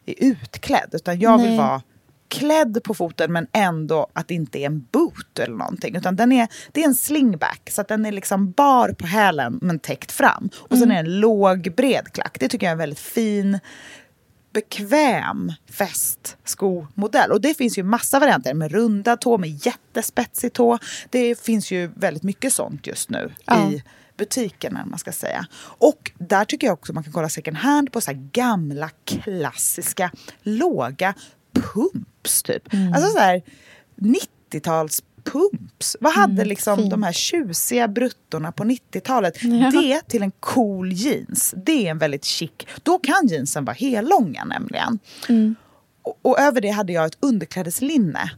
är 0.06 0.16
utklädd. 0.18 0.90
Utan 0.92 1.20
jag 1.20 1.38
Nej. 1.38 1.50
vill 1.50 1.58
vara 1.58 1.82
klädd 2.28 2.84
på 2.84 2.94
foten 2.94 3.34
men 3.34 3.48
ändå 3.52 4.08
att 4.14 4.28
det 4.28 4.34
inte 4.34 4.60
är 4.60 4.66
en 4.66 4.88
boot 4.92 5.40
eller 5.40 5.56
någonting. 5.56 5.96
Utan 5.96 6.16
den 6.16 6.32
är, 6.32 6.48
det 6.72 6.82
är 6.82 6.86
en 6.86 6.96
slingback 6.96 7.70
så 7.72 7.82
att 7.82 7.88
den 7.88 8.06
är 8.06 8.12
liksom 8.12 8.52
bar 8.52 8.90
på 8.90 9.08
hälen 9.08 9.60
men 9.62 9.80
täckt 9.80 10.12
fram. 10.12 10.50
Och 10.60 10.72
mm. 10.72 10.82
sen 10.82 10.92
är 10.92 11.04
det 11.04 11.10
en 11.10 11.20
låg 11.20 11.74
bred 11.76 12.14
klack. 12.14 12.38
Det 12.40 12.48
tycker 12.48 12.66
jag 12.66 12.72
är 12.72 12.76
en 12.76 12.78
väldigt 12.78 13.00
fin 13.00 13.60
bekväm 14.54 15.54
fästskomodell. 15.72 17.32
Och 17.32 17.42
det 17.42 17.54
finns 17.54 17.78
ju 17.78 17.84
massa 17.84 18.20
varianter 18.20 18.54
med 18.54 18.72
runda 18.72 19.18
tå, 19.18 19.38
med 19.38 19.66
jättespetsig 19.66 20.54
tå. 20.54 20.80
Det 21.10 21.40
finns 21.40 21.72
ju 21.72 21.92
väldigt 21.96 22.24
mycket 22.24 22.54
sånt 22.54 22.88
just 22.88 23.10
nu 23.10 23.32
ja. 23.46 23.72
i 23.72 23.84
butikerna. 24.18 24.86
Man 24.86 25.00
ska 25.00 25.12
säga. 25.12 25.48
Och 25.62 26.12
där 26.18 26.46
tycker 26.46 26.68
jag 26.68 26.74
också 26.74 26.94
man 26.94 27.04
kan 27.04 27.14
kolla 27.14 27.30
second 27.30 27.58
hand 27.58 27.92
på 27.92 28.02
så 28.02 28.12
gamla 28.16 28.90
klassiska 29.06 30.12
låga 30.42 31.14
pumps 31.56 32.44
typ. 32.44 32.74
Mm. 32.74 32.94
Alltså 32.94 33.10
så 33.10 33.20
här 33.20 33.42
90-tals 33.96 35.04
pumps. 35.24 35.98
Vad 36.00 36.14
hade 36.14 36.34
mm, 36.34 36.48
liksom 36.48 36.78
fint. 36.78 36.90
de 36.90 37.04
här 37.04 37.12
tjusiga 37.12 37.88
bruttorna 37.88 38.52
på 38.52 38.64
90-talet? 38.64 39.38
Ja. 39.44 39.72
Det 39.72 40.02
till 40.08 40.24
en 40.24 40.32
cool 40.40 40.94
jeans, 40.94 41.54
det 41.66 41.88
är 41.88 41.92
en 41.92 41.98
väldigt 41.98 42.26
chic. 42.26 42.52
Då 42.84 43.00
kan 43.00 43.28
jeansen 43.28 43.66
vara 43.66 43.76
hellånga 43.76 44.44
nämligen. 44.44 45.00
Mm. 45.30 45.56
Och, 46.02 46.20
och, 46.22 46.40
över 46.40 46.62
det 46.62 46.70
hade 46.70 46.94
jag 46.94 47.06
ett 47.06 47.18
underklädeslinne. 47.20 48.32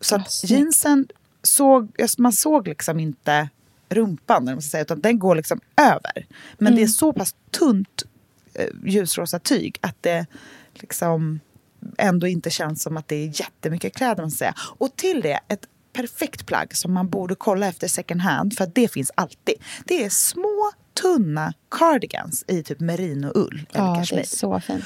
Så 0.00 0.16
att 0.16 0.44
oh, 0.44 0.50
jeansen 0.50 1.08
såg, 1.42 1.92
man 2.18 2.32
såg 2.32 2.68
liksom 2.68 3.00
inte 3.00 3.48
rumpan, 3.88 4.44
man 4.44 4.62
ska 4.62 4.70
säga, 4.70 4.82
utan 4.82 5.00
den 5.00 5.18
går 5.18 5.34
liksom 5.34 5.60
över. 5.76 6.26
Men 6.58 6.66
mm. 6.66 6.74
det 6.74 6.80
är 6.80 6.84
mm. 6.84 6.88
så 6.88 7.12
pass 7.12 7.34
tunt 7.50 8.04
eh, 8.54 8.66
ljusrosa 8.84 9.38
tyg 9.38 9.78
att 9.80 9.96
det 10.00 10.26
liksom 10.74 11.40
ändå 11.98 12.26
inte 12.26 12.50
känns 12.50 12.82
som 12.82 12.96
att 12.96 13.08
det 13.08 13.16
är 13.16 13.40
jättemycket 13.40 13.96
kläder. 13.96 14.22
Man 14.22 14.30
säga. 14.30 14.54
Och 14.78 14.96
till 14.96 15.20
det, 15.20 15.40
ett 15.48 15.66
perfekt 15.92 16.46
plagg 16.46 16.76
som 16.76 16.92
man 16.92 17.08
borde 17.08 17.34
kolla 17.34 17.66
efter 17.66 17.88
second 17.88 18.20
hand, 18.20 18.56
för 18.56 18.70
det 18.74 18.92
finns 18.92 19.10
alltid. 19.14 19.54
Det 19.84 20.04
är 20.04 20.10
små 20.10 20.72
tunna 21.02 21.52
cardigans 21.70 22.44
i 22.48 22.62
typ 22.62 22.80
merinoull. 22.80 23.66
Ja, 23.72 24.04
det 24.10 24.20
är 24.20 24.24
så 24.24 24.60
fint. 24.60 24.84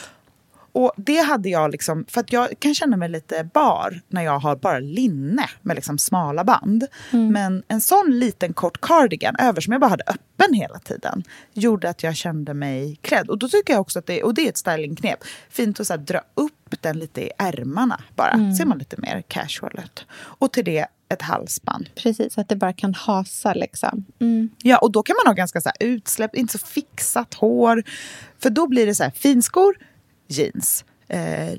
Och 0.74 0.92
det 0.96 1.18
hade 1.18 1.48
jag 1.48 1.70
liksom, 1.70 2.04
för 2.08 2.20
att 2.20 2.32
jag 2.32 2.48
kan 2.58 2.74
känna 2.74 2.96
mig 2.96 3.08
lite 3.08 3.48
bar 3.54 4.00
när 4.08 4.22
jag 4.22 4.38
har 4.38 4.56
bara 4.56 4.78
linne 4.78 5.50
med 5.62 5.76
liksom 5.76 5.98
smala 5.98 6.44
band. 6.44 6.86
Mm. 7.10 7.32
Men 7.32 7.62
en 7.68 7.80
sån 7.80 8.18
liten 8.18 8.52
kort 8.52 8.80
cardigan 8.80 9.36
över 9.38 9.60
som 9.60 9.72
jag 9.72 9.80
bara 9.80 9.90
hade 9.90 10.04
öppen 10.06 10.54
hela 10.54 10.78
tiden 10.78 11.22
gjorde 11.52 11.88
att 11.88 12.02
jag 12.02 12.16
kände 12.16 12.54
mig 12.54 12.98
klädd. 13.02 13.30
Och 13.30 13.38
då 13.38 13.48
tycker 13.48 13.72
jag 13.72 13.80
också 13.80 13.98
att 13.98 14.06
det, 14.06 14.22
och 14.22 14.34
det 14.34 14.44
är 14.44 14.48
ett 14.48 14.58
stylingknep, 14.58 15.18
fint 15.50 15.80
att 15.80 15.86
så 15.86 15.96
dra 15.96 16.20
upp 16.34 16.52
den 16.82 16.98
lite 16.98 17.22
i 17.22 17.30
ärmarna 17.38 18.00
bara. 18.16 18.30
Mm. 18.30 18.54
Ser 18.54 18.64
man 18.64 18.78
lite 18.78 18.96
mer 19.00 19.22
casual 19.28 19.80
ut. 19.84 20.06
Och 20.12 20.52
till 20.52 20.64
det 20.64 20.86
ett 21.08 21.22
halsband. 21.22 21.88
Precis, 21.94 22.38
att 22.38 22.48
det 22.48 22.56
bara 22.56 22.72
kan 22.72 22.94
hasa 22.94 23.54
liksom. 23.54 24.04
Mm. 24.20 24.48
Ja, 24.62 24.78
och 24.78 24.92
då 24.92 25.02
kan 25.02 25.16
man 25.24 25.30
ha 25.30 25.34
ganska 25.34 25.60
så 25.60 25.68
här 25.68 25.88
utsläppt, 25.88 26.34
inte 26.34 26.58
så 26.58 26.66
fixat 26.66 27.34
hår. 27.34 27.82
För 28.38 28.50
då 28.50 28.66
blir 28.66 28.86
det 28.86 28.94
så 28.94 29.02
här 29.02 29.10
finskor, 29.10 29.76
jeans, 30.28 30.84
eh, 31.08 31.52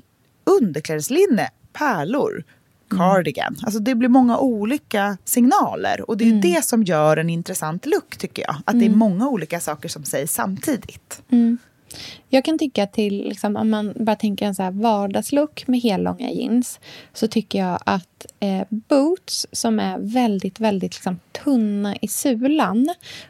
underklädeslinne, 0.43 1.49
pärlor, 1.73 2.43
cardigan. 2.89 3.53
Mm. 3.53 3.59
Alltså 3.63 3.79
det 3.79 3.95
blir 3.95 4.09
många 4.09 4.37
olika 4.37 5.17
signaler 5.25 6.09
och 6.09 6.17
det 6.17 6.23
är 6.23 6.29
mm. 6.29 6.41
det 6.41 6.65
som 6.65 6.83
gör 6.83 7.17
en 7.17 7.29
intressant 7.29 7.85
look 7.85 8.17
tycker 8.17 8.43
jag. 8.43 8.55
Att 8.65 8.73
mm. 8.73 8.79
det 8.79 8.85
är 8.85 8.87
mm. 8.87 8.99
många 8.99 9.29
olika 9.29 9.59
saker 9.59 9.89
som 9.89 10.03
sägs 10.03 10.33
samtidigt. 10.33 11.21
Jag 12.29 12.45
kan 12.45 12.59
tycka 12.59 12.87
till, 12.87 13.27
liksom, 13.27 13.55
om 13.55 13.69
man 13.69 13.93
bara 13.95 14.15
tänker 14.15 14.45
en 14.45 14.55
så 14.55 14.63
här 14.63 14.71
vardagslook 14.71 15.67
med 15.67 15.81
hellånga 15.81 16.31
jeans 16.31 16.79
så 17.13 17.27
tycker 17.27 17.59
jag 17.59 17.79
att 17.85 18.25
eh, 18.39 18.61
boots 18.69 19.47
som 19.51 19.79
är 19.79 19.97
väldigt, 19.99 20.59
väldigt 20.59 20.93
liksom, 20.95 21.19
tunna 21.43 21.95
i 22.01 22.07
sulan 22.07 22.89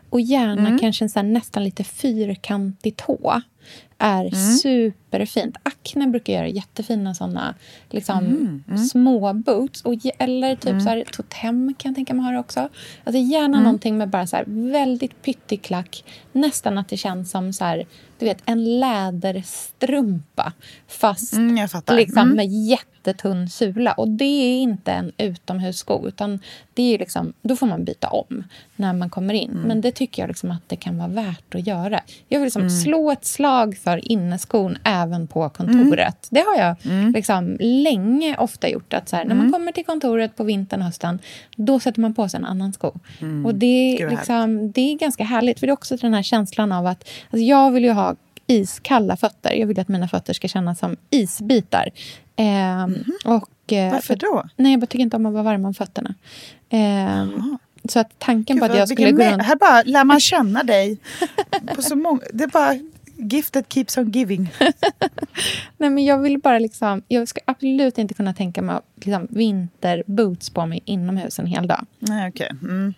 och 0.10 0.22
gärna 0.22 0.68
mm. 0.68 0.80
kanske 0.80 1.06
en 1.06 1.10
så 1.10 1.20
här, 1.20 1.28
nästan 1.28 1.64
lite 1.64 1.84
fyrkantig 1.84 2.96
tå 2.96 3.42
är 3.98 4.22
mm. 4.22 4.92
Superfint. 5.16 5.58
Acne 5.64 6.08
brukar 6.08 6.34
göra 6.34 6.48
jättefina 6.48 7.14
såna 7.14 7.56
liksom, 7.90 8.18
mm. 8.18 8.64
Mm. 8.68 8.78
små 8.78 9.34
boots. 9.34 9.82
Och, 9.82 9.94
eller 10.20 10.56
typ 10.56 10.70
mm. 10.70 10.82
så 10.82 10.90
här, 10.90 11.04
totem 11.12 11.74
kan 11.78 11.90
jag 11.90 11.96
tänka 11.96 12.14
mig 12.14 12.26
ha 12.26 12.32
det 12.32 12.40
också. 12.40 12.70
Alltså 13.04 13.22
gärna 13.22 13.58
mm. 13.58 13.64
någonting 13.64 13.98
med 13.98 14.10
bara 14.10 14.28
så 14.28 14.36
här, 14.36 14.46
väldigt 14.48 15.22
pyttig 15.22 15.62
klack. 15.62 16.04
Nästan 16.32 16.78
att 16.78 16.90
det 16.90 16.98
känns 16.98 17.32
som 17.32 17.54
så 17.54 17.66
här, 17.66 17.86
du 18.20 18.26
vet, 18.26 18.42
en 18.46 18.80
läderstrumpa 18.80 20.54
fast 20.88 21.34
mm, 21.34 21.68
liksom, 21.90 22.22
mm. 22.22 22.36
med 22.36 22.48
jättetunn 22.48 23.50
sula. 23.50 23.92
Och 23.92 24.08
det 24.08 24.26
är 24.26 24.62
inte 24.62 24.92
en 24.92 25.12
utomhussko, 25.18 26.08
utan 26.08 26.40
det 26.74 26.94
är 26.94 27.00
liksom, 27.00 27.34
då 27.42 27.56
får 27.56 27.68
man 27.68 27.86
byta 27.86 28.10
om 28.10 28.44
när 28.76 28.94
man 28.94 29.10
kommer 29.10 29.34
in. 29.34 29.52
Mm. 29.52 29.64
Men 29.64 29.82
det 29.82 29.92
tycker 29.92 30.22
jag 30.22 30.28
liksom 30.28 30.52
att 30.52 30.70
det 30.70 30.76
kan 30.76 30.98
vara 30.98 31.08
värt 31.08 31.56
att 31.56 31.68
göra. 31.68 32.00
Jag 32.28 32.40
vill 32.40 32.46
liksom 32.46 32.70
slå 32.70 33.12
ett 33.12 33.26
slag 33.26 33.78
för 33.78 34.12
inneskon 34.12 34.78
även 35.06 35.28
på 35.28 35.50
kontoret. 35.50 35.98
Mm. 35.98 36.16
Det 36.30 36.40
har 36.40 36.68
jag 36.68 36.76
mm. 36.86 37.12
liksom 37.12 37.58
länge 37.60 38.38
ofta 38.38 38.70
gjort. 38.70 38.94
Att 38.94 39.10
så 39.10 39.16
här, 39.16 39.26
När 39.26 39.36
man 39.36 39.46
mm. 39.46 39.54
kommer 39.54 39.72
till 39.72 39.86
kontoret 39.86 40.36
på 40.36 40.44
vintern 40.44 40.80
och 40.80 40.86
hösten, 40.86 41.20
då 41.56 41.80
sätter 41.80 42.02
man 42.02 42.14
på 42.14 42.30
sig 42.30 42.38
en 42.38 42.46
annan 42.46 42.74
sko. 42.74 42.94
Och 43.46 43.56
det, 43.56 44.08
liksom, 44.10 44.72
det 44.72 44.82
är 44.82 44.98
ganska 44.98 45.24
härligt, 45.24 45.60
för 45.60 45.68
det 45.68 45.72
är 45.72 45.74
också 45.74 45.98
den 45.98 46.14
här 46.14 46.24
känslan 46.24 46.72
av 46.72 46.88
att 46.88 47.10
alltså 47.32 47.46
jag 47.46 47.72
vill 47.72 47.84
ju 47.84 47.92
ha 47.92 48.16
iskalla 48.48 49.18
fötter. 49.18 49.54
Jag 49.54 49.68
vill 49.68 49.80
att 49.80 49.88
mina 49.88 50.08
fötter 50.08 50.34
ska 50.34 50.48
kännas 50.48 50.80
som 50.80 50.96
isbitar. 51.10 51.90
Eh, 52.36 52.84
mm. 52.84 53.04
och, 53.26 53.74
eh, 53.74 53.92
Varför 53.92 54.16
då? 54.16 54.44
Nej, 54.56 54.74
jag 54.74 54.90
tycker 54.90 55.04
inte 55.04 55.16
om 55.16 55.26
att 55.26 55.34
vara 55.34 55.44
varm 55.44 55.66
om 55.66 55.74
fötterna. 55.74 56.16
Eh, 56.70 57.26
så 57.90 58.00
att 58.00 58.20
tanken 58.20 58.56
Gud, 58.56 58.66
på 58.66 58.72
att 58.72 58.78
jag 58.78 58.90
skulle 58.90 59.12
gå 59.12 59.24
runt... 59.24 59.44
Här 59.44 59.56
bara 59.56 59.84
lär 59.84 60.04
man 60.04 60.20
känna 60.20 60.64
dig. 60.64 60.98
på 61.76 61.82
så 61.82 61.96
många, 61.96 62.22
det 62.34 62.44
är 62.44 62.48
bara 63.18 63.28
gifted 63.28 63.66
keeps 63.70 63.98
on 63.98 64.12
giving. 64.12 64.50
Nej, 65.78 65.90
men 65.90 66.06
jag 66.06 66.20
vill 66.20 66.40
bara 66.40 66.60
liksom... 66.60 67.02
Jag 67.08 67.28
ska 67.28 67.42
absolut 67.46 67.98
inte 67.98 68.14
kunna 68.14 68.34
tänka 68.34 68.62
mig 68.62 68.80
liksom, 68.96 69.28
vinterboots 69.30 70.50
på 70.50 70.66
mig 70.66 70.82
inomhus 70.86 71.40
en 71.40 71.48
hel 71.48 71.68
dag. 71.68 71.86
Nej, 72.00 72.30
okej. 72.30 72.50
Okay. 72.54 72.70
Mm. 72.70 72.94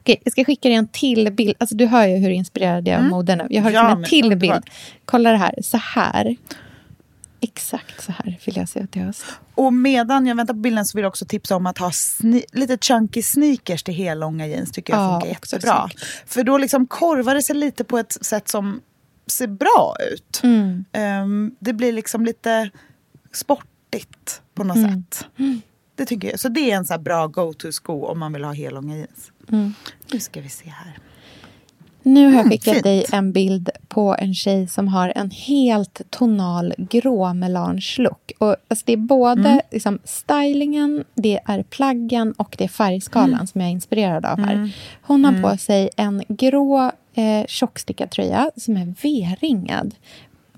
Okay, 0.00 0.16
jag 0.24 0.32
ska 0.32 0.44
skicka 0.44 0.68
dig 0.68 0.76
en 0.76 0.88
till 0.88 1.32
bild. 1.32 1.54
Alltså, 1.58 1.76
du 1.76 1.86
hör 1.86 2.06
ju 2.06 2.16
hur 2.16 2.30
inspirerad 2.30 2.88
jag 2.88 2.94
är 2.94 2.98
av 2.98 3.00
mm. 3.00 3.10
mode 3.10 3.36
nu. 3.36 3.46
Jag 3.50 3.62
har 3.62 3.70
liksom 3.70 3.86
ja, 3.86 3.96
en 3.96 4.04
till 4.04 4.36
bild. 4.36 4.64
Kolla 5.04 5.30
det 5.30 5.38
här. 5.38 5.54
Så 5.62 5.76
här. 5.76 6.36
Exakt 7.44 8.04
så 8.04 8.12
här 8.12 8.38
vill 8.44 8.56
jag 8.56 8.68
se 8.68 8.80
ut 8.80 8.96
i 8.96 9.00
höst. 9.00 9.24
Och 9.54 9.72
medan 9.72 10.26
jag 10.26 10.36
väntar 10.36 10.54
på 10.54 10.60
bilden 10.60 10.84
så 10.84 10.98
vill 10.98 11.02
jag 11.02 11.08
också 11.08 11.24
tipsa 11.24 11.56
om 11.56 11.66
att 11.66 11.78
ha 11.78 11.90
lite 12.52 12.78
chunky 12.80 13.22
sneakers 13.22 13.82
till 13.82 13.94
hellånga 13.94 14.46
jeans. 14.46 14.72
tycker 14.72 14.92
jag 14.92 15.12
funkar 15.12 15.28
jättebra. 15.28 15.88
För 16.26 16.44
då 16.44 16.58
liksom 16.58 16.86
korvar 16.86 17.34
det 17.34 17.42
sig 17.42 17.56
lite 17.56 17.84
på 17.84 17.98
ett 17.98 18.12
sätt 18.24 18.48
som 18.48 18.80
ser 19.26 19.46
bra 19.46 19.96
ut. 20.12 20.40
Mm. 20.42 20.84
Um, 21.22 21.56
det 21.58 21.72
blir 21.72 21.92
liksom 21.92 22.24
lite 22.24 22.70
sportigt 23.32 24.42
på 24.54 24.64
något 24.64 24.76
mm. 24.76 24.90
sätt. 24.90 25.26
Det 25.94 26.06
tycker 26.06 26.30
jag. 26.30 26.40
Så 26.40 26.48
det 26.48 26.70
är 26.70 26.76
en 26.76 26.84
så 26.84 26.98
bra 26.98 27.26
go-to-sko 27.26 28.06
om 28.06 28.18
man 28.18 28.32
vill 28.32 28.44
ha 28.44 28.52
hellånga 28.52 28.96
jeans. 28.96 29.32
Mm. 29.48 29.74
Nu 30.12 30.20
ska 30.20 30.40
vi 30.40 30.48
se 30.48 30.68
här. 30.68 30.98
Nu 32.02 32.24
har 32.24 32.32
jag 32.32 32.40
mm, 32.40 32.50
skickat 32.50 32.72
mm, 32.72 32.82
dig 32.82 33.06
en 33.12 33.32
bild 33.32 33.70
på 33.88 34.16
en 34.18 34.34
tjej 34.34 34.68
som 34.68 34.88
har 34.88 35.12
en 35.16 35.30
helt 35.30 36.00
tonal 36.10 36.74
grå 36.78 37.34
melange-look. 37.34 38.32
alltså 38.40 38.82
det 38.86 38.92
är 38.92 38.96
både 38.96 39.48
mm. 39.48 39.60
liksom, 39.70 39.98
stylingen, 40.04 41.04
det 41.14 41.40
är 41.44 41.62
plaggen 41.62 42.32
och 42.32 42.54
det 42.58 42.64
är 42.64 42.68
färgskalan 42.68 43.34
mm. 43.34 43.46
som 43.46 43.60
jag 43.60 43.68
är 43.68 43.72
inspirerad 43.72 44.26
av 44.26 44.38
här. 44.38 44.54
Mm. 44.54 44.70
Hon 45.02 45.24
har 45.24 45.42
på 45.42 45.56
sig 45.56 45.90
en 45.96 46.22
grå 46.28 46.92
eh, 47.14 47.46
tjockstickad 47.46 48.10
tröja 48.10 48.50
som 48.56 48.76
är 48.76 48.94
V-ringad. 49.02 49.94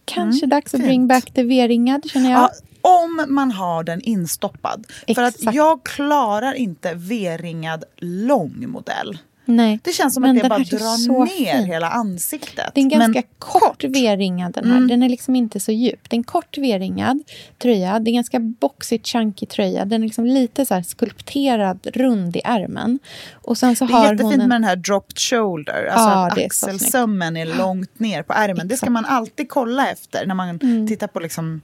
Kanske 0.05 0.47
dags 0.47 0.75
att 0.75 0.81
bring 0.81 1.07
back 1.07 1.31
the 1.31 1.43
V-ringad, 1.43 2.11
känner 2.11 2.31
jag. 2.31 2.41
Ja, 2.41 2.51
om 2.81 3.27
man 3.29 3.53
har 3.53 3.85
den 3.85 4.01
instoppad. 4.01 4.87
Exakt. 5.07 5.43
För 5.43 5.49
att 5.49 5.55
jag 5.55 5.85
klarar 5.85 6.55
inte 6.55 6.95
V-ringad 6.95 7.85
lång 7.99 8.69
modell. 8.69 9.19
Nej. 9.45 9.81
Det 9.83 9.93
känns 9.93 10.15
som 10.15 10.23
men 10.23 10.37
att 10.37 10.43
det 10.43 10.49
bara 10.49 10.59
drar 10.59 11.27
ner 11.27 11.57
fin. 11.57 11.65
hela 11.65 11.89
ansiktet. 11.89 12.71
Det 12.75 12.81
är 12.81 12.83
en 12.83 12.89
ganska 12.89 13.13
men 13.13 13.23
kort 13.39 13.85
V-ringad 13.85 14.53
den 14.53 14.65
här. 14.65 14.77
Mm. 14.77 14.89
Den 14.89 15.03
är 15.03 15.09
liksom 15.09 15.37
inte 15.37 15.61
så 15.61 15.73
djup. 15.73 16.11
Det 16.11 16.17
är 16.17 16.19
en 16.19 16.25
kort 16.25 16.59
V-ringad 16.59 17.23
tröja. 17.59 17.99
Det 17.99 18.09
är 18.09 18.13
en 18.13 18.15
ganska 18.15 18.39
boxig, 18.41 19.07
chunky 19.07 19.47
tröja. 19.47 19.85
Den 19.85 20.03
är 20.03 20.07
liksom 20.07 20.27
lite 20.27 20.67
så 20.67 20.83
skulpterad, 20.83 21.87
rund 21.95 22.37
i 22.37 22.41
ärmen. 22.45 22.99
Och 23.33 23.59
sen 23.59 23.77
så 23.77 23.85
det 23.87 23.93
är 23.93 23.97
har 23.97 24.05
jättefint 24.05 24.33
hon 24.33 24.41
en... 24.41 24.49
med 24.49 24.57
den 24.57 24.65
här 24.65 24.77
dropped 24.77 25.19
shoulder. 25.19 25.87
Alltså 25.87 26.09
ja, 26.09 26.27
att 26.27 26.39
axelsömmen 26.39 27.37
är, 27.37 27.47
är 27.47 27.59
långt 27.59 27.99
ner 27.99 28.23
på 28.23 28.33
ärmen. 28.33 28.57
Exakt. 28.57 28.69
Det 28.69 28.77
ska 28.77 28.91
man 28.91 29.05
alltid 29.05 29.49
kolla 29.49 29.91
efter 29.91 30.27
när 30.27 30.35
man 30.35 30.49
mm. 30.49 30.89
tittar 30.89 31.07
på 31.07 31.21
liksom 31.21 31.61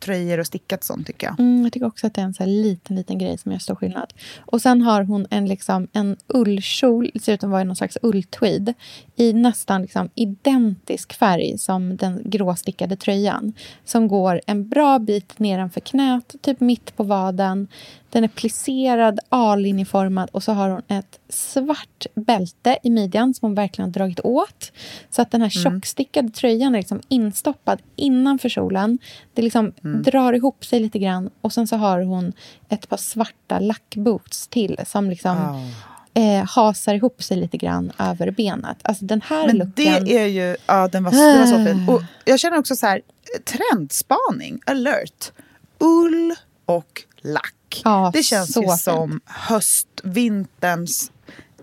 tröjor 0.00 0.38
och 0.38 0.46
stickat 0.46 0.84
sånt 0.84 1.06
tycker 1.06 1.26
jag. 1.26 1.40
Mm, 1.40 1.62
jag 1.62 1.72
tycker 1.72 1.86
också 1.86 2.06
att 2.06 2.14
det 2.14 2.20
är 2.20 2.24
en 2.24 2.34
så 2.34 2.46
liten, 2.46 2.96
liten 2.96 3.18
grej 3.18 3.38
som 3.38 3.52
gör 3.52 3.58
stor 3.58 3.74
skillnad. 3.74 4.12
Och 4.38 4.62
sen 4.62 4.82
har 4.82 5.02
hon 5.02 5.26
en, 5.30 5.46
liksom, 5.46 5.88
en 5.92 6.16
ullkjol, 6.26 7.10
det 7.14 7.20
ser 7.20 7.32
ut 7.32 7.44
att 7.44 7.50
vara 7.50 7.64
någon 7.64 7.76
slags 7.76 7.98
ulltweed, 8.02 8.74
i 9.16 9.32
nästan 9.32 9.82
liksom 9.82 10.10
identisk 10.14 11.12
färg 11.12 11.58
som 11.58 11.96
den 11.96 12.22
gråstickade 12.24 12.96
tröjan. 12.96 13.52
Som 13.84 14.08
går 14.08 14.40
en 14.46 14.68
bra 14.68 14.98
bit 14.98 15.38
nedanför 15.38 15.80
knät, 15.80 16.34
typ 16.40 16.60
mitt 16.60 16.96
på 16.96 17.02
vaden. 17.02 17.68
Den 18.10 18.24
är 18.24 18.28
plisserad, 18.28 19.20
A-linjeformad 19.28 20.28
och 20.32 20.42
så 20.42 20.52
har 20.52 20.70
hon 20.70 20.82
ett 20.88 21.20
svart 21.28 22.06
bälte 22.14 22.78
i 22.82 22.90
midjan 22.90 23.34
som 23.34 23.46
hon 23.46 23.54
verkligen 23.54 23.88
har 23.88 23.92
dragit 23.92 24.20
åt. 24.20 24.72
Så 25.10 25.22
att 25.22 25.30
den 25.30 25.40
här 25.40 25.56
mm. 25.56 25.72
tjockstickade 25.72 26.30
tröjan 26.30 26.74
är 26.74 26.78
liksom 26.78 27.00
instoppad 27.08 27.82
innanför 27.96 28.48
kjolen. 28.48 28.98
Det 29.34 29.42
liksom 29.42 29.72
mm. 29.84 30.02
drar 30.02 30.32
ihop 30.32 30.64
sig 30.64 30.80
lite 30.80 30.98
grann 30.98 31.30
och 31.40 31.52
sen 31.52 31.66
så 31.66 31.76
har 31.76 32.02
hon 32.02 32.32
ett 32.68 32.88
par 32.88 32.96
svarta 32.96 33.58
lackboots 33.58 34.48
till 34.48 34.80
som 34.86 35.10
liksom 35.10 35.36
oh. 35.36 35.66
Eh, 36.14 36.44
hasar 36.44 36.94
ihop 36.94 37.22
sig 37.22 37.36
lite 37.36 37.56
grann 37.56 37.92
över 37.98 38.30
benet. 38.30 38.76
Alltså 38.82 39.04
den 39.04 39.20
här 39.20 39.46
Men 39.46 39.56
looken... 39.56 40.04
det 40.04 40.18
är 40.18 40.26
ju... 40.26 40.56
Ja, 40.66 40.88
den 40.88 41.04
var, 41.04 41.12
den 41.12 41.38
var 41.38 41.46
så 41.46 41.64
fin. 41.64 41.88
Och 41.88 42.02
jag 42.24 42.40
känner 42.40 42.58
också 42.58 42.76
så 42.76 42.86
här, 42.86 43.00
trendspaning, 43.44 44.60
alert. 44.66 45.32
Ull 45.78 46.34
och 46.66 47.02
lack. 47.20 47.54
Ja, 47.84 48.10
det 48.12 48.22
känns 48.22 48.56
ju 48.56 48.68
som 48.78 49.20
höstvinterns 49.24 51.12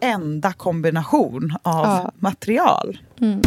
enda 0.02 0.54
kombination 0.54 1.58
av 1.64 1.86
ja. 1.86 2.12
material. 2.20 2.98
Mm. 3.22 3.42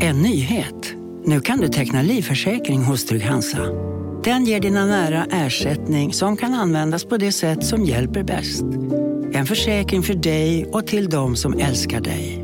En 0.00 0.22
nyhet. 0.22 0.94
Nu 1.24 1.40
kan 1.40 1.58
du 1.58 1.68
teckna 1.68 2.02
livförsäkring 2.02 2.84
hos 2.84 3.06
Trygg-Hansa. 3.06 3.58
Den 4.24 4.44
ger 4.44 4.60
dina 4.60 4.86
nära 4.86 5.26
ersättning 5.30 6.12
som 6.12 6.36
kan 6.36 6.54
användas 6.54 7.04
på 7.04 7.16
det 7.16 7.32
sätt 7.32 7.66
som 7.66 7.84
hjälper 7.84 8.22
bäst. 8.22 8.64
En 9.32 9.46
försäkring 9.46 10.02
för 10.02 10.14
dig 10.14 10.66
och 10.66 10.86
till 10.86 11.08
de 11.08 11.36
som 11.36 11.58
älskar 11.58 12.00
dig. 12.00 12.43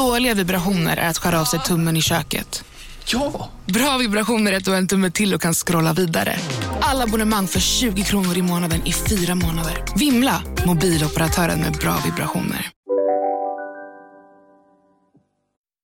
Dåliga 0.00 0.34
vibrationer 0.34 0.96
är 0.96 1.08
att 1.08 1.18
skära 1.18 1.40
av 1.40 1.44
sig 1.44 1.60
tummen 1.60 1.96
i 1.96 2.02
köket. 2.02 2.64
Ja! 3.12 3.48
Bra 3.66 3.98
vibrationer 3.98 4.52
är 4.52 4.56
att 4.56 4.64
du 4.64 4.70
har 4.70 4.78
en 4.78 4.86
tumme 4.86 5.10
till 5.10 5.34
och 5.34 5.40
kan 5.40 5.54
scrolla 5.54 5.92
vidare. 5.92 6.32
Alla 6.80 7.04
abonnemang 7.04 7.46
för 7.46 7.60
20 7.60 8.02
kronor 8.02 8.38
i 8.38 8.42
månaden 8.42 8.80
i 8.86 8.92
fyra 8.92 9.34
månader. 9.34 9.84
Vimla! 9.98 10.42
Mobiloperatören 10.66 11.60
med 11.60 11.72
bra 11.72 11.96
vibrationer. 12.04 12.66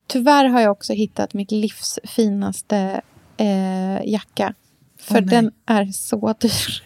Tyvärr 0.08 0.44
har 0.44 0.60
jag 0.60 0.72
också 0.72 0.92
hittat 0.92 1.34
mitt 1.34 1.50
livs 1.50 1.98
finaste 2.04 3.00
eh, 3.36 4.10
jacka. 4.12 4.54
För 5.00 5.20
oh, 5.20 5.26
den 5.26 5.52
är 5.66 5.86
så 5.92 6.34
dyr. 6.40 6.82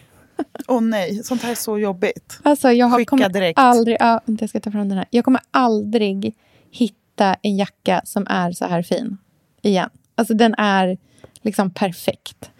Åh 0.67 0.77
oh, 0.77 0.81
nej, 0.81 1.23
sånt 1.23 1.41
här 1.43 1.51
är 1.51 1.55
så 1.55 1.79
jobbigt. 1.79 2.39
Alltså, 2.43 2.71
jag 2.71 2.95
Skicka 2.95 3.09
kommer 3.09 3.29
direkt. 3.29 3.59
Aldrig, 3.59 3.97
ja, 3.99 4.21
jag 4.25 4.49
ska 4.49 4.59
ta 4.59 4.71
fram 4.71 4.89
den 4.89 4.97
här. 4.97 5.07
Jag 5.09 5.25
kommer 5.25 5.41
aldrig 5.51 6.35
hitta 6.71 7.00
hitta 7.21 7.35
en 7.41 7.57
jacka 7.57 8.01
som 8.03 8.27
är 8.29 8.51
så 8.51 8.65
här 8.65 8.81
fin 8.81 9.17
igen. 9.61 9.89
Alltså 10.15 10.33
den 10.33 10.55
är 10.57 10.97
liksom 11.41 11.71
perfekt. 11.71 12.51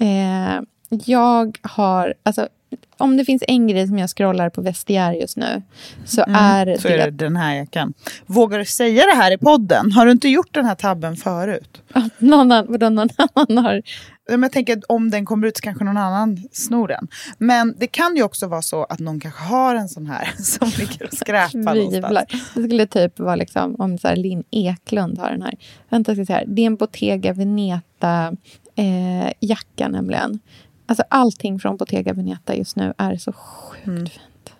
Eh, 0.00 0.60
jag 0.88 1.58
har, 1.62 2.14
alltså 2.22 2.48
om 2.96 3.16
det 3.16 3.24
finns 3.24 3.44
en 3.48 3.68
grej 3.68 3.86
som 3.86 3.98
jag 3.98 4.10
scrollar 4.10 4.50
på 4.50 4.60
Vestiaire 4.60 5.16
just 5.16 5.36
nu 5.36 5.62
så 6.04 6.22
mm, 6.22 6.36
är 6.36 6.76
så 6.76 6.88
det... 6.88 6.94
är 6.94 7.10
det 7.10 7.10
den 7.10 7.36
här 7.36 7.54
jackan. 7.54 7.94
Vågar 8.26 8.58
du 8.58 8.64
säga 8.64 9.06
det 9.06 9.16
här 9.16 9.32
i 9.32 9.38
podden? 9.38 9.92
Har 9.92 10.06
du 10.06 10.12
inte 10.12 10.28
gjort 10.28 10.54
den 10.54 10.64
här 10.64 10.74
tabben 10.74 11.16
förut? 11.16 11.82
någon, 12.18 12.52
annan, 12.52 12.94
någon 12.94 13.08
annan 13.34 13.64
har 13.64 13.82
jag 14.28 14.52
tänker 14.52 14.80
om 14.88 15.10
den 15.10 15.26
kommer 15.26 15.46
ut 15.46 15.56
så 15.56 15.62
kanske 15.62 15.84
någon 15.84 15.96
annan 15.96 16.48
snor 16.52 16.88
den. 16.88 17.08
Men 17.38 17.74
det 17.78 17.86
kan 17.86 18.16
ju 18.16 18.22
också 18.22 18.46
vara 18.46 18.62
så 18.62 18.84
att 18.84 18.98
någon 18.98 19.20
kanske 19.20 19.44
har 19.44 19.74
en 19.74 19.88
sån 19.88 20.06
här 20.06 20.30
som 20.42 20.68
ligger 20.78 21.06
och 21.06 21.14
skräpar 21.14 21.74
någonstans. 21.74 22.44
Det 22.54 22.62
skulle 22.62 22.86
typ 22.86 23.18
vara 23.18 23.36
liksom, 23.36 23.76
om 23.78 23.98
så 23.98 24.08
här, 24.08 24.16
Linn 24.16 24.44
Eklund 24.50 25.18
har 25.18 25.30
den 25.30 25.42
här. 25.42 25.54
Vänta, 25.88 26.14
ska 26.14 26.26
säga. 26.26 26.42
Det 26.46 26.62
är 26.62 26.66
en 26.66 26.76
Bottega 26.76 27.32
Veneta 27.32 28.36
eh, 28.76 29.32
jacka 29.40 29.88
nämligen. 29.88 30.40
Alltså 30.88 31.04
allting 31.10 31.58
från 31.58 31.76
Bottega 31.76 32.12
Veneta 32.12 32.54
just 32.54 32.76
nu 32.76 32.94
är 32.98 33.16
så 33.16 33.32
sjukt 33.32 33.86
mm. 33.86 34.06
fint. 34.06 34.52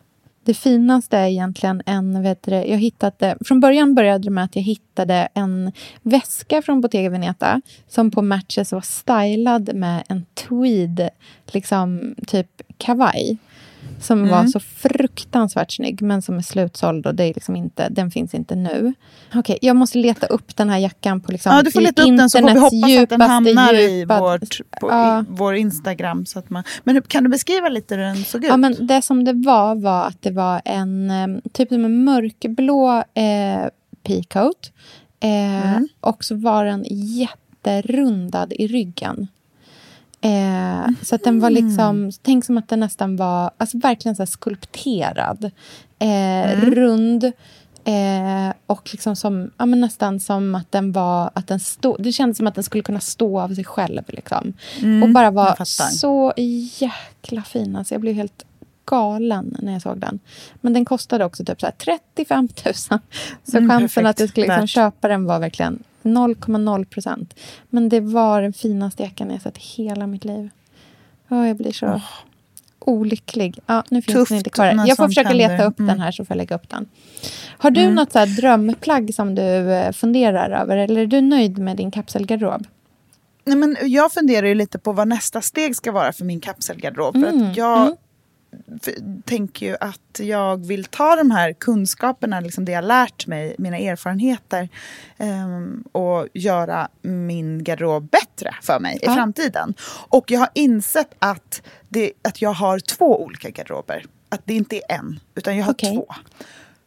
Det 0.44 0.54
finaste 0.54 1.18
är 1.18 1.26
egentligen 1.26 1.82
en... 1.86 2.22
Vet 2.22 2.42
du, 2.42 2.50
jag 2.50 2.78
hittade, 2.78 3.36
från 3.44 3.60
början 3.60 3.94
började 3.94 4.24
det 4.24 4.30
med 4.30 4.44
att 4.44 4.56
jag 4.56 4.62
hittade 4.62 5.28
en 5.34 5.72
väska 6.02 6.62
från 6.62 6.80
Bottega 6.80 7.10
Veneta 7.10 7.60
som 7.88 8.10
på 8.10 8.22
Matches 8.22 8.72
var 8.72 8.80
stylad 8.80 9.74
med 9.74 10.04
en 10.08 10.24
tweed, 10.34 11.08
liksom 11.46 12.14
typ 12.26 12.62
kavaj. 12.78 13.38
Som 14.00 14.18
mm. 14.18 14.30
var 14.30 14.46
så 14.46 14.60
fruktansvärt 14.60 15.72
snygg, 15.72 16.02
men 16.02 16.22
som 16.22 16.38
är 16.38 16.42
slutsåld 16.42 17.06
och 17.06 17.14
det 17.14 17.24
är 17.24 17.34
liksom 17.34 17.56
inte, 17.56 17.88
den 17.88 18.10
finns 18.10 18.34
inte 18.34 18.54
nu. 18.54 18.94
Okej, 19.28 19.38
okay, 19.38 19.58
jag 19.60 19.76
måste 19.76 19.98
leta 19.98 20.26
upp 20.26 20.56
den 20.56 20.70
här 20.70 20.78
jackan 20.78 21.20
på 21.20 21.32
liksom, 21.32 21.52
ja, 21.52 21.62
du 21.62 21.70
får 21.70 21.80
leta 21.80 22.02
upp 22.02 22.16
den 22.16 22.30
så 22.30 22.38
får 22.38 22.54
vi 22.54 22.58
hoppas 22.60 23.02
att 23.02 23.08
den 23.08 23.20
hamnar 23.20 23.74
i, 23.74 24.04
vårt, 24.04 24.60
på, 24.80 24.90
ja. 24.90 25.20
i 25.20 25.24
vår 25.28 25.54
Instagram. 25.54 26.26
Så 26.26 26.38
att 26.38 26.50
man, 26.50 26.64
men 26.84 27.02
kan 27.02 27.24
du 27.24 27.30
beskriva 27.30 27.68
lite 27.68 27.94
hur 27.94 28.02
den 28.02 28.24
såg 28.24 28.44
ut? 28.44 28.48
Ja, 28.48 28.56
men 28.56 28.86
det 28.86 29.02
som 29.02 29.24
det 29.24 29.32
var 29.32 29.74
var 29.74 30.06
att 30.06 30.22
det 30.22 30.30
var 30.30 30.62
en 30.64 31.42
typ 31.52 31.68
som 31.68 31.84
en 31.84 32.04
mörkblå 32.04 33.04
eh, 33.14 33.68
peacoat. 34.02 34.72
Eh, 35.20 35.72
mm. 35.72 35.88
Och 36.00 36.24
så 36.24 36.34
var 36.34 36.64
den 36.64 36.84
jätterundad 36.88 38.52
i 38.52 38.66
ryggen. 38.66 39.28
Eh, 40.20 40.88
så 41.02 41.14
att 41.14 41.24
den 41.24 41.40
var 41.40 41.50
liksom, 41.50 41.96
mm. 41.96 42.12
tänk 42.22 42.44
som 42.44 42.58
att 42.58 42.68
den 42.68 42.80
nästan 42.80 43.16
var 43.16 43.50
alltså 43.58 43.78
verkligen 43.78 44.16
så 44.16 44.26
skulpterad. 44.26 45.44
Eh, 45.98 46.52
mm. 46.52 46.74
Rund. 46.74 47.32
Eh, 47.84 48.54
och 48.66 48.88
liksom 48.92 49.16
som, 49.16 49.50
ja, 49.58 49.66
men 49.66 49.80
nästan 49.80 50.20
som 50.20 50.54
att 50.54 50.72
den 50.72 50.92
var, 50.92 51.30
att 51.34 51.46
den 51.46 51.60
stod, 51.60 52.02
det 52.02 52.12
kändes 52.12 52.36
som 52.36 52.46
att 52.46 52.54
den 52.54 52.64
skulle 52.64 52.82
kunna 52.82 53.00
stå 53.00 53.40
av 53.40 53.54
sig 53.54 53.64
själv. 53.64 54.02
Liksom. 54.08 54.52
Mm, 54.82 55.02
och 55.02 55.08
bara 55.08 55.30
var 55.30 55.64
så 55.90 56.32
jäkla 56.78 57.42
fin. 57.42 57.76
Alltså 57.76 57.94
jag 57.94 58.00
blev 58.00 58.14
helt 58.14 58.44
galen 58.84 59.56
när 59.62 59.72
jag 59.72 59.82
såg 59.82 59.98
den. 59.98 60.18
Men 60.60 60.72
den 60.72 60.84
kostade 60.84 61.24
också 61.24 61.44
typ 61.44 61.60
så 61.60 61.70
35 61.78 62.48
000. 62.64 62.74
Så 62.74 62.92
mm, 63.56 63.70
chansen 63.70 63.78
perfekt. 63.78 64.06
att 64.06 64.20
jag 64.20 64.28
skulle 64.28 64.46
liksom 64.46 64.66
köpa 64.66 65.08
den 65.08 65.24
var 65.24 65.38
verkligen 65.38 65.82
0,0 66.02 66.84
procent. 66.84 67.34
Men 67.70 67.88
det 67.88 68.00
var 68.00 68.42
den 68.42 68.52
finaste 68.52 69.02
jackan 69.02 69.30
jag 69.30 69.42
sett 69.42 69.56
i 69.56 69.60
hela 69.60 70.06
mitt 70.06 70.24
liv. 70.24 70.50
Oh, 71.28 71.48
jag 71.48 71.56
blir 71.56 71.72
så 71.72 71.86
oh. 71.86 72.02
olycklig. 72.80 73.58
Ja, 73.66 73.84
nu 73.88 74.02
finns 74.02 74.14
Tufft 74.14 74.28
den 74.28 74.38
inte 74.38 74.50
kvar. 74.50 74.84
Jag 74.86 74.96
får 74.96 75.06
försöka 75.06 75.32
leta 75.32 75.64
upp 75.64 75.78
mm. 75.78 75.88
den 75.88 76.00
här 76.00 76.12
så 76.12 76.24
får 76.24 76.34
jag 76.34 76.38
lägga 76.38 76.56
upp 76.56 76.68
den. 76.68 76.88
Har 77.58 77.70
du 77.70 77.80
mm. 77.80 77.94
något 77.94 78.12
så 78.12 78.24
drömplagg 78.24 79.14
som 79.14 79.34
du 79.34 79.72
eh, 79.72 79.92
funderar 79.92 80.50
över? 80.50 80.76
Eller 80.76 81.00
är 81.00 81.06
du 81.06 81.20
nöjd 81.20 81.58
med 81.58 81.76
din 81.76 81.90
kapselgarderob? 81.90 82.66
Nej, 83.44 83.56
men 83.56 83.76
jag 83.82 84.12
funderar 84.12 84.46
ju 84.46 84.54
lite 84.54 84.78
på 84.78 84.92
vad 84.92 85.08
nästa 85.08 85.40
steg 85.40 85.76
ska 85.76 85.92
vara 85.92 86.12
för 86.12 86.24
min 86.24 86.40
kapselgarderob. 86.40 87.14
För 87.14 87.28
mm. 87.28 87.50
att 87.50 87.56
jag 87.56 87.82
mm 87.82 87.96
tänker 89.24 89.66
ju 89.66 89.76
att 89.80 90.20
jag 90.20 90.66
vill 90.66 90.84
ta 90.84 91.16
de 91.16 91.30
här 91.30 91.52
kunskaperna, 91.52 92.40
liksom 92.40 92.64
det 92.64 92.72
jag 92.72 92.84
lärt 92.84 93.26
mig, 93.26 93.54
mina 93.58 93.78
erfarenheter 93.78 94.68
um, 95.18 95.84
och 95.92 96.28
göra 96.34 96.88
min 97.02 97.64
garderob 97.64 98.10
bättre 98.10 98.54
för 98.62 98.80
mig 98.80 98.98
ja. 99.02 99.12
i 99.12 99.14
framtiden. 99.14 99.74
Och 100.08 100.30
jag 100.30 100.40
har 100.40 100.48
insett 100.54 101.14
att, 101.18 101.62
det, 101.88 102.12
att 102.22 102.42
jag 102.42 102.52
har 102.52 102.78
två 102.78 103.24
olika 103.24 103.50
garderober. 103.50 104.04
Att 104.28 104.40
det 104.44 104.54
inte 104.54 104.76
är 104.76 104.82
en, 104.98 105.20
utan 105.34 105.56
jag 105.56 105.64
har 105.64 105.72
okay. 105.72 105.94
två. 105.94 106.06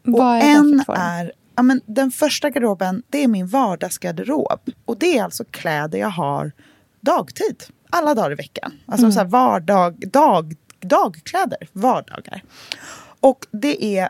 Vad 0.03 0.37
och 0.37 0.43
är 0.43 0.55
en 0.55 0.83
är 0.87 1.31
ja, 1.55 1.63
men 1.63 1.81
Den 1.85 2.11
första 2.11 2.49
garderoben, 2.49 3.03
det 3.09 3.23
är 3.23 3.27
min 3.27 3.47
vardagsgarderob. 3.47 4.59
Och 4.85 4.97
det 4.97 5.17
är 5.17 5.23
alltså 5.23 5.43
kläder 5.51 5.99
jag 5.99 6.09
har 6.09 6.51
dagtid 7.01 7.63
alla 7.89 8.13
dagar 8.13 8.31
i 8.31 8.35
veckan. 8.35 8.71
Alltså 8.85 9.05
mm. 9.05 9.11
så 9.11 9.19
här 9.19 9.27
vardag, 9.27 10.09
dag, 10.09 10.55
dagkläder, 10.81 11.67
vardagar. 11.73 12.43
Och 13.19 13.45
det 13.51 13.97
är, 13.97 14.09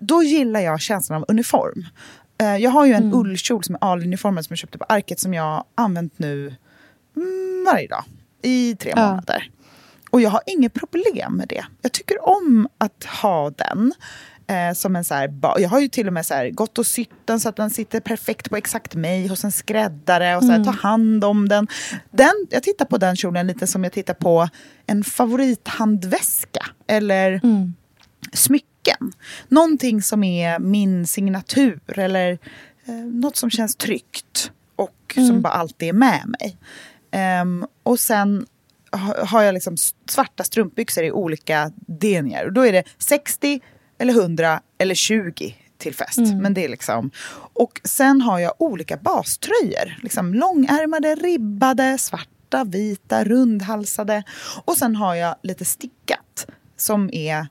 då 0.00 0.22
gillar 0.22 0.60
jag 0.60 0.80
känslan 0.80 1.22
av 1.22 1.24
uniform. 1.28 1.84
Eh, 2.38 2.56
jag 2.56 2.70
har 2.70 2.86
ju 2.86 2.92
en 2.92 3.02
mm. 3.02 3.18
ullkjol 3.18 3.64
som 3.64 3.74
är 3.74 3.78
A-uniformen 3.80 4.44
som 4.44 4.52
jag 4.52 4.58
köpte 4.58 4.78
på 4.78 4.84
Arket 4.88 5.20
som 5.20 5.34
jag 5.34 5.42
har 5.42 5.64
använt 5.74 6.18
nu 6.18 6.54
mm, 7.16 7.64
varje 7.66 7.88
dag 7.88 8.04
i 8.42 8.76
tre 8.76 8.92
ja. 8.96 9.08
månader. 9.08 9.50
Och 10.10 10.20
jag 10.20 10.30
har 10.30 10.42
inget 10.46 10.74
problem 10.74 11.36
med 11.36 11.48
det. 11.48 11.64
Jag 11.82 11.92
tycker 11.92 12.28
om 12.28 12.68
att 12.78 13.04
ha 13.04 13.50
den. 13.50 13.92
Eh, 14.52 14.72
som 14.72 14.96
en 14.96 15.04
så 15.04 15.14
här, 15.14 15.34
jag 15.58 15.68
har 15.68 15.80
ju 15.80 15.88
till 15.88 16.06
och 16.06 16.12
med 16.12 16.26
så 16.26 16.34
här, 16.34 16.50
gått 16.50 16.78
och 16.78 16.86
sytt 16.86 17.10
den 17.24 17.40
så 17.40 17.48
att 17.48 17.56
den 17.56 17.70
sitter 17.70 18.00
perfekt 18.00 18.50
på 18.50 18.56
exakt 18.56 18.94
mig 18.94 19.26
hos 19.26 19.44
en 19.44 19.52
skräddare 19.52 20.36
och 20.36 20.42
så 20.42 20.48
här, 20.48 20.56
mm. 20.56 20.64
ta 20.64 20.70
hand 20.72 21.24
om 21.24 21.48
den. 21.48 21.68
den. 22.10 22.46
Jag 22.50 22.62
tittar 22.62 22.84
på 22.84 22.98
den 22.98 23.16
kjolen 23.16 23.46
lite 23.46 23.66
som 23.66 23.84
jag 23.84 23.92
tittar 23.92 24.14
på 24.14 24.48
en 24.86 25.04
favorithandväska 25.04 26.66
eller 26.86 27.40
mm. 27.44 27.74
smycken. 28.32 29.12
Någonting 29.48 30.02
som 30.02 30.24
är 30.24 30.58
min 30.58 31.06
signatur 31.06 31.80
eller 31.86 32.38
eh, 32.86 32.94
något 32.94 33.36
som 33.36 33.50
känns 33.50 33.76
tryggt 33.76 34.50
och 34.76 35.14
mm. 35.16 35.28
som 35.28 35.42
bara 35.42 35.52
alltid 35.52 35.88
är 35.88 35.92
med 35.92 36.34
mig. 36.40 36.58
Um, 37.42 37.66
och 37.82 38.00
sen 38.00 38.46
har 39.18 39.42
jag 39.42 39.54
liksom 39.54 39.76
svarta 40.10 40.44
strumpbyxor 40.44 41.04
i 41.04 41.12
olika 41.12 41.72
denier. 41.76 42.46
Och 42.46 42.52
då 42.52 42.66
är 42.66 42.72
det 42.72 42.84
60, 42.98 43.60
eller 44.02 44.12
100 44.12 44.60
eller 44.78 44.94
20 44.94 45.56
till 45.78 45.94
fest. 45.94 46.18
Mm. 46.18 46.38
Men 46.38 46.54
det 46.54 46.64
är 46.64 46.68
liksom... 46.68 47.10
Och 47.54 47.80
sen 47.84 48.20
har 48.20 48.38
jag 48.38 48.54
olika 48.58 48.96
baströjor. 48.96 49.98
Liksom 50.02 50.34
långärmade, 50.34 51.14
ribbade, 51.14 51.98
svarta, 51.98 52.64
vita, 52.64 53.24
rundhalsade. 53.24 54.22
Och 54.64 54.76
sen 54.76 54.96
har 54.96 55.14
jag 55.14 55.36
lite 55.42 55.64
stickat 55.64 56.46
som 56.76 57.10
är 57.12 57.46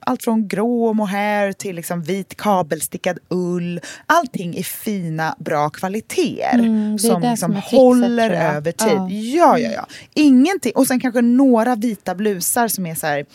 allt 0.00 0.24
från 0.24 0.48
grå 0.48 0.92
mohair 0.92 1.52
till 1.52 1.76
liksom 1.76 2.02
vit 2.02 2.36
kabelstickad 2.36 3.18
ull. 3.28 3.80
Allting 4.06 4.56
i 4.56 4.62
fina, 4.62 5.36
bra 5.38 5.70
kvaliteter 5.70 6.58
mm, 6.58 6.98
som, 6.98 7.22
liksom 7.22 7.36
som 7.36 7.78
håller 7.78 8.30
över 8.30 8.72
tid. 8.72 8.90
Ja. 8.90 9.08
ja, 9.10 9.58
ja, 9.58 9.70
ja. 9.70 9.86
Ingenting. 10.14 10.72
Och 10.74 10.86
sen 10.86 11.00
kanske 11.00 11.20
några 11.20 11.74
vita 11.76 12.14
blusar 12.14 12.68
som 12.68 12.86
är 12.86 12.94
så 12.94 13.06
här, 13.06 13.26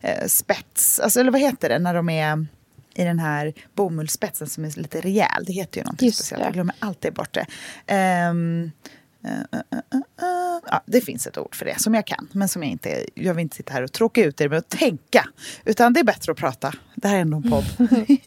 eh, 0.00 0.26
spets, 0.26 1.00
alltså, 1.00 1.20
eller 1.20 1.32
vad 1.32 1.40
heter 1.40 1.68
det 1.68 1.78
när 1.78 1.94
de 1.94 2.08
är 2.08 2.46
i 2.94 3.04
den 3.04 3.18
här 3.18 3.52
bomullsspetsen 3.74 4.48
som 4.48 4.64
är 4.64 4.78
lite 4.78 5.00
rejäl. 5.00 5.44
Det 5.46 5.52
heter 5.52 5.78
ju 5.78 5.84
någonting 5.84 6.06
Just 6.06 6.18
speciellt. 6.18 6.42
Det. 6.42 6.46
Jag 6.46 6.54
glömmer 6.54 6.74
alltid 6.78 7.12
bort 7.12 7.34
det. 7.34 7.46
Um, 8.30 8.70
Uh, 9.24 9.30
uh, 9.30 9.60
uh, 9.94 10.00
ja, 10.66 10.82
det 10.86 11.00
finns 11.00 11.26
ett 11.26 11.38
ord 11.38 11.54
för 11.54 11.64
det 11.64 11.80
som 11.80 11.94
jag 11.94 12.06
kan, 12.06 12.28
men 12.32 12.48
som 12.48 12.62
jag 12.62 12.72
inte... 12.72 13.06
Jag 13.14 13.34
vill 13.34 13.42
inte 13.42 13.56
sitta 13.56 13.72
här 13.72 13.82
och 13.82 13.92
tråka 13.92 14.24
ut 14.24 14.40
er 14.40 14.48
med 14.48 14.58
att 14.58 14.68
tänka. 14.68 15.28
Utan 15.64 15.92
det 15.92 16.00
är 16.00 16.04
bättre 16.04 16.32
att 16.32 16.38
prata. 16.38 16.72
Det 16.94 17.08
här 17.08 17.16
är 17.16 17.20
ändå 17.20 17.36
en 17.36 17.50
podd. 17.50 17.64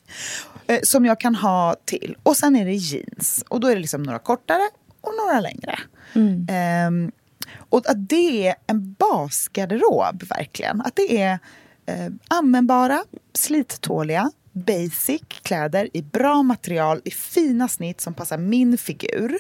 Eh, 0.68 0.80
som 0.84 1.06
jag 1.06 1.20
kan 1.20 1.36
ha 1.36 1.76
till. 1.86 2.18
Och 2.24 2.38
sen 2.38 2.56
är 2.56 2.66
det 2.66 2.74
jeans. 2.74 3.44
Och 3.50 3.60
då 3.60 3.68
är 3.68 3.76
det 3.76 3.82
liksom 3.82 4.04
några 4.04 4.20
kortare 4.20 4.70
och 5.02 5.12
några 5.26 5.40
längre. 5.40 5.80
Mm. 6.14 6.48
Um, 6.88 7.12
och 7.58 7.90
att 7.90 8.10
det 8.10 8.48
är 8.48 8.56
en 8.68 8.94
basgarderob, 8.94 10.24
verkligen. 10.24 10.82
Att 10.82 10.96
det 10.96 11.22
är 11.22 11.34
uh, 11.90 12.14
användbara, 12.28 13.04
slittåliga, 13.34 14.32
basic 14.52 15.22
kläder 15.28 15.90
i 15.94 16.02
bra 16.02 16.44
material, 16.44 17.02
i 17.06 17.12
fina 17.12 17.68
snitt 17.68 18.02
som 18.02 18.14
passar 18.14 18.38
min 18.38 18.78
figur 18.78 19.40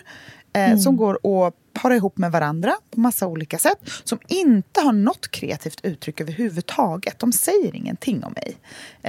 eh, 0.53 0.65
mm. 0.65 0.79
som 0.79 0.97
går 0.97 1.45
att 1.47 1.53
para 1.73 1.95
ihop 1.95 2.17
med 2.17 2.31
varandra 2.31 2.73
på 2.91 2.99
massa 2.99 3.27
olika 3.27 3.57
sätt. 3.57 3.77
Som 4.03 4.19
inte 4.27 4.81
har 4.81 4.93
något 4.93 5.31
kreativt 5.31 5.79
uttryck 5.83 6.21
överhuvudtaget. 6.21 7.19
De 7.19 7.31
säger 7.31 7.75
ingenting 7.75 8.23
om 8.23 8.33
mig. 8.33 8.57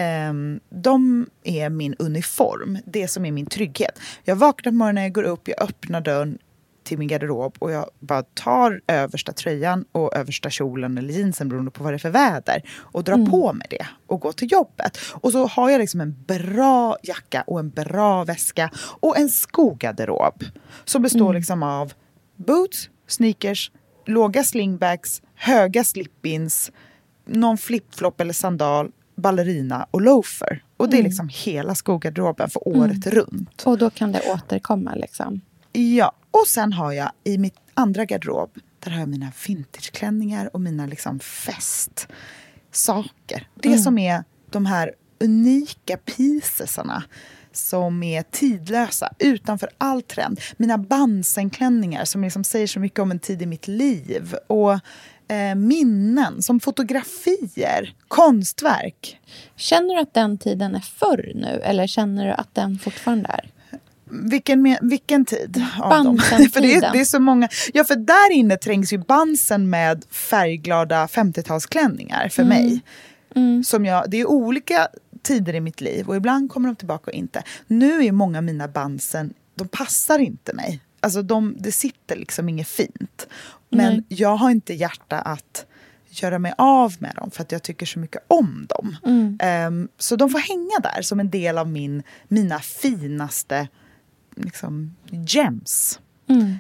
Eh, 0.05 0.33
de 0.71 1.27
är 1.45 1.71
min 1.71 1.95
uniform, 1.99 2.79
det 2.85 3.09
som 3.09 3.25
är 3.25 3.33
min 3.33 3.47
trygghet. 3.47 3.99
Jag 4.25 4.37
vaknar 4.37 4.73
på 4.73 4.77
morgonen, 4.77 5.03
jag 5.03 5.13
går 5.13 5.23
upp, 5.23 5.49
jag 5.49 5.63
öppnar 5.63 6.01
dörren, 6.01 6.39
till 6.85 6.99
min 6.99 7.09
garderob 7.09 7.57
och 7.59 7.71
jag 7.71 7.91
bara 8.01 8.23
tar 8.23 8.81
översta 8.87 9.33
tröjan 9.33 9.85
och 9.93 10.17
översta 10.17 10.51
kjolen 10.51 10.99
eller 10.99 11.15
jeansen 11.15 11.49
beroende 11.49 11.71
på 11.71 11.85
vad 11.85 11.93
det 11.93 11.97
är 11.97 11.99
för 11.99 12.11
väder 12.11 12.63
och 12.79 13.05
drar 13.05 13.15
mm. 13.15 13.31
på 13.31 13.53
mig 13.53 13.67
det 13.71 13.87
och 14.07 14.21
går 14.21 14.33
till 14.33 14.53
jobbet. 14.53 14.99
Och 15.13 15.33
så 15.33 15.47
har 15.47 15.71
jag 15.71 15.79
liksom 15.79 16.01
en 16.01 16.25
bra 16.27 16.97
jacka 17.03 17.43
och 17.47 17.61
en 17.61 17.71
bra 17.71 18.25
väska 18.25 18.71
och 18.77 19.19
en 19.19 19.29
skogarderob 19.29 20.45
som 20.85 21.03
består 21.03 21.25
mm. 21.25 21.35
liksom 21.35 21.63
av 21.63 21.93
boots, 22.37 22.91
sneakers, 23.07 23.71
låga 24.07 24.45
slingbacks, 24.45 25.23
höga 25.35 25.85
slip-ins, 25.85 26.73
någon 27.25 27.59
flip-flop 27.59 28.21
eller 28.21 28.33
sandal, 28.33 28.91
ballerina 29.17 29.87
och 29.91 30.01
loafer. 30.01 30.65
Och 30.77 30.89
det 30.89 30.97
är 30.97 31.01
mm. 31.01 31.09
liksom 31.09 31.31
hela 31.33 31.75
skogarderoben 31.75 32.51
för 32.51 32.69
året 32.69 33.07
mm. 33.07 33.19
runt. 33.19 33.63
Och 33.67 33.79
då 33.79 33.91
kan 33.91 34.13
det 34.13 34.21
återkomma 34.35 34.95
liksom? 34.95 35.41
Ja, 35.77 36.13
och 36.31 36.47
sen 36.47 36.73
har 36.73 36.93
jag 36.93 37.11
i 37.25 37.39
mitt 37.39 37.57
andra 37.75 38.05
garderob, 38.05 38.51
där 38.81 38.91
har 38.91 39.01
jag 39.01 39.09
mina 39.09 39.33
vintageklänningar 39.47 40.51
och 40.53 40.61
mina 40.61 40.87
liksom 40.87 41.21
festsaker. 41.21 42.09
Det 43.55 43.69
mm. 43.69 43.81
som 43.81 43.99
är 43.99 44.25
de 44.51 44.67
här 44.67 44.93
unika 45.21 45.97
piecesarna 45.97 47.05
som 47.53 48.03
är 48.03 48.23
tidlösa, 48.23 49.13
utanför 49.19 49.69
all 49.79 50.03
trend. 50.03 50.41
Mina 50.57 50.79
Bansen-klänningar 50.79 52.05
som 52.05 52.23
liksom 52.23 52.45
säger 52.45 52.67
så 52.67 52.81
mycket 52.81 52.99
om 52.99 53.11
en 53.11 53.19
tid 53.19 53.43
i 53.43 53.47
mitt 53.47 53.69
liv. 53.69 54.37
Och 54.47 54.73
eh, 55.29 55.55
minnen, 55.57 56.43
som 56.43 56.61
fotografier, 56.61 57.95
konstverk. 58.09 59.21
Känner 59.57 59.95
du 59.95 60.01
att 60.01 60.15
den 60.15 60.39
tiden 60.39 60.75
är 60.75 60.81
förr 60.81 61.33
nu 61.35 61.61
eller 61.65 61.87
känner 61.87 62.27
du 62.27 62.33
att 62.33 62.55
den 62.55 62.79
fortfarande 62.79 63.29
är? 63.29 63.51
Vilken, 64.11 64.77
vilken 64.83 65.25
tid 65.25 65.65
av 65.81 66.05
dem? 66.05 66.19
för 66.53 66.61
det 66.61 66.75
är, 66.75 66.93
det 66.93 67.01
är 67.01 67.05
så 67.05 67.21
många. 67.21 67.49
Ja, 67.73 67.85
för 67.85 67.97
där 67.97 68.33
inne 68.33 68.57
trängs 68.57 68.93
ju 68.93 68.99
bansen 68.99 69.71
med 69.71 70.05
färgglada 70.11 71.07
50-talsklänningar 71.07 72.29
för 72.29 72.43
mm. 72.43 72.59
mig. 72.59 72.81
Mm. 73.35 73.65
Som 73.65 73.85
jag, 73.85 74.11
det 74.11 74.21
är 74.21 74.27
olika 74.27 74.89
tider 75.23 75.55
i 75.55 75.61
mitt 75.61 75.81
liv 75.81 76.09
och 76.09 76.17
ibland 76.17 76.51
kommer 76.51 76.69
de 76.69 76.77
tillbaka 76.77 77.11
och 77.11 77.17
inte. 77.17 77.43
Nu 77.67 78.05
är 78.05 78.13
många 78.13 78.39
av 78.39 78.45
mina 78.45 78.69
bansen, 78.69 79.35
de 79.55 79.69
passar 79.69 80.19
inte 80.19 80.53
mig. 80.53 80.81
Alltså 81.01 81.23
de, 81.23 81.57
det 81.59 81.73
sitter 81.73 82.17
liksom 82.17 82.49
inget 82.49 82.69
fint. 82.69 83.27
Men 83.69 83.93
Nej. 83.93 84.05
jag 84.09 84.37
har 84.37 84.51
inte 84.51 84.75
hjärta 84.75 85.19
att 85.19 85.67
göra 86.09 86.39
mig 86.39 86.55
av 86.59 86.95
med 86.99 87.15
dem 87.17 87.31
för 87.31 87.43
att 87.43 87.53
jag 87.53 87.63
tycker 87.63 87.87
så 87.87 87.99
mycket 87.99 88.25
om 88.29 88.67
dem. 88.69 88.97
Mm. 89.05 89.39
Um, 89.67 89.89
så 89.99 90.17
de 90.17 90.31
får 90.31 90.39
hänga 90.39 90.95
där 90.95 91.03
som 91.03 91.21
en 91.21 91.31
del 91.31 91.59
av 91.59 91.69
min, 91.69 92.03
mina 92.29 92.61
finaste 92.61 93.69
liksom, 94.37 94.97
gems. 95.11 96.01
Mm. 96.29 96.59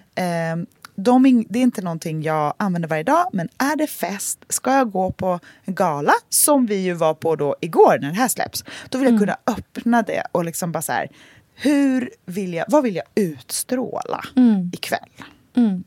Um, 0.61 0.67
de, 0.97 1.45
det 1.49 1.59
är 1.59 1.63
inte 1.63 1.83
någonting 1.83 2.23
jag 2.23 2.55
använder 2.57 2.89
varje 2.89 3.03
dag, 3.03 3.27
men 3.33 3.49
är 3.59 3.77
det 3.77 3.87
fest, 3.87 4.45
ska 4.49 4.77
jag 4.77 4.91
gå 4.91 5.11
på 5.11 5.41
en 5.65 5.75
gala, 5.75 6.13
som 6.29 6.67
vi 6.67 6.77
ju 6.77 6.93
var 6.93 7.15
på 7.15 7.37
då 7.37 7.57
igår 7.61 7.99
när 8.01 8.09
det 8.09 8.17
här 8.17 8.29
släpps, 8.29 8.65
då 8.89 8.99
vill 8.99 9.05
jag 9.05 9.15
mm. 9.15 9.21
kunna 9.21 9.37
öppna 9.47 10.03
det 10.03 10.27
och 10.33 10.45
liksom 10.45 10.73
bara 10.73 10.83
så 10.83 10.93
här, 10.93 11.09
hur 11.55 12.11
vill 12.25 12.55
jag, 12.55 12.65
vad 12.69 12.83
vill 12.83 12.97
jag 12.97 13.05
utstråla 13.15 14.25
mm. 14.37 14.71
ikväll? 14.75 15.11
Mm. 15.57 15.85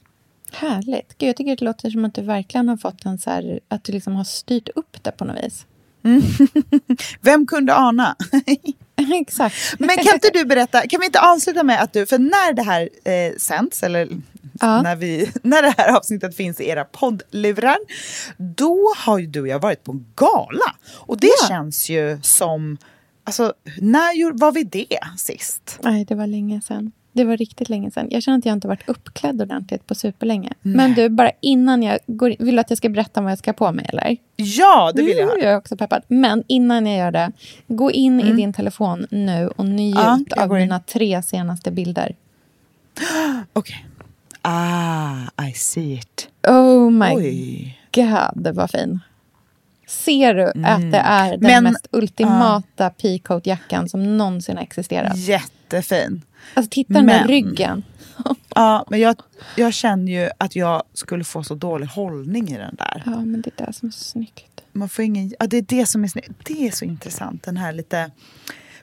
Härligt. 0.52 1.18
Gud, 1.18 1.30
jag 1.30 1.38
tycker 1.38 1.56
det 1.56 1.66
låter 1.66 1.90
som 1.90 2.06
att 2.06 2.14
du 2.14 2.22
verkligen 2.22 2.70
har 2.70 2.78
fått 2.78 3.06
en 3.06 3.18
så 3.18 3.30
här, 3.30 3.60
att 3.68 3.84
du 3.84 3.92
liksom 3.94 4.16
har 4.16 4.24
styrt 4.24 4.70
upp 4.76 5.04
det 5.04 5.12
på 5.12 5.26
något 5.26 5.44
vis. 5.44 5.66
Mm. 6.04 6.22
Vem 7.22 7.48
kunde 7.48 7.76
ana? 7.76 8.16
Exakt. 9.22 9.56
Men 9.80 9.90
kan 9.90 10.14
inte 10.14 10.30
du 10.30 10.46
berätta, 10.46 10.88
kan 10.88 11.00
vi 11.00 11.06
inte 11.06 11.22
avsluta 11.22 11.64
med 11.64 11.82
att 11.82 11.94
du, 11.94 12.06
för 12.06 12.18
när 12.18 12.54
det 12.54 12.62
här 12.62 12.90
eh, 13.04 13.38
sänds, 13.38 13.84
eller 13.84 14.10
ja. 14.62 14.82
när, 14.82 14.96
vi, 14.96 15.32
när 15.44 15.62
det 15.62 15.74
här 15.78 15.98
avsnittet 15.98 16.36
finns 16.36 16.60
i 16.60 16.70
era 16.70 16.86
poddlurar, 16.86 17.78
då 18.38 18.94
har 18.98 19.18
ju 19.18 19.28
du 19.28 19.42
och 19.42 19.48
jag 19.48 19.60
varit 19.60 19.84
på 19.84 19.92
en 19.92 20.06
gala. 20.16 20.76
Och 20.94 21.20
det 21.20 21.32
ja. 21.42 21.48
känns 21.48 21.90
ju 21.90 22.20
som, 22.22 22.78
alltså 23.24 23.54
när 23.78 24.40
var 24.40 24.52
vi 24.52 24.64
det 24.64 25.00
sist? 25.18 25.80
Nej, 25.82 26.06
det 26.06 26.16
var 26.16 26.28
länge 26.28 26.62
sedan. 26.62 26.92
Det 27.18 27.24
var 27.24 27.38
riktigt 27.38 27.70
länge 27.70 27.92
sedan. 27.92 28.08
Jag 28.10 28.24
känner 28.24 28.38
att 28.38 28.46
jag 28.46 28.54
inte 28.54 28.68
varit 28.68 28.90
uppklädd 28.90 29.42
ordentligt 29.42 29.88
på 29.88 29.96
superlänge. 29.96 30.54
Nej. 30.62 30.76
Men 30.76 30.94
du, 30.94 31.10
bara 31.10 31.32
innan 31.42 31.84
jag 31.84 32.00
går 32.08 32.36
Vill 32.40 32.56
du 32.56 32.62
att 32.62 32.70
jag 32.70 32.78
ska 32.78 32.90
berätta 32.90 33.22
vad 33.22 33.32
jag 33.32 33.40
ska 33.40 33.54
på 33.54 33.72
mig 33.72 33.86
eller? 33.90 34.18
Ja, 34.36 34.92
det 34.96 35.02
vill 35.02 35.18
jag. 35.18 35.30
Jag 35.30 35.52
är 35.52 35.58
också 35.58 35.78
peppad. 35.78 36.02
Men 36.08 36.44
innan 36.48 36.86
jag 36.86 36.98
gör 36.98 37.12
det, 37.12 37.32
gå 37.68 37.92
in 37.92 38.20
mm. 38.20 38.34
i 38.34 38.36
din 38.36 38.54
telefon 38.54 39.08
nu 39.12 39.48
och 39.48 39.66
njut 39.66 39.96
ja, 39.96 40.44
av 40.44 40.50
dina 40.50 40.80
tre 40.80 41.24
senaste 41.24 41.72
bilder. 41.72 42.16
Okej. 43.54 43.86
Okay. 43.86 44.08
Ah, 44.42 45.46
I 45.50 45.54
see 45.54 45.94
it. 45.94 46.30
Oh 46.48 46.92
my 46.92 47.16
Oj. 47.16 47.80
god, 47.94 48.48
vad 48.56 48.72
fin. 48.72 49.00
Ser 49.88 50.34
du 50.34 50.52
mm. 50.56 50.66
att 50.66 50.92
det 50.92 50.98
är 50.98 51.32
den 51.32 51.40
Men, 51.40 51.64
mest 51.64 51.88
ultimata 51.92 52.86
uh, 52.86 52.94
peacoat-jackan 53.02 53.88
som 53.88 54.18
någonsin 54.18 54.58
har 54.58 54.64
existerat? 54.64 55.18
Jättefin. 55.18 56.22
Alltså 56.54 56.70
titta 56.70 56.94
den 56.94 57.06
där 57.06 57.28
ryggen. 57.28 57.84
ja, 58.56 58.86
men 58.90 59.00
jag, 59.00 59.16
jag 59.56 59.74
känner 59.74 60.12
ju 60.12 60.30
att 60.38 60.56
jag 60.56 60.84
skulle 60.94 61.24
få 61.24 61.44
så 61.44 61.56
dålig 61.56 61.88
hållning 61.88 62.50
i 62.50 62.58
den 62.58 62.76
där. 62.76 63.04
Ja, 63.06 63.26
men 63.26 63.42
det 63.42 63.62
är 63.62 63.66
det 63.66 63.74
som 63.74 63.88
är 63.88 63.92
så 63.92 64.04
snyggt. 64.04 64.64
Man 64.72 64.90
får 64.90 65.06
ingen, 65.06 65.34
ja, 65.40 65.48
det 65.48 65.58
är 65.58 65.62
det 65.62 65.86
som 65.86 66.04
är 66.04 66.08
snyggt. 66.08 66.32
Det 66.44 66.68
är 66.68 66.72
så 66.72 66.86
intressant, 66.86 67.44
den 67.44 67.58
här 67.58 67.74
lite... 67.74 68.12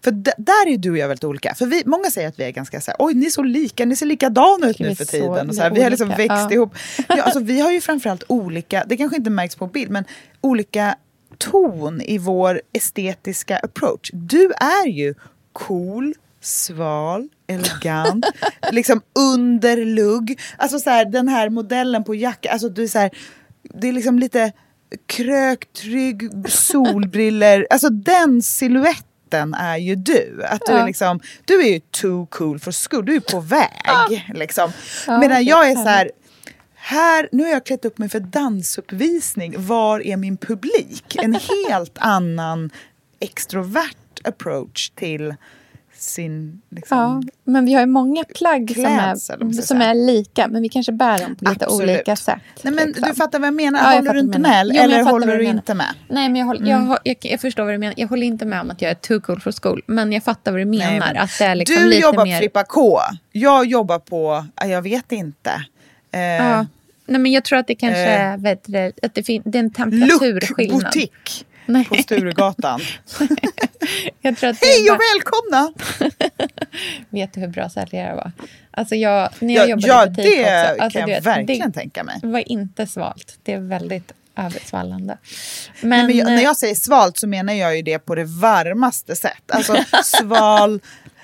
För 0.04 0.10
där 0.38 0.68
är 0.68 0.78
du 0.78 0.90
och 0.90 0.98
jag 0.98 1.08
väldigt 1.08 1.24
olika. 1.24 1.54
För 1.54 1.66
vi, 1.66 1.82
många 1.86 2.10
säger 2.10 2.28
att 2.28 2.38
vi 2.38 2.44
är 2.44 2.50
ganska 2.50 2.80
så 2.80 2.90
här, 2.90 2.96
oj 2.98 3.14
ni 3.14 3.26
är 3.26 3.30
så 3.30 3.42
lika, 3.42 3.84
ni 3.84 3.96
ser 3.96 4.06
likadana 4.06 4.70
ut 4.70 4.78
nu 4.78 4.94
för 4.94 5.04
tiden. 5.04 5.48
Och 5.48 5.54
så 5.54 5.62
här, 5.62 5.70
vi 5.70 5.82
har 5.82 5.90
liksom 5.90 6.08
växt 6.08 6.28
ja. 6.28 6.52
ihop. 6.52 6.74
Ja, 7.08 7.22
alltså, 7.22 7.40
vi 7.40 7.60
har 7.60 7.72
ju 7.72 7.80
framförallt 7.80 8.24
olika, 8.26 8.84
det 8.86 8.96
kanske 8.96 9.16
inte 9.16 9.30
märks 9.30 9.56
på 9.56 9.66
bild, 9.66 9.90
men 9.90 10.04
olika 10.40 10.96
ton 11.38 12.00
i 12.00 12.18
vår 12.18 12.62
estetiska 12.72 13.56
approach. 13.56 14.10
Du 14.12 14.52
är 14.52 14.86
ju 14.86 15.14
cool, 15.52 16.14
sval, 16.40 17.28
elegant, 17.46 18.26
liksom 18.72 19.00
underlugg. 19.18 20.40
Alltså 20.56 20.78
så 20.78 20.90
här, 20.90 21.04
den 21.04 21.28
här 21.28 21.48
modellen 21.48 22.04
på 22.04 22.14
jacka, 22.14 22.50
alltså 22.50 22.68
du 22.68 22.82
är 22.82 22.88
så 22.88 22.98
här, 22.98 23.10
det 23.62 23.88
är 23.88 23.92
liksom 23.92 24.18
lite 24.18 24.52
kröktrygg, 25.06 26.30
solbriller, 26.48 27.66
alltså 27.70 27.88
den 27.88 28.42
siluetten 28.42 29.13
är 29.54 29.76
ju 29.76 29.94
du. 29.94 30.44
Att 30.44 30.62
du, 30.66 30.72
är 30.72 30.86
liksom, 30.86 31.20
du 31.44 31.62
är 31.62 31.72
ju 31.72 31.80
too 31.80 32.26
cool 32.26 32.58
for 32.58 32.88
school, 32.88 33.06
du 33.06 33.16
är 33.16 33.20
på 33.20 33.40
väg. 33.40 34.32
Liksom. 34.34 34.72
Medan 35.20 35.44
jag 35.44 35.70
är 35.70 35.74
så 35.74 35.88
här, 35.88 36.10
här, 36.74 37.28
nu 37.32 37.42
har 37.42 37.50
jag 37.50 37.66
klätt 37.66 37.84
upp 37.84 37.98
mig 37.98 38.08
för 38.08 38.20
dansuppvisning, 38.20 39.54
var 39.56 40.00
är 40.00 40.16
min 40.16 40.36
publik? 40.36 41.16
En 41.22 41.34
helt 41.68 41.98
annan 41.98 42.70
extrovert 43.20 44.20
approach 44.24 44.90
till 44.90 45.34
sin... 46.04 46.60
Liksom, 46.70 46.98
ja, 46.98 47.22
men 47.44 47.64
vi 47.64 47.72
har 47.72 47.80
ju 47.80 47.86
många 47.86 48.24
plagg 48.24 48.72
som, 48.74 48.84
är, 48.84 49.62
som 49.62 49.80
är 49.80 49.94
lika, 49.94 50.48
men 50.48 50.62
vi 50.62 50.68
kanske 50.68 50.92
bär 50.92 51.18
dem 51.18 51.36
på 51.36 51.44
lite 51.44 51.64
Absolut. 51.64 51.90
olika 51.90 52.16
sätt. 52.16 52.38
Nej, 52.62 52.74
men 52.74 52.86
liksom. 52.86 53.08
Du 53.08 53.14
fattar 53.14 53.38
vad 53.38 53.46
jag 53.46 53.54
menar? 53.54 53.78
Ja, 53.78 53.96
håller 53.96 54.06
jag 54.06 54.14
du 54.14 54.20
inte 54.20 54.38
med? 54.38 54.66
Jo, 54.74 54.82
eller 54.82 55.02
håller 55.02 55.38
du 55.38 55.44
inte 55.44 55.74
med? 55.74 55.86
Nej, 56.08 56.28
men 56.28 56.36
jag, 56.36 56.46
håller, 56.46 56.60
mm. 56.60 56.88
jag, 56.88 56.98
jag, 57.04 57.16
jag, 57.20 57.40
förstår 57.40 57.64
vad 57.64 57.74
du 57.74 57.78
menar. 57.78 57.94
Jag 57.96 58.08
håller 58.08 58.26
inte 58.26 58.46
med 58.46 58.60
om 58.60 58.70
att 58.70 58.82
jag 58.82 58.90
är 58.90 58.94
too 58.94 59.20
cool 59.20 59.40
for 59.40 59.52
school, 59.62 59.82
men 59.86 60.12
jag 60.12 60.24
fattar 60.24 60.52
vad 60.52 60.60
du 60.60 60.64
menar. 60.64 60.98
Nej, 60.98 61.16
att 61.16 61.38
det 61.38 61.44
är 61.44 61.54
liksom 61.54 61.76
du 61.76 62.00
jobbar 62.00 62.24
mer... 62.24 62.36
på 62.36 62.38
Flippa 62.38 62.64
K. 62.64 62.98
Jag 63.32 63.66
jobbar 63.66 63.98
på, 63.98 64.46
jag 64.64 64.82
vet 64.82 65.12
inte. 65.12 65.50
Eh, 66.12 66.20
ja. 66.20 66.66
Nej, 67.06 67.20
men 67.20 67.32
jag 67.32 67.44
tror 67.44 67.58
att 67.58 67.66
det 67.66 67.74
kanske 67.74 68.04
eh, 68.04 68.20
är, 68.20 68.38
vet 68.38 68.64
du, 68.66 68.92
att 69.02 69.14
det, 69.14 69.22
fin- 69.22 69.42
det 69.44 69.58
är 69.58 69.62
en 69.62 69.72
temperaturskillnad. 69.72 70.82
Look 70.82 71.44
Nej. 71.66 71.84
på 71.84 71.94
Sturegatan. 71.94 72.80
jag 74.20 74.36
tror 74.36 74.50
att 74.50 74.56
Hej 74.60 74.90
och 74.90 74.98
välkomna! 75.14 75.72
vet 77.10 77.32
du 77.32 77.40
hur 77.40 77.48
bra 77.48 77.70
säljare 77.70 78.14
var? 78.14 78.32
Alltså 78.70 78.94
jag, 78.94 79.28
när 79.38 79.54
jag 79.54 79.68
ja, 79.68 79.70
jobbade 79.70 79.86
ja, 79.86 80.06
i 80.06 80.10
butik 80.10 80.24
det 80.24 80.72
också, 80.72 80.82
alltså 80.82 80.98
kan 80.98 81.08
jag 81.08 81.16
vet, 81.16 81.26
verkligen 81.26 81.70
det 81.70 81.80
tänka 81.80 82.04
mig. 82.04 82.18
Det 82.20 82.26
var 82.26 82.48
inte 82.52 82.86
svalt. 82.86 83.38
Det 83.42 83.52
är 83.52 83.58
väldigt 83.58 84.12
översvallande. 84.36 85.18
Men, 85.80 85.90
Nej, 85.90 86.06
men 86.06 86.16
jag, 86.16 86.26
när 86.26 86.42
jag 86.42 86.56
säger 86.56 86.74
svalt 86.74 87.18
så 87.18 87.26
menar 87.26 87.52
jag 87.52 87.76
ju 87.76 87.82
det 87.82 87.98
på 87.98 88.14
det 88.14 88.24
varmaste 88.24 89.16
sätt. 89.16 89.42
Alltså 89.52 89.76
sval 90.04 90.80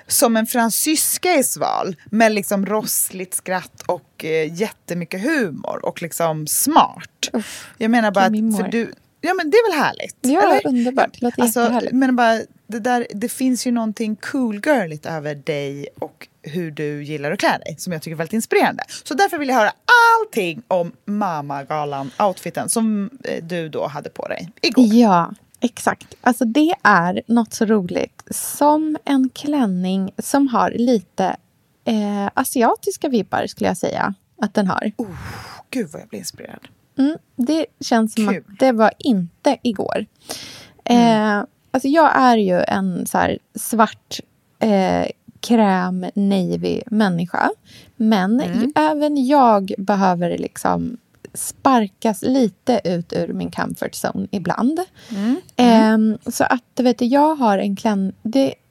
som 0.06 0.36
en 0.36 0.46
fransyska 0.46 1.30
är 1.30 1.42
sval 1.42 1.96
med 2.04 2.32
liksom 2.32 2.66
rossligt 2.66 3.34
skratt 3.34 3.82
och 3.86 4.24
eh, 4.24 4.54
jättemycket 4.54 5.22
humor 5.22 5.80
och 5.82 6.02
liksom 6.02 6.46
smart. 6.46 7.28
Uff, 7.32 7.70
jag 7.78 7.90
menar 7.90 8.10
bara 8.10 8.24
att 8.24 8.32
för 8.32 8.68
du, 8.70 8.92
Ja 9.20 9.34
men 9.34 9.50
det 9.50 9.56
är 9.56 9.70
väl 9.70 9.80
härligt? 9.84 10.16
Ja, 10.20 10.42
eller? 10.42 10.66
underbart. 10.66 11.12
Det 11.12 11.22
låter 11.22 11.42
alltså, 11.42 11.60
jättehärligt. 11.60 11.92
Men 11.92 12.16
bara, 12.16 12.40
det, 12.66 12.80
där, 12.80 13.06
det 13.14 13.28
finns 13.28 13.66
ju 13.66 13.70
någonting 13.70 14.16
cool 14.16 14.60
girligt 14.60 15.06
över 15.06 15.34
dig 15.34 15.88
och 15.98 16.28
hur 16.42 16.70
du 16.70 17.04
gillar 17.04 17.32
att 17.32 17.38
klä 17.38 17.58
dig 17.58 17.76
som 17.78 17.92
jag 17.92 18.02
tycker 18.02 18.14
är 18.14 18.18
väldigt 18.18 18.34
inspirerande. 18.34 18.82
Så 19.04 19.14
därför 19.14 19.38
vill 19.38 19.48
jag 19.48 19.56
höra 19.56 19.72
allting 20.20 20.62
om 20.68 20.92
Mamagalan-outfiten 21.04 22.68
som 22.68 23.10
eh, 23.24 23.44
du 23.44 23.68
då 23.68 23.86
hade 23.86 24.10
på 24.10 24.28
dig 24.28 24.52
igår. 24.62 24.84
Ja, 24.86 25.34
exakt. 25.60 26.14
Alltså 26.20 26.44
det 26.44 26.74
är 26.82 27.22
något 27.26 27.54
så 27.54 27.64
roligt 27.64 28.22
som 28.30 28.96
en 29.04 29.28
klänning 29.28 30.12
som 30.18 30.48
har 30.48 30.70
lite 30.70 31.36
eh, 31.84 32.30
asiatiska 32.34 33.08
vibbar 33.08 33.46
skulle 33.46 33.68
jag 33.70 33.76
säga 33.76 34.14
att 34.42 34.54
den 34.54 34.66
har. 34.66 34.92
Oh, 34.96 35.06
gud 35.70 35.88
vad 35.92 36.02
jag 36.02 36.08
blir 36.08 36.18
inspirerad. 36.18 36.68
Mm, 37.00 37.16
det 37.36 37.66
känns 37.80 38.14
som 38.14 38.28
Kul. 38.28 38.36
att 38.36 38.58
det 38.58 38.72
var 38.72 38.92
inte 38.98 39.56
igår. 39.62 40.06
Mm. 40.84 41.38
Eh, 41.38 41.44
alltså 41.70 41.88
jag 41.88 42.16
är 42.16 42.36
ju 42.36 42.60
en 42.60 43.06
så 43.06 43.36
svart 43.54 44.20
eh, 44.58 45.06
kräm 45.40 46.06
navy 46.14 46.80
människa. 46.86 47.50
Men 47.96 48.40
mm. 48.40 48.72
även 48.76 49.26
jag 49.26 49.72
behöver 49.78 50.38
liksom 50.38 50.96
sparkas 51.34 52.22
lite 52.22 52.80
ut 52.84 53.12
ur 53.12 53.32
min 53.32 53.50
comfort 53.50 53.94
zone 54.04 54.28
ibland. 54.30 54.80
Mm. 55.10 55.36
Mm. 55.56 56.12
Eh, 56.12 56.30
så 56.32 56.44
att 56.44 56.80
vet 56.80 56.98
du, 56.98 57.04
jag 57.04 57.34
har 57.34 57.58
en 57.58 57.76
klänning. 57.76 58.12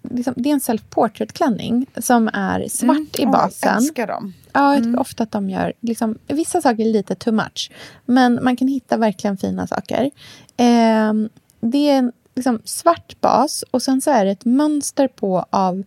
Det, 0.01 0.15
liksom, 0.15 0.33
det 0.37 0.49
är 0.49 0.53
en 0.53 0.59
self-portrait 0.59 1.33
klänning 1.33 1.85
som 1.97 2.29
är 2.33 2.67
svart 2.67 3.19
mm. 3.19 3.29
i 3.29 3.31
basen. 3.31 3.69
Oh, 3.69 3.73
jag 3.73 3.77
älskar 3.77 4.07
dem. 4.07 4.33
Ja, 4.53 4.73
jag 4.73 4.77
tycker 4.77 4.87
mm. 4.87 5.01
ofta 5.01 5.23
att 5.23 5.31
de 5.31 5.49
gör 5.49 5.73
liksom, 5.79 6.17
vissa 6.27 6.61
saker 6.61 6.85
lite 6.85 7.15
too 7.15 7.33
much. 7.33 7.71
Men 8.05 8.39
man 8.43 8.55
kan 8.55 8.67
hitta 8.67 8.97
verkligen 8.97 9.37
fina 9.37 9.67
saker. 9.67 10.11
Eh, 10.57 11.13
det 11.59 11.89
är 11.89 11.97
en 11.97 12.11
liksom, 12.35 12.61
svart 12.65 13.21
bas 13.21 13.63
och 13.71 13.81
sen 13.81 14.01
så 14.01 14.11
är 14.11 14.25
det 14.25 14.31
ett 14.31 14.45
mönster 14.45 15.07
på 15.07 15.45
av 15.49 15.83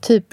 typ 0.00 0.26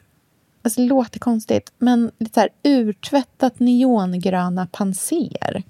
Alltså, 0.64 0.82
det 0.82 0.88
låter 0.88 1.20
konstigt, 1.20 1.72
men 1.78 2.12
lite 2.18 2.34
så 2.34 2.40
här 2.40 2.50
urtvättat 2.64 3.60
neongröna 3.60 4.68
panser. 4.72 5.64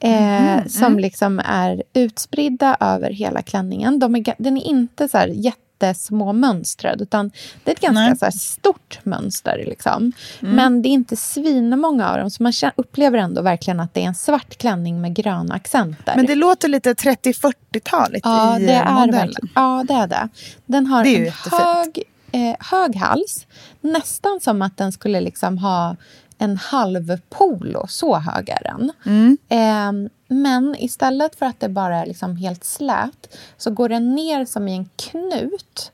Eh, 0.00 0.52
mm, 0.52 0.68
som 0.68 0.98
liksom 0.98 1.40
är 1.44 1.82
utspridda 1.92 2.76
över 2.80 3.10
hela 3.10 3.42
klänningen. 3.42 3.98
De 3.98 4.16
är, 4.16 4.34
den 4.38 4.56
är 4.56 4.66
inte 4.66 5.08
så 5.08 5.18
här 5.18 5.28
jättesmå 5.74 6.32
mönstrad, 6.32 7.02
utan 7.02 7.30
det 7.64 7.70
är 7.70 7.74
ett 7.74 7.80
ganska 7.80 8.16
så 8.16 8.24
här, 8.24 8.32
stort 8.32 8.98
mönster. 9.02 9.64
Liksom. 9.66 10.12
Mm. 10.42 10.56
Men 10.56 10.82
det 10.82 10.88
är 10.88 10.90
inte 10.90 11.16
svinmånga 11.16 12.10
av 12.10 12.18
dem, 12.18 12.30
så 12.30 12.42
man 12.42 12.52
upplever 12.76 13.18
ändå 13.18 13.42
verkligen 13.42 13.80
att 13.80 13.94
det 13.94 14.00
är 14.02 14.06
en 14.06 14.14
svart 14.14 14.58
klänning 14.58 15.00
med 15.00 15.14
gröna 15.14 15.54
accenter. 15.54 16.16
Men 16.16 16.26
det 16.26 16.34
låter 16.34 16.68
lite 16.68 16.94
30-40-taligt 16.94 18.20
ja, 18.24 18.58
i 18.58 18.66
det 18.66 18.72
är 18.72 18.92
modellen. 18.92 19.48
Ja, 19.54 19.84
det 19.88 19.94
är 19.94 20.06
det. 20.06 20.28
Den 20.66 20.86
har 20.86 21.04
en 21.04 21.32
hög, 21.50 22.02
eh, 22.32 22.56
hög 22.60 22.96
hals, 22.96 23.46
nästan 23.80 24.40
som 24.40 24.62
att 24.62 24.76
den 24.76 24.92
skulle 24.92 25.20
liksom 25.20 25.58
ha 25.58 25.96
en 26.38 26.56
halv 26.56 27.20
polo, 27.30 27.86
så 27.88 28.16
hög 28.16 28.48
är 28.48 28.62
den. 28.62 28.92
Mm. 29.06 29.38
Eh, 29.48 30.10
men 30.42 30.76
istället 30.78 31.36
för 31.36 31.46
att 31.46 31.60
det 31.60 31.68
bara 31.68 31.96
är 31.96 32.06
liksom 32.06 32.36
helt 32.36 32.64
slät 32.64 33.36
så 33.56 33.70
går 33.70 33.88
den 33.88 34.14
ner 34.14 34.44
som 34.44 34.68
i 34.68 34.76
en 34.76 34.88
knut 34.96 35.92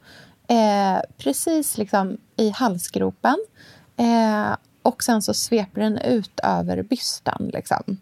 eh, 0.48 1.00
precis 1.18 1.78
liksom 1.78 2.16
i 2.36 2.50
halsgropen. 2.50 3.36
Eh, 3.96 4.56
och 4.82 5.02
sen 5.02 5.22
så 5.22 5.34
sveper 5.34 5.80
den 5.80 5.98
ut 5.98 6.40
över 6.42 6.82
bysten. 6.82 7.50
Liksom. 7.52 7.98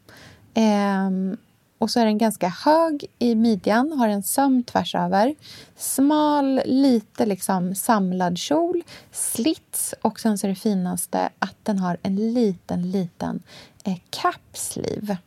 Eh, 0.54 1.38
och 1.78 1.90
så 1.90 2.00
är 2.00 2.04
den 2.04 2.18
ganska 2.18 2.48
hög 2.48 3.06
i 3.18 3.34
midjan, 3.34 3.92
har 3.92 4.08
en 4.08 4.22
söm 4.22 4.62
tvärs 4.62 4.94
över. 4.94 5.34
Smal, 5.76 6.60
lite 6.64 7.26
liksom 7.26 7.74
samlad 7.74 8.38
kjol, 8.38 8.82
slits 9.12 9.94
och 10.02 10.20
sen 10.20 10.38
så 10.38 10.46
är 10.46 10.48
det 10.48 10.54
finaste 10.54 11.28
att 11.38 11.56
den 11.62 11.78
har 11.78 11.96
en 12.02 12.32
liten, 12.34 12.90
liten 12.90 13.42
eh, 13.84 13.98
capsleeve. 14.10 15.18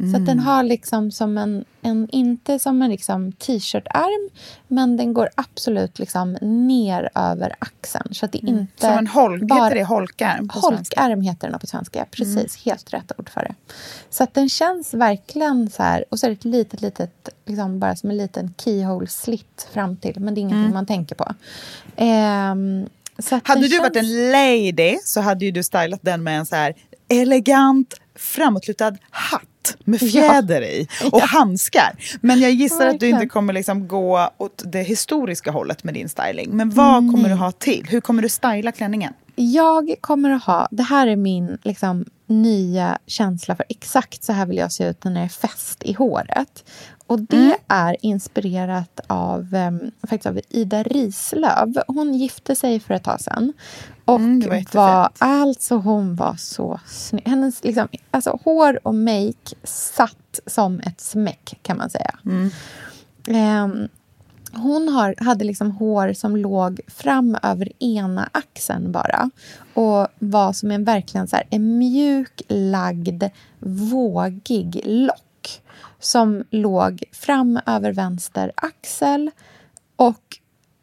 Mm. 0.00 0.12
Så 0.12 0.16
att 0.16 0.26
den 0.26 0.38
mm. 0.38 0.44
har 0.44 0.62
liksom 0.62 1.10
som 1.10 1.38
en, 1.38 1.64
en 1.82 2.08
inte 2.10 2.58
som 2.58 2.82
en 2.82 2.90
liksom 2.90 3.32
t-shirtarm 3.32 4.30
men 4.68 4.96
den 4.96 5.14
går 5.14 5.28
absolut 5.34 5.98
liksom 5.98 6.32
ner 6.40 7.08
över 7.14 7.54
axeln. 7.58 8.14
Så 8.14 8.24
att 8.24 8.32
det 8.32 8.42
mm. 8.42 8.58
inte 8.58 8.80
som 8.80 8.98
en 8.98 9.06
holk, 9.06 9.42
bara, 9.42 9.64
heter 9.64 9.76
det 9.76 9.84
holkarm 9.84 10.48
på 10.48 10.60
Holkarm 10.60 11.20
heter 11.20 11.50
den 11.50 11.58
på 11.58 11.66
svenska, 11.66 12.06
precis. 12.10 12.36
Mm. 12.36 12.48
Helt 12.64 12.92
rätt 12.92 13.12
ord 13.18 13.30
för 13.30 13.40
det. 13.40 13.54
Så 14.10 14.24
att 14.24 14.34
den 14.34 14.48
känns 14.48 14.94
verkligen 14.94 15.70
så 15.70 15.82
här, 15.82 16.04
och 16.08 16.18
så 16.18 16.26
är 16.26 16.30
det 16.30 16.36
ett 16.36 16.44
litet, 16.44 16.80
litet, 16.80 17.28
liksom 17.46 17.78
bara 17.78 17.96
som 17.96 18.10
en 18.10 18.16
liten 18.16 18.54
keyhole 18.64 19.06
slit 19.06 19.68
fram 19.72 19.96
till, 19.96 20.20
men 20.20 20.34
det 20.34 20.38
är 20.38 20.42
ingenting 20.42 20.60
mm. 20.60 20.74
man 20.74 20.86
tänker 20.86 21.14
på. 21.14 21.24
Um, 21.96 22.88
hade 23.42 23.60
du 23.60 23.68
känns... 23.68 23.80
varit 23.80 23.96
en 23.96 24.30
lady 24.30 24.98
så 25.04 25.20
hade 25.20 25.44
ju 25.44 25.50
du 25.50 25.62
stylat 25.62 26.00
den 26.02 26.22
med 26.22 26.38
en 26.38 26.46
så 26.46 26.56
här 26.56 26.74
elegant 27.08 27.94
framåtlutad 28.20 28.96
hatt 29.10 29.76
med 29.84 30.00
fjäder 30.00 30.62
ja. 30.62 30.68
i 30.68 30.88
och 31.12 31.20
ja. 31.20 31.24
handskar. 31.24 31.92
Men 32.20 32.40
jag 32.40 32.50
gissar 32.50 32.86
att 32.86 33.00
du 33.00 33.08
inte 33.08 33.26
kommer 33.26 33.52
liksom 33.52 33.88
gå 33.88 34.30
åt 34.36 34.62
det 34.66 34.82
historiska 34.82 35.50
hållet 35.50 35.84
med 35.84 35.94
din 35.94 36.08
styling. 36.08 36.50
Men 36.50 36.70
vad 36.70 36.98
mm. 36.98 37.12
kommer 37.12 37.28
du 37.28 37.34
ha 37.34 37.52
till? 37.52 37.86
Hur 37.90 38.00
kommer 38.00 38.22
du 38.22 38.28
styla 38.28 38.72
klänningen? 38.72 39.12
Jag 39.34 39.94
kommer 40.00 40.30
att 40.30 40.44
ha... 40.44 40.68
Det 40.70 40.82
här 40.82 41.06
är 41.06 41.16
min 41.16 41.58
liksom, 41.62 42.04
nya 42.30 42.98
känsla 43.06 43.56
för 43.56 43.64
exakt 43.68 44.24
så 44.24 44.32
här 44.32 44.46
vill 44.46 44.56
jag 44.56 44.72
se 44.72 44.88
ut 44.88 45.04
när 45.04 45.14
det 45.14 45.20
är 45.20 45.28
fest 45.28 45.82
i 45.82 45.92
håret. 45.92 46.64
Och 47.06 47.20
det 47.20 47.36
mm. 47.36 47.56
är 47.68 47.96
inspirerat 48.00 49.00
av, 49.06 49.54
um, 49.54 49.90
faktiskt 50.02 50.26
av 50.26 50.40
Ida 50.48 50.82
Rislöv. 50.82 51.82
Hon 51.86 52.14
gifte 52.14 52.56
sig 52.56 52.80
för 52.80 52.94
ett 52.94 53.04
tag 53.04 53.20
sedan. 53.20 53.52
Och 54.04 54.16
mm, 54.16 54.48
var, 54.48 54.76
var 54.76 55.10
alltså 55.18 55.76
hon 55.76 56.16
var 56.16 56.34
så 56.36 56.80
snygg. 56.86 57.28
Hennes 57.28 57.64
liksom, 57.64 57.88
alltså, 58.10 58.38
hår 58.44 58.86
och 58.86 58.94
make 58.94 59.56
satt 59.64 60.40
som 60.46 60.80
ett 60.80 61.00
smäck 61.00 61.58
kan 61.62 61.76
man 61.76 61.90
säga. 61.90 62.14
Mm. 62.24 62.50
Um, 63.64 63.88
hon 64.52 64.88
har, 64.88 65.14
hade 65.18 65.44
liksom 65.44 65.70
hår 65.70 66.12
som 66.12 66.36
låg 66.36 66.80
fram 66.86 67.36
över 67.42 67.68
ena 67.78 68.28
axeln 68.32 68.92
bara 68.92 69.30
och 69.74 70.06
var 70.18 70.52
som 70.52 70.70
en 70.70 70.84
verkligen 70.84 71.28
så 71.28 71.36
här, 71.36 71.46
en 71.50 71.78
mjuk 71.78 72.42
lagd, 72.48 73.24
vågig 73.58 74.80
lock 74.84 75.62
som 75.98 76.44
låg 76.50 77.04
fram 77.12 77.60
över 77.66 77.92
vänster 77.92 78.52
axel. 78.54 79.30
Och 79.96 80.38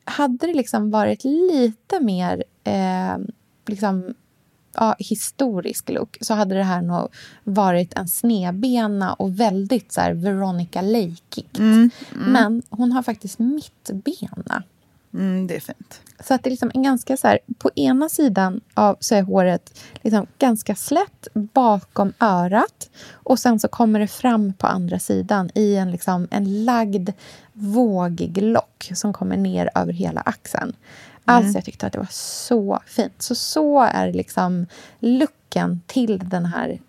hade 0.05 0.47
det 0.47 0.53
liksom 0.53 0.91
varit 0.91 1.23
lite 1.23 1.99
mer 1.99 2.43
eh, 2.63 3.17
liksom, 3.65 4.13
ja, 4.77 4.95
historisk 4.99 5.89
look 5.89 6.17
så 6.21 6.33
hade 6.33 6.55
det 6.55 6.63
här 6.63 6.81
nog 6.81 7.07
varit 7.43 7.93
en 7.93 8.07
snedbena 8.07 9.13
och 9.13 9.39
väldigt 9.39 9.91
så 9.91 10.01
här 10.01 10.13
Veronica 10.13 10.81
Lake-igt. 10.81 11.57
Mm, 11.57 11.73
mm. 12.15 12.31
Men 12.31 12.61
hon 12.69 12.91
har 12.91 13.03
faktiskt 13.03 13.39
mittbena. 13.39 14.63
Mm, 15.13 15.47
det 15.47 15.55
är 15.55 15.59
fint. 15.59 16.01
Så 16.19 16.33
att 16.33 16.43
det 16.43 16.47
är 16.47 16.51
liksom 16.51 16.71
en 16.73 16.83
ganska 16.83 17.17
så 17.17 17.27
här, 17.27 17.39
på 17.57 17.69
ena 17.75 18.09
sidan 18.09 18.61
av 18.73 18.97
så 18.99 19.15
är 19.15 19.21
håret 19.21 19.79
liksom 20.01 20.27
ganska 20.39 20.75
slätt 20.75 21.27
bakom 21.33 22.13
örat 22.19 22.89
och 23.11 23.39
sen 23.39 23.59
så 23.59 23.67
kommer 23.67 23.99
det 23.99 24.07
fram 24.07 24.53
på 24.53 24.67
andra 24.67 24.99
sidan 24.99 25.49
i 25.55 25.75
en, 25.75 25.91
liksom, 25.91 26.27
en 26.31 26.65
lagd 26.65 27.09
vågig 27.53 28.41
lock 28.41 28.91
som 28.95 29.13
kommer 29.13 29.37
ner 29.37 29.69
över 29.75 29.93
hela 29.93 30.21
axeln. 30.21 30.73
Alltså 31.27 31.47
mm. 31.47 31.55
jag 31.55 31.65
tyckte 31.65 31.87
att 31.87 31.93
det 31.93 31.99
var 31.99 32.07
så 32.11 32.79
fint. 32.85 33.21
Så 33.21 33.35
så 33.35 33.81
är 33.81 34.13
liksom 34.13 34.65
looken 34.99 35.81
till 35.87 36.19
den 36.29 36.45
här 36.45 36.79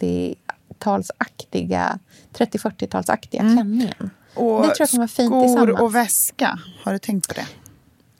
30-talsaktiga 0.00 1.98
30-40-talsaktiga 2.32 3.40
mm. 3.40 3.54
klänningen. 3.54 4.10
Och 4.34 4.62
det 4.62 4.68
tror 4.68 4.76
jag 4.78 4.90
kommer 4.90 5.06
fint 5.06 5.50
skor 5.50 5.82
och 5.82 5.94
väska, 5.94 6.58
har 6.82 6.92
du 6.92 6.98
tänkt 6.98 7.28
på 7.28 7.34
det? 7.34 7.46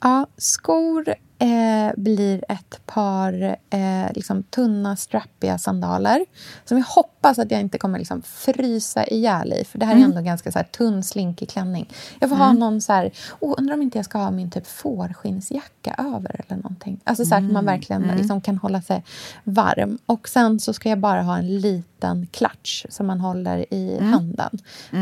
Ja, 0.00 0.26
skor 0.36 1.14
eh, 1.43 1.93
blir 1.97 2.45
ett 2.49 2.86
par 2.86 3.57
eh, 3.70 4.12
liksom, 4.14 4.43
tunna, 4.43 4.97
strappiga 4.97 5.59
sandaler 5.59 6.24
som 6.64 6.78
jag 6.78 6.84
hoppas 6.84 7.38
att 7.38 7.51
jag 7.51 7.61
inte 7.61 7.78
kommer 7.78 7.99
liksom, 7.99 8.22
frysa 8.22 9.07
ihjäl 9.07 9.53
i. 9.53 9.64
För 9.64 9.78
det 9.78 9.86
här 9.86 9.93
mm. 9.93 10.05
är 10.05 10.09
ändå 10.09 10.20
ganska 10.20 10.53
så 10.53 10.59
här, 10.59 10.66
tunn, 10.66 11.03
slinkig 11.03 11.49
klänning. 11.49 11.88
Jag 12.20 12.30
får 12.30 12.36
mm. 12.36 12.47
ha 12.47 12.53
någon 12.53 12.80
så 12.80 12.93
här... 12.93 13.11
Oh, 13.40 13.55
undrar 13.59 13.74
om 13.74 13.82
inte 13.82 13.99
jag 13.99 14.05
ska 14.05 14.18
ha 14.18 14.30
min 14.30 14.51
typ 14.51 14.66
fårskinnsjacka 14.66 15.95
över 15.99 16.40
eller 16.47 16.62
någonting. 16.62 17.01
Alltså 17.05 17.24
så 17.24 17.34
här, 17.34 17.38
mm. 17.38 17.51
att 17.51 17.53
man 17.53 17.64
mm. 17.64 17.74
verkligen 17.74 18.05
mm. 18.05 18.16
liksom, 18.16 18.40
kan 18.40 18.59
hålla 18.59 18.82
sig 18.82 19.05
varm. 19.45 19.99
Och 20.07 20.28
sen 20.28 20.61
så 20.61 20.72
ska 20.72 20.88
jag 20.88 20.99
bara 20.99 21.22
ha 21.22 21.38
en 21.38 21.61
liten 21.61 21.91
klatsch 22.32 22.86
som 22.88 23.07
man 23.07 23.20
håller 23.20 23.74
i 23.74 23.96
mm. 23.98 24.12
handen 24.12 24.59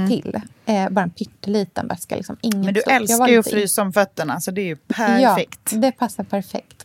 till. 0.09 0.41
Eh, 0.67 0.89
bara 0.91 1.03
en 1.03 1.11
pytteliten 1.11 1.89
väska. 1.89 2.17
Liksom. 2.17 2.37
Ingen 2.41 2.61
Men 2.61 2.75
du 2.75 2.81
stopp. 2.81 2.93
älskar 2.93 3.29
ju 3.29 3.39
att 3.39 3.51
frysa 3.51 3.83
om 3.83 3.93
fötterna, 3.93 4.41
så 4.41 4.51
det 4.51 4.61
är 4.61 4.67
ju 4.67 4.77
perfekt. 4.77 5.73
Ja, 5.73 5.79
det 5.79 5.93
passar 5.93 6.25
perfekt. 6.25 6.85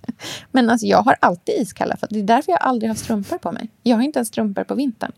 Men 0.52 0.70
alltså, 0.70 0.86
jag 0.86 1.02
har 1.02 1.16
alltid 1.20 1.54
iskalla 1.54 1.96
fötter. 1.96 2.14
Det 2.14 2.20
är 2.20 2.36
därför 2.36 2.52
jag 2.52 2.62
aldrig 2.62 2.90
har 2.90 2.96
strumpor 2.96 3.38
på 3.38 3.52
mig. 3.52 3.68
Jag 3.82 3.96
har 3.96 4.02
inte 4.02 4.18
ens 4.18 4.28
strumpor 4.28 4.64
på 4.64 4.74
vintern. 4.74 5.12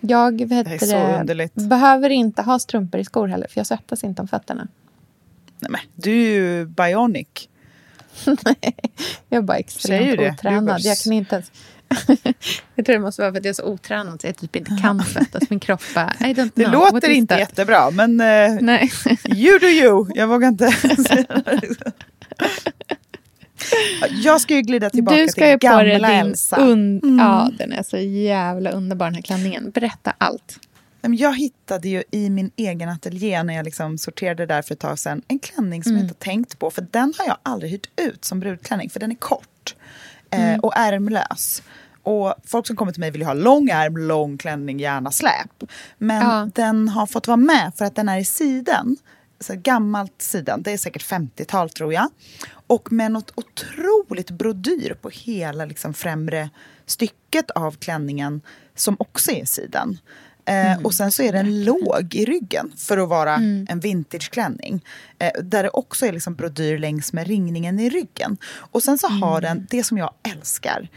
Jag 0.00 0.48
vet 0.48 0.80
det, 1.36 1.54
behöver 1.54 2.10
inte 2.10 2.42
ha 2.42 2.58
strumpor 2.58 3.00
i 3.00 3.04
skor 3.04 3.28
heller, 3.28 3.48
för 3.48 3.60
jag 3.60 3.66
svettas 3.66 4.04
inte 4.04 4.22
om 4.22 4.28
fötterna. 4.28 4.68
Nej, 5.58 5.70
men 5.70 5.80
du 5.94 6.10
är 6.12 6.32
ju 6.32 6.66
bionic. 6.66 7.28
Nej, 8.26 8.76
jag 9.28 9.38
är 9.38 9.42
bara 9.42 9.58
extremt 9.58 10.20
otränad. 10.20 10.80
Jag 10.80 10.98
kan 10.98 11.12
inte 11.12 11.34
ens... 11.34 11.52
jag 12.74 12.86
tror 12.86 12.94
det 12.94 12.98
måste 12.98 13.22
vara 13.22 13.32
för 13.32 13.38
att 13.38 13.44
jag 13.44 13.50
är 13.50 13.54
så 13.54 13.64
otränad 13.64 14.20
så 14.20 14.26
jag 14.26 14.36
typ 14.36 14.56
inte 14.56 14.78
kan 14.82 15.04
svettas. 15.04 15.50
Min 15.50 15.60
kropp 15.60 15.82
bara, 15.94 16.12
I 16.20 16.24
don't 16.24 16.34
know. 16.34 16.50
Det 16.54 16.66
låter 16.66 17.10
inte 17.10 17.34
jättebra, 17.34 17.90
men 17.90 18.10
uh, 18.10 18.58
Nej. 18.60 18.92
you 19.26 19.58
do 19.58 19.66
you. 19.66 20.06
Jag 20.14 20.26
vågar 20.26 20.48
inte 20.48 20.74
Jag 24.10 24.40
ska 24.40 24.54
ju 24.54 24.62
glida 24.62 24.90
tillbaka 24.90 25.16
du 25.16 25.28
ska 25.28 25.40
till 25.40 25.58
gamla 25.58 26.12
Elsa. 26.12 26.56
Un 26.56 27.00
mm. 27.02 27.18
Ja, 27.18 27.50
den 27.58 27.72
är 27.72 27.82
så 27.82 27.96
jävla 27.98 28.70
underbar 28.70 29.06
den 29.06 29.14
här 29.14 29.22
klänningen. 29.22 29.70
Berätta 29.70 30.14
allt. 30.18 30.58
Jag 31.00 31.38
hittade 31.38 31.88
ju 31.88 32.02
i 32.10 32.30
min 32.30 32.50
egen 32.56 32.88
ateljé 32.88 33.42
när 33.42 33.54
jag 33.54 33.64
liksom 33.64 33.98
sorterade 33.98 34.46
där 34.46 34.62
för 34.62 34.74
ett 34.74 34.80
tag 34.80 34.98
sedan 34.98 35.22
en 35.28 35.38
klänning 35.38 35.82
som 35.82 35.92
mm. 35.92 36.02
jag 36.02 36.10
inte 36.10 36.24
tänkt 36.24 36.58
på. 36.58 36.70
För 36.70 36.86
den 36.90 37.14
har 37.18 37.26
jag 37.26 37.36
aldrig 37.42 37.72
hyrt 37.72 37.88
ut 37.96 38.24
som 38.24 38.40
brudklänning 38.40 38.90
för 38.90 39.00
den 39.00 39.10
är 39.10 39.16
kort 39.16 39.74
eh, 39.76 39.76
mm. 40.36 40.60
och 40.60 40.72
ärmlös. 40.76 41.62
Och 42.02 42.34
folk 42.44 42.66
som 42.66 42.76
kommer 42.76 42.92
till 42.92 43.00
mig 43.00 43.10
vill 43.10 43.20
ju 43.20 43.26
ha 43.26 43.34
lång 43.34 43.68
ärm, 43.68 43.96
lång 43.96 44.38
klänning, 44.38 44.80
gärna 44.80 45.10
släp. 45.10 45.62
Men 45.98 46.22
ja. 46.22 46.48
den 46.54 46.88
har 46.88 47.06
fått 47.06 47.26
vara 47.26 47.36
med 47.36 47.72
för 47.76 47.84
att 47.84 47.96
den 47.96 48.08
är 48.08 48.18
i 48.18 48.24
siden. 48.24 48.96
Så 49.40 49.54
gammalt 49.56 50.22
siden, 50.22 50.62
det 50.62 50.72
är 50.72 50.78
säkert 50.78 51.04
50-tal 51.04 51.70
tror 51.70 51.92
jag. 51.92 52.08
Och 52.66 52.92
med 52.92 53.12
något 53.12 53.32
otroligt 53.34 54.30
brodyr 54.30 54.94
på 55.02 55.08
hela 55.08 55.64
liksom, 55.64 55.94
främre 55.94 56.50
stycket 56.86 57.50
av 57.50 57.76
klänningen 57.76 58.40
som 58.74 58.96
också 58.98 59.30
är 59.30 59.44
siden. 59.44 59.98
Eh, 60.46 60.72
mm. 60.72 60.84
Och 60.84 60.94
sen 60.94 61.12
så 61.12 61.22
är 61.22 61.32
den 61.32 61.64
låg 61.64 62.14
i 62.14 62.24
ryggen 62.24 62.72
för 62.76 62.98
att 62.98 63.08
vara 63.08 63.34
mm. 63.34 63.66
en 63.70 63.80
vintageklänning. 63.80 64.84
Eh, 65.18 65.42
där 65.42 65.62
det 65.62 65.68
också 65.68 66.06
är 66.06 66.12
liksom 66.12 66.34
brodyr 66.34 66.78
längs 66.78 67.12
med 67.12 67.26
ringningen 67.26 67.80
i 67.80 67.90
ryggen. 67.90 68.36
Och 68.56 68.82
sen 68.82 68.98
så 68.98 69.06
mm. 69.06 69.22
har 69.22 69.40
den 69.40 69.66
det 69.70 69.84
som 69.84 69.98
jag 69.98 70.10
älskar. 70.32 70.88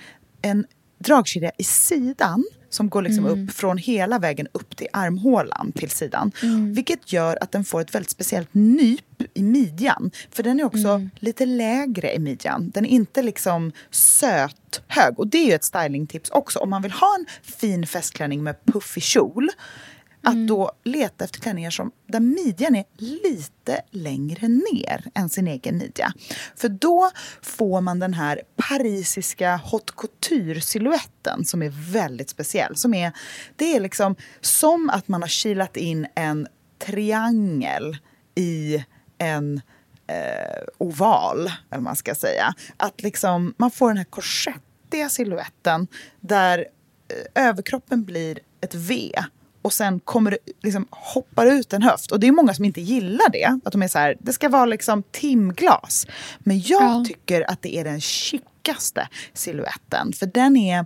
En 0.42 0.66
dragkedja 1.00 1.52
i 1.58 1.64
sidan 1.64 2.44
som 2.70 2.90
går 2.90 3.02
liksom 3.02 3.26
mm. 3.26 3.44
upp 3.44 3.56
från 3.56 3.78
hela 3.78 4.20
vägen 4.20 4.48
upp 4.52 4.76
till 4.76 4.88
armhålan 4.94 5.72
till 5.72 5.90
sidan. 5.90 6.32
Mm. 6.44 6.74
Vilket 6.74 7.14
gör 7.14 7.38
att 7.42 7.52
den 7.52 7.64
får 7.64 7.82
ett 7.82 7.96
väldigt 7.96 8.10
speciellt 8.10 8.54
nyp 8.54 9.02
i 9.34 9.44
midjan. 9.44 10.12
För 10.32 10.44
den 10.44 10.60
är 10.60 10.64
också 10.64 10.88
mm. 10.88 11.10
lite 11.20 11.46
lägre 11.46 12.14
i 12.14 12.20
midjan. 12.20 12.70
Den 12.70 12.86
är 12.86 12.90
inte 12.90 13.24
liksom 13.24 13.72
söt 13.92 14.82
hög. 14.88 15.20
Och 15.20 15.28
det 15.28 15.38
är 15.38 15.46
ju 15.46 15.54
ett 15.54 15.64
stylingtips 15.64 16.30
också. 16.30 16.60
Om 16.60 16.70
man 16.70 16.82
vill 16.82 16.92
ha 16.92 17.16
en 17.20 17.26
fin 17.42 17.88
festklänning 17.88 18.44
med 18.44 18.66
puffig 18.66 19.04
kjol 19.04 19.50
att 20.28 20.34
mm. 20.34 20.48
då 20.48 20.72
leta 20.84 21.26
efter 21.26 21.40
klänningar 21.40 21.70
som, 21.70 21.92
där 22.08 22.20
midjan 22.20 22.76
är 22.76 22.86
lite 22.98 23.82
längre 23.92 24.48
ner 24.48 25.04
än 25.14 25.30
sin 25.30 25.48
egen 25.48 25.78
midja. 25.78 26.14
För 26.56 26.70
då 26.70 27.12
får 27.42 27.82
man 27.82 28.00
den 28.00 28.14
här 28.14 28.42
parisiska 28.56 29.56
haute 29.56 29.94
couture-siluetten 29.94 31.46
som 31.46 31.62
är 31.62 31.92
väldigt 31.92 32.30
speciell. 32.30 32.76
Som 32.76 32.94
är, 32.94 33.12
det 33.56 33.76
är 33.76 33.80
liksom 33.80 34.16
som 34.42 34.90
att 34.90 35.08
man 35.08 35.22
har 35.22 35.30
kilat 35.30 35.78
in 35.78 36.08
en 36.16 36.48
triangel 36.80 37.98
i 38.36 38.86
en 39.18 39.62
eh, 40.08 40.64
oval, 40.78 41.40
eller 41.40 41.54
vad 41.70 41.82
man 41.82 41.96
ska 41.96 42.16
säga. 42.16 42.54
Att 42.78 43.02
liksom, 43.02 43.54
man 43.58 43.72
får 43.72 43.88
den 43.88 43.98
här 43.98 44.04
korsettiga 44.04 45.10
siluetten 45.10 45.88
där 46.20 46.60
eh, 47.36 47.48
överkroppen 47.48 48.04
blir 48.04 48.40
ett 48.62 48.76
V 48.76 49.12
och 49.62 49.74
sen 49.74 50.00
kommer 50.00 50.32
det, 50.32 50.38
liksom, 50.64 50.88
hoppar 50.90 51.46
ut 51.46 51.74
en 51.74 51.82
höft. 51.82 52.12
Och 52.12 52.20
det 52.20 52.28
är 52.28 52.32
många 52.32 52.54
som 52.54 52.66
inte 52.66 52.82
gillar 52.82 53.30
det. 53.30 53.60
Att 53.66 53.72
de 53.72 53.84
är 53.84 53.88
så 53.88 54.00
här, 54.00 54.18
det 54.20 54.34
ska 54.34 54.50
vara 54.50 54.66
liksom 54.66 55.04
timglas. 55.12 56.08
Men 56.40 56.60
jag 56.60 56.84
ja. 56.84 57.04
tycker 57.08 57.52
att 57.52 57.62
det 57.62 57.76
är 57.76 57.84
den 57.84 58.02
chickaste 58.02 59.08
siluetten. 59.34 60.14
För 60.14 60.26
den 60.26 60.58
är 60.58 60.86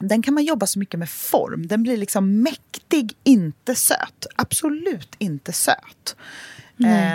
den 0.00 0.22
kan 0.22 0.34
man 0.34 0.44
jobba 0.44 0.66
så 0.66 0.78
mycket 0.78 0.98
med 0.98 1.10
form. 1.10 1.66
Den 1.66 1.82
blir 1.82 1.96
liksom 1.96 2.42
mäktig, 2.42 3.12
inte 3.24 3.74
söt. 3.74 4.26
Absolut 4.36 5.14
inte 5.18 5.52
söt. 5.52 6.16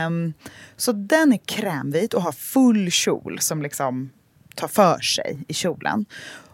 Um, 0.07 0.33
så 0.77 0.91
den 0.91 1.33
är 1.33 1.39
krämvit 1.45 2.13
och 2.13 2.21
har 2.21 2.31
full 2.31 2.91
kjol 2.91 3.39
som 3.39 3.61
liksom 3.61 4.09
tar 4.55 4.67
för 4.67 4.99
sig 4.99 5.39
i 5.47 5.53
kjolen. 5.53 6.05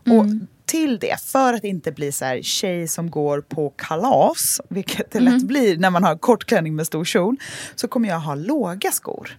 Mm. 0.08 0.20
Och 0.20 0.48
till 0.66 1.00
det, 1.00 1.22
för 1.22 1.54
att 1.54 1.64
inte 1.64 1.92
bli 1.92 2.12
så 2.12 2.26
här 2.26 2.42
tjej 2.42 2.88
som 2.88 3.12
går 3.12 3.42
på 3.42 3.70
kalas, 3.70 4.62
vilket 4.70 5.12
det 5.12 5.20
lätt 5.20 5.34
mm. 5.34 5.48
blir 5.48 5.78
när 5.78 5.90
man 5.90 6.04
har 6.04 6.18
kort 6.18 6.46
klänning 6.46 6.76
med 6.76 6.88
stor 6.88 7.06
kjol, 7.06 7.36
så 7.76 7.88
kommer 7.88 8.10
jag 8.10 8.20
ha 8.20 8.36
låga 8.36 8.92
skor. 8.92 9.38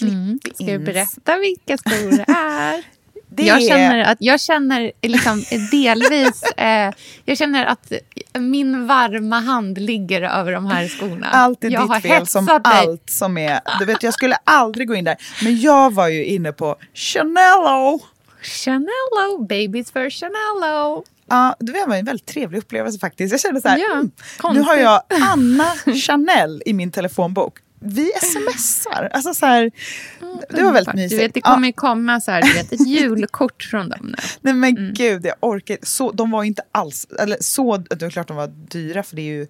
Mm. 0.00 0.38
Ska 0.54 0.64
du 0.64 0.78
berätta 0.78 1.38
vilka 1.38 1.78
skor 1.78 2.16
det 2.16 2.32
är? 2.32 2.84
Det 3.36 3.42
jag 3.42 3.62
känner 3.62 3.98
att 3.98 4.18
jag 4.20 4.40
känner 4.40 4.92
liksom 5.02 5.44
delvis... 5.70 6.42
Eh, 6.56 6.92
jag 7.24 7.38
känner 7.38 7.66
att 7.66 7.92
min 8.38 8.86
varma 8.86 9.40
hand 9.40 9.78
ligger 9.78 10.22
över 10.22 10.52
de 10.52 10.66
här 10.66 10.88
skorna. 10.88 11.26
Allt 11.26 11.64
är 11.64 11.70
jag 11.70 11.90
ditt 11.90 12.02
fel 12.02 12.26
som 12.26 12.46
dig. 12.46 12.60
allt 12.64 13.10
som 13.10 13.38
är... 13.38 13.60
Du 13.78 13.84
vet, 13.84 14.02
jag 14.02 14.14
skulle 14.14 14.36
aldrig 14.44 14.88
gå 14.88 14.94
in 14.94 15.04
där. 15.04 15.16
Men 15.42 15.60
jag 15.60 15.94
var 15.94 16.08
ju 16.08 16.24
inne 16.24 16.52
på 16.52 16.76
Chanello. 16.94 18.00
Chanello, 18.44 19.46
babies 19.48 19.90
for 19.90 20.10
Chanello. 20.10 21.04
Ja, 21.26 21.56
det 21.60 21.72
var 21.72 21.96
en 21.96 22.04
väldigt 22.04 22.26
trevlig 22.26 22.58
upplevelse 22.58 22.98
faktiskt. 22.98 23.32
Jag 23.32 23.40
kände 23.40 23.60
så 23.60 23.68
här, 23.68 23.78
ja, 23.78 23.92
mm, 23.92 24.10
nu 24.54 24.60
har 24.60 24.76
jag 24.76 25.02
Anna 25.32 25.72
Chanel 26.06 26.62
i 26.66 26.72
min 26.72 26.90
telefonbok. 26.90 27.58
Vi 27.86 28.10
smsar. 28.22 29.08
Alltså 29.12 29.34
så 29.34 29.46
här, 29.46 29.70
det 30.50 30.62
var 30.62 30.72
väldigt 30.72 30.94
mysigt. 30.94 31.10
Du 31.10 31.16
vet, 31.16 31.34
det 31.34 31.40
kommer 31.40 31.68
ja. 31.68 31.72
komma 31.76 32.20
så 32.20 32.30
här, 32.30 32.42
du 32.42 32.52
vet, 32.52 32.72
ett 32.72 32.80
julkort 32.86 33.62
från 33.62 33.88
dem 33.88 34.06
nu. 34.06 34.14
Nej 34.40 34.54
men 34.54 34.76
mm. 34.76 34.94
gud, 34.94 35.26
jag 35.26 35.34
orkar 35.40 35.78
så, 35.82 36.12
De 36.12 36.30
var 36.30 36.44
inte 36.44 36.62
alls, 36.72 37.06
eller 37.18 37.36
så, 37.40 37.76
det 37.76 38.02
är 38.02 38.10
klart 38.10 38.28
de 38.28 38.36
var 38.36 38.46
dyra 38.46 39.02
för 39.02 39.16
det 39.16 39.22
är 39.22 39.36
ju 39.36 39.46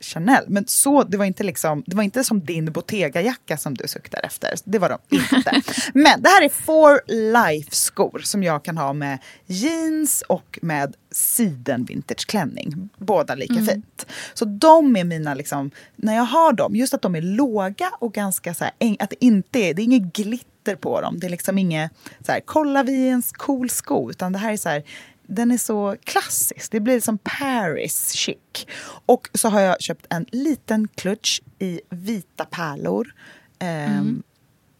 Chanel. 0.00 0.44
Men 0.48 0.64
så, 0.66 1.02
det, 1.02 1.16
var 1.16 1.24
inte 1.24 1.42
liksom, 1.42 1.84
det 1.86 1.96
var 1.96 2.02
inte 2.02 2.24
som 2.24 2.40
din 2.40 2.72
Bottega-jacka 2.72 3.56
som 3.56 3.74
du 3.74 3.88
suktar 3.88 4.20
efter. 4.24 4.54
Det 4.64 4.78
var 4.78 4.88
de 4.88 4.98
inte. 5.16 5.62
Men 5.94 6.22
det 6.22 6.28
här 6.28 6.44
är 6.44 6.48
For 6.48 7.00
Life-skor 7.32 8.20
som 8.24 8.42
jag 8.42 8.64
kan 8.64 8.78
ha 8.78 8.92
med 8.92 9.18
jeans 9.46 10.22
och 10.28 10.58
med 10.62 10.94
siden 11.10 11.84
vintageklänning. 11.84 12.88
Båda 12.98 13.34
lika 13.34 13.54
mm. 13.54 13.66
fint. 13.66 14.06
Så 14.34 14.44
de 14.44 14.96
är 14.96 15.04
mina, 15.04 15.34
liksom, 15.34 15.70
när 15.96 16.16
jag 16.16 16.24
har 16.24 16.52
dem, 16.52 16.76
just 16.76 16.94
att 16.94 17.02
de 17.02 17.14
är 17.14 17.22
låga 17.22 17.90
och 17.98 18.14
ganska 18.14 18.54
så 18.54 18.64
här, 18.64 18.96
att 18.98 19.10
det 19.10 19.24
inte 19.24 19.58
är, 19.58 19.74
det 19.74 19.82
är 19.82 19.84
inget 19.84 20.12
glitter 20.12 20.76
på 20.76 21.00
dem. 21.00 21.18
Det 21.20 21.26
är 21.26 21.30
liksom 21.30 21.58
inget 21.58 21.92
så 22.26 22.32
här, 22.32 22.40
kolla 22.44 22.82
vi 22.82 23.08
är 23.08 23.12
en 23.12 23.22
cool 23.22 23.70
sko, 23.70 24.10
utan 24.10 24.32
det 24.32 24.38
här 24.38 24.52
är 24.52 24.56
så 24.56 24.68
här, 24.68 24.82
den 25.28 25.50
är 25.50 25.58
så 25.58 25.96
klassisk. 26.04 26.72
Det 26.72 26.80
blir 26.80 27.00
som 27.00 27.18
Paris 27.18 28.12
chic. 28.12 28.66
Och 29.06 29.28
så 29.34 29.48
har 29.48 29.60
jag 29.60 29.80
köpt 29.80 30.06
en 30.10 30.26
liten 30.32 30.88
klutch 30.88 31.40
i 31.58 31.80
vita 31.90 32.44
pärlor. 32.44 33.14
Eh, 33.58 33.98
mm. 33.98 34.22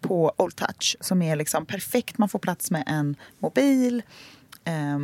På 0.00 0.32
Old 0.36 0.56
Touch 0.56 0.96
som 1.00 1.22
är 1.22 1.36
liksom 1.36 1.66
perfekt. 1.66 2.18
Man 2.18 2.28
får 2.28 2.38
plats 2.38 2.70
med 2.70 2.84
en 2.86 3.16
mobil. 3.38 4.02
Eh, 4.64 4.98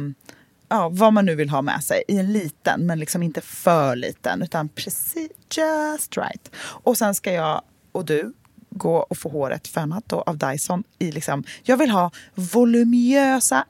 ja, 0.68 0.88
vad 0.88 1.12
man 1.12 1.26
nu 1.26 1.34
vill 1.34 1.50
ha 1.50 1.62
med 1.62 1.84
sig 1.84 2.02
i 2.08 2.18
en 2.18 2.32
liten, 2.32 2.86
men 2.86 2.98
liksom 2.98 3.22
inte 3.22 3.40
för 3.40 3.96
liten 3.96 4.42
utan 4.42 4.68
precis 4.68 5.30
just 5.56 6.16
right. 6.16 6.50
Och 6.56 6.98
sen 6.98 7.14
ska 7.14 7.32
jag 7.32 7.62
och 7.92 8.04
du 8.04 8.32
gå 8.70 8.96
och 8.96 9.18
få 9.18 9.28
håret 9.28 9.68
fönat 9.68 10.04
då 10.06 10.20
av 10.20 10.38
Dyson. 10.38 10.84
I 10.98 11.12
liksom, 11.12 11.44
jag 11.62 11.76
vill 11.76 11.90
ha 11.90 12.10
voluminösa, 12.34 13.64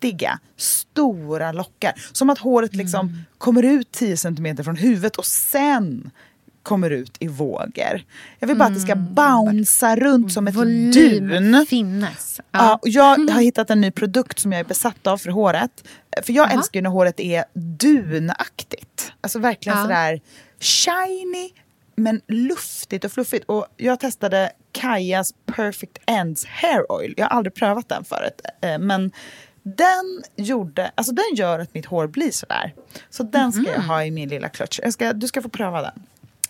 luftiga, 0.00 0.38
stora 0.56 1.52
lockar. 1.52 1.92
Som 2.12 2.30
att 2.30 2.38
håret 2.38 2.74
liksom 2.74 3.08
mm. 3.08 3.22
kommer 3.38 3.62
ut 3.62 3.92
10 3.92 4.16
cm 4.16 4.56
från 4.64 4.76
huvudet 4.76 5.16
och 5.16 5.26
sen 5.26 6.10
kommer 6.62 6.90
ut 6.90 7.16
i 7.20 7.28
vågor. 7.28 8.04
Jag 8.38 8.48
vill 8.48 8.56
bara 8.56 8.66
mm. 8.66 8.72
att 8.72 8.74
det 8.74 8.80
ska 8.80 8.92
mm. 8.92 9.14
bouncea 9.14 9.96
runt 9.96 10.32
som 10.32 10.48
ett 10.48 10.54
Volym 10.54 11.28
dun. 11.28 11.66
finnes. 11.66 12.40
Ja. 12.50 12.58
ja. 12.60 12.80
jag 12.82 13.30
har 13.30 13.40
hittat 13.40 13.70
en 13.70 13.80
ny 13.80 13.90
produkt 13.90 14.38
som 14.38 14.52
jag 14.52 14.60
är 14.60 14.64
besatt 14.64 15.06
av 15.06 15.18
för 15.18 15.30
håret. 15.30 15.84
För 16.22 16.32
jag 16.32 16.46
Aha. 16.46 16.58
älskar 16.58 16.82
när 16.82 16.90
håret 16.90 17.20
är 17.20 17.44
dunaktigt. 17.54 19.12
Alltså 19.20 19.38
verkligen 19.38 19.78
ja. 19.78 19.84
sådär 19.84 20.20
shiny, 20.60 21.50
men 21.96 22.20
luftigt 22.26 23.04
och 23.04 23.12
fluffigt. 23.12 23.44
Och 23.48 23.66
jag 23.76 24.00
testade 24.00 24.52
Kajas 24.72 25.34
Perfect 25.46 25.98
Ends 26.06 26.44
Hair 26.44 26.92
Oil. 26.92 27.14
Jag 27.16 27.26
har 27.26 27.36
aldrig 27.36 27.54
prövat 27.54 27.88
den 27.88 28.04
förut. 28.04 28.40
Eh, 28.62 28.78
men 28.78 29.12
den, 29.62 30.22
gjorde, 30.36 30.92
alltså 30.94 31.12
den 31.12 31.34
gör 31.34 31.58
att 31.58 31.74
mitt 31.74 31.86
hår 31.86 32.06
blir 32.06 32.30
sådär. 32.30 32.74
Så 33.10 33.22
den 33.22 33.52
ska 33.52 33.60
mm. 33.60 33.72
jag 33.74 33.82
ha 33.82 34.04
i 34.04 34.10
min 34.10 34.28
lilla 34.28 34.48
klutch. 34.48 34.80
Jag 34.82 34.92
ska, 34.92 35.12
du 35.12 35.28
ska 35.28 35.42
få 35.42 35.48
pröva 35.48 35.82
den. 35.82 36.02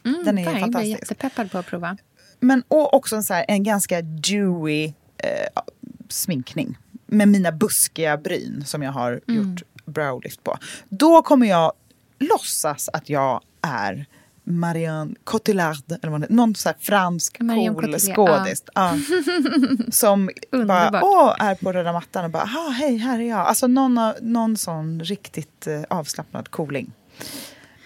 Mm, 0.04 0.24
den 0.24 0.38
är 0.38 0.50
fine. 0.50 0.60
fantastisk. 0.60 0.90
Jag 0.90 0.96
är 0.96 1.00
jättepeppad 1.00 1.50
på 1.50 1.58
att 1.58 1.66
prova. 1.66 1.96
Men 2.40 2.62
och 2.68 2.94
också 2.94 3.16
en, 3.16 3.22
så 3.22 3.34
här, 3.34 3.44
en 3.48 3.62
ganska 3.62 4.02
dewy 4.02 4.84
eh, 5.16 5.62
sminkning. 6.08 6.78
Med 7.06 7.28
mina 7.28 7.52
buskiga 7.52 8.16
bryn 8.16 8.64
som 8.66 8.82
jag 8.82 8.92
har 8.92 9.20
mm. 9.28 9.50
gjort 9.50 9.62
browlift 9.84 10.44
på. 10.44 10.58
Då 10.88 11.22
kommer 11.22 11.46
jag 11.46 11.72
låtsas 12.18 12.88
att 12.92 13.08
jag 13.08 13.40
är 13.60 14.06
Marianne 14.50 15.14
Cotillard, 15.24 15.92
eller 16.02 16.08
vad 16.08 16.20
det, 16.20 16.26
någon 16.30 16.54
så 16.54 16.72
fransk 16.80 17.40
Marion 17.40 17.74
cool 17.74 17.98
skådis. 17.98 18.64
Ja. 18.74 18.98
som 19.90 20.30
bara 20.66 21.04
åh, 21.04 21.34
är 21.38 21.54
på 21.54 21.72
röda 21.72 21.92
mattan 21.92 22.24
och 22.24 22.30
bara 22.30 22.44
hej, 22.44 22.96
här 22.96 23.18
är 23.18 23.28
jag. 23.28 23.38
Alltså 23.38 23.66
någon, 23.66 24.12
någon 24.20 24.56
sån 24.56 25.00
riktigt 25.00 25.66
uh, 25.68 25.82
avslappnad 25.90 26.50
cooling. 26.50 26.92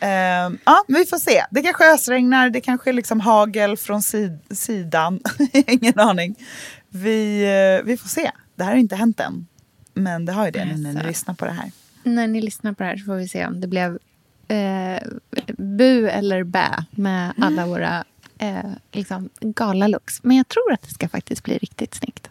Uh, 0.03 0.09
ja, 0.65 0.85
vi 0.89 1.05
får 1.05 1.19
se. 1.19 1.45
Det 1.51 1.63
kanske 1.63 1.95
ösregnar, 1.95 2.51
det 2.51 2.61
kanske 2.61 2.91
är 2.91 2.95
liksom 2.95 3.21
hagel 3.21 3.77
från 3.77 4.03
sid 4.03 4.39
sidan. 4.51 5.21
Ingen 5.67 5.99
aning. 5.99 6.35
Vi, 6.89 7.45
uh, 7.81 7.87
vi 7.87 7.97
får 7.97 8.09
se. 8.09 8.31
Det 8.57 8.65
här 8.65 8.71
har 8.71 8.79
inte 8.79 8.97
hänt 8.97 9.21
än. 9.21 9.47
Men 9.95 10.25
det 10.25 10.33
har 10.33 10.45
ju 10.45 10.51
det 10.51 10.65
när 10.65 10.93
ni 10.93 11.03
lyssnar 11.03 11.35
på 11.35 11.45
det 11.45 11.53
här. 11.53 11.71
När 12.03 12.27
ni 12.27 12.41
lyssnar 12.41 12.73
på 12.73 12.83
det 12.83 12.89
här 12.89 12.97
så 12.97 13.05
får 13.05 13.15
vi 13.15 13.29
se 13.29 13.47
om 13.47 13.61
det 13.61 13.67
blev 13.67 13.99
eh, 14.49 15.03
bu 15.59 16.09
eller 16.09 16.45
bä 16.45 16.85
med 16.91 17.33
alla 17.39 17.63
mm. 17.63 17.69
våra 17.69 18.05
eh, 18.39 18.71
liksom, 18.93 19.29
galalooks. 19.41 20.23
Men 20.23 20.37
jag 20.37 20.49
tror 20.49 20.73
att 20.73 20.83
det 20.83 20.95
ska 20.95 21.09
faktiskt 21.09 21.45
bli 21.45 21.59
riktigt 21.59 21.95
snyggt. 21.95 22.31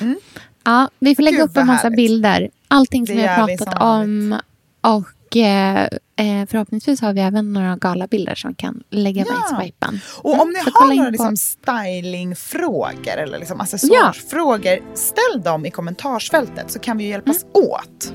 Mm. 0.00 0.16
Ja, 0.64 0.90
vi 0.98 1.14
får 1.14 1.22
lägga 1.22 1.36
Gud, 1.36 1.50
upp 1.50 1.56
en 1.56 1.66
massa 1.66 1.82
härligt. 1.82 1.96
bilder. 1.96 2.50
Allting 2.68 3.06
som 3.06 3.16
vi 3.16 3.26
har 3.26 3.46
pratat 3.46 3.82
om. 3.82 4.40
Och 4.80 5.36
eh, 5.36 5.88
eh, 6.16 6.46
förhoppningsvis 6.48 7.00
har 7.00 7.12
vi 7.12 7.20
även 7.20 7.52
några 7.52 7.76
galabilder 7.76 8.34
som 8.34 8.50
vi 8.50 8.54
kan 8.54 8.82
lägga 8.90 9.24
ja. 9.28 9.32
med 9.32 9.38
i 9.38 9.64
swipen. 9.64 10.00
Och 10.18 10.32
om 10.32 10.40
mm, 10.40 10.52
ni 10.52 10.70
har 10.74 10.94
några 10.94 11.10
liksom, 11.10 11.36
stylingfrågor 11.36 13.16
eller 13.16 13.38
liksom 13.38 13.60
accessoarsfrågor, 13.60 14.72
ja. 14.72 14.96
ställ 14.96 15.42
dem 15.44 15.66
i 15.66 15.70
kommentarsfältet 15.70 16.70
så 16.70 16.78
kan 16.78 16.96
vi 16.96 17.04
hjälpas 17.08 17.42
mm. 17.42 17.68
åt 17.68 18.12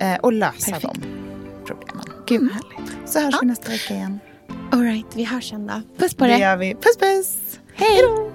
eh, 0.00 0.14
och 0.14 0.32
lösa 0.32 0.72
Perfekt. 0.72 0.94
de 0.94 1.64
problemen. 1.66 2.15
Gud 2.26 2.42
vad 2.42 2.50
härligt. 2.50 3.10
Så 3.10 3.20
hörs 3.20 3.32
ja. 3.32 3.38
vi 3.40 3.46
nästa 3.46 3.70
vecka 3.70 3.94
igen. 3.94 4.18
Alright, 4.72 5.06
vi 5.14 5.24
hörs 5.24 5.50
sen 5.50 5.66
då. 5.66 5.82
Puss 5.98 6.14
på 6.14 6.24
dig. 6.24 6.34
Det 6.34 6.40
gör 6.40 6.56
vi. 6.56 6.74
Puss 6.74 6.96
puss. 6.96 7.58
Hej 7.74 8.00
då. 8.02 8.32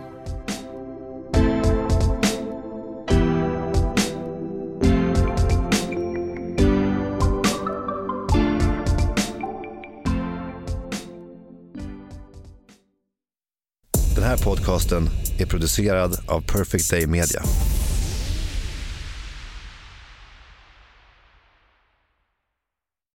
Den 14.15 14.23
här 14.23 14.38
podcasten 14.38 15.09
är 15.39 15.45
producerad 15.45 16.18
av 16.27 16.41
Perfect 16.41 16.91
Day 16.91 17.07
Media. 17.07 17.41